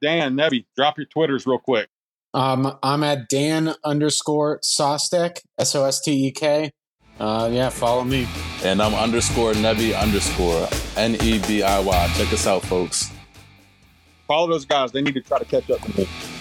Dan 0.00 0.36
Nebby, 0.36 0.66
drop 0.76 0.96
your 0.96 1.06
Twitters 1.06 1.46
real 1.46 1.58
quick. 1.58 1.88
Um, 2.34 2.78
I'm 2.82 3.02
at 3.02 3.28
Dan 3.28 3.74
underscore 3.84 4.60
Sostek, 4.60 5.40
S 5.58 5.74
O 5.74 5.84
S 5.84 6.00
T 6.00 6.26
E 6.26 6.32
K. 6.32 6.70
Uh, 7.18 7.48
yeah, 7.50 7.70
follow 7.70 8.04
me. 8.04 8.28
And 8.62 8.82
I'm 8.82 8.94
underscore 8.94 9.52
Nebby 9.54 9.98
underscore 9.98 10.68
N 10.96 11.16
E 11.22 11.38
B 11.46 11.62
I 11.62 11.80
Y. 11.80 12.12
Check 12.16 12.32
us 12.32 12.46
out, 12.46 12.62
folks. 12.62 13.10
Follow 14.26 14.48
those 14.48 14.64
guys. 14.64 14.92
They 14.92 15.02
need 15.02 15.14
to 15.14 15.20
try 15.22 15.38
to 15.38 15.44
catch 15.44 15.70
up 15.70 15.82
with 15.86 15.96
me. 15.96 16.35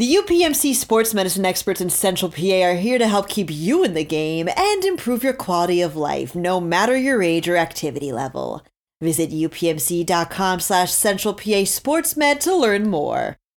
The 0.00 0.14
UPMC 0.14 0.76
sports 0.76 1.12
medicine 1.12 1.44
experts 1.44 1.82
in 1.82 1.90
Central 1.90 2.30
PA 2.30 2.62
are 2.62 2.74
here 2.76 2.96
to 2.96 3.06
help 3.06 3.28
keep 3.28 3.50
you 3.50 3.84
in 3.84 3.92
the 3.92 4.02
game 4.02 4.48
and 4.48 4.82
improve 4.82 5.22
your 5.22 5.34
quality 5.34 5.82
of 5.82 5.94
life, 5.94 6.34
no 6.34 6.58
matter 6.58 6.96
your 6.96 7.22
age 7.22 7.46
or 7.46 7.58
activity 7.58 8.10
level. 8.10 8.64
Visit 9.02 9.30
upmc.com 9.30 10.60
slash 10.60 10.90
central 10.90 11.34
PA 11.34 11.66
sportsmed 11.68 12.40
to 12.40 12.56
learn 12.56 12.88
more. 12.88 13.36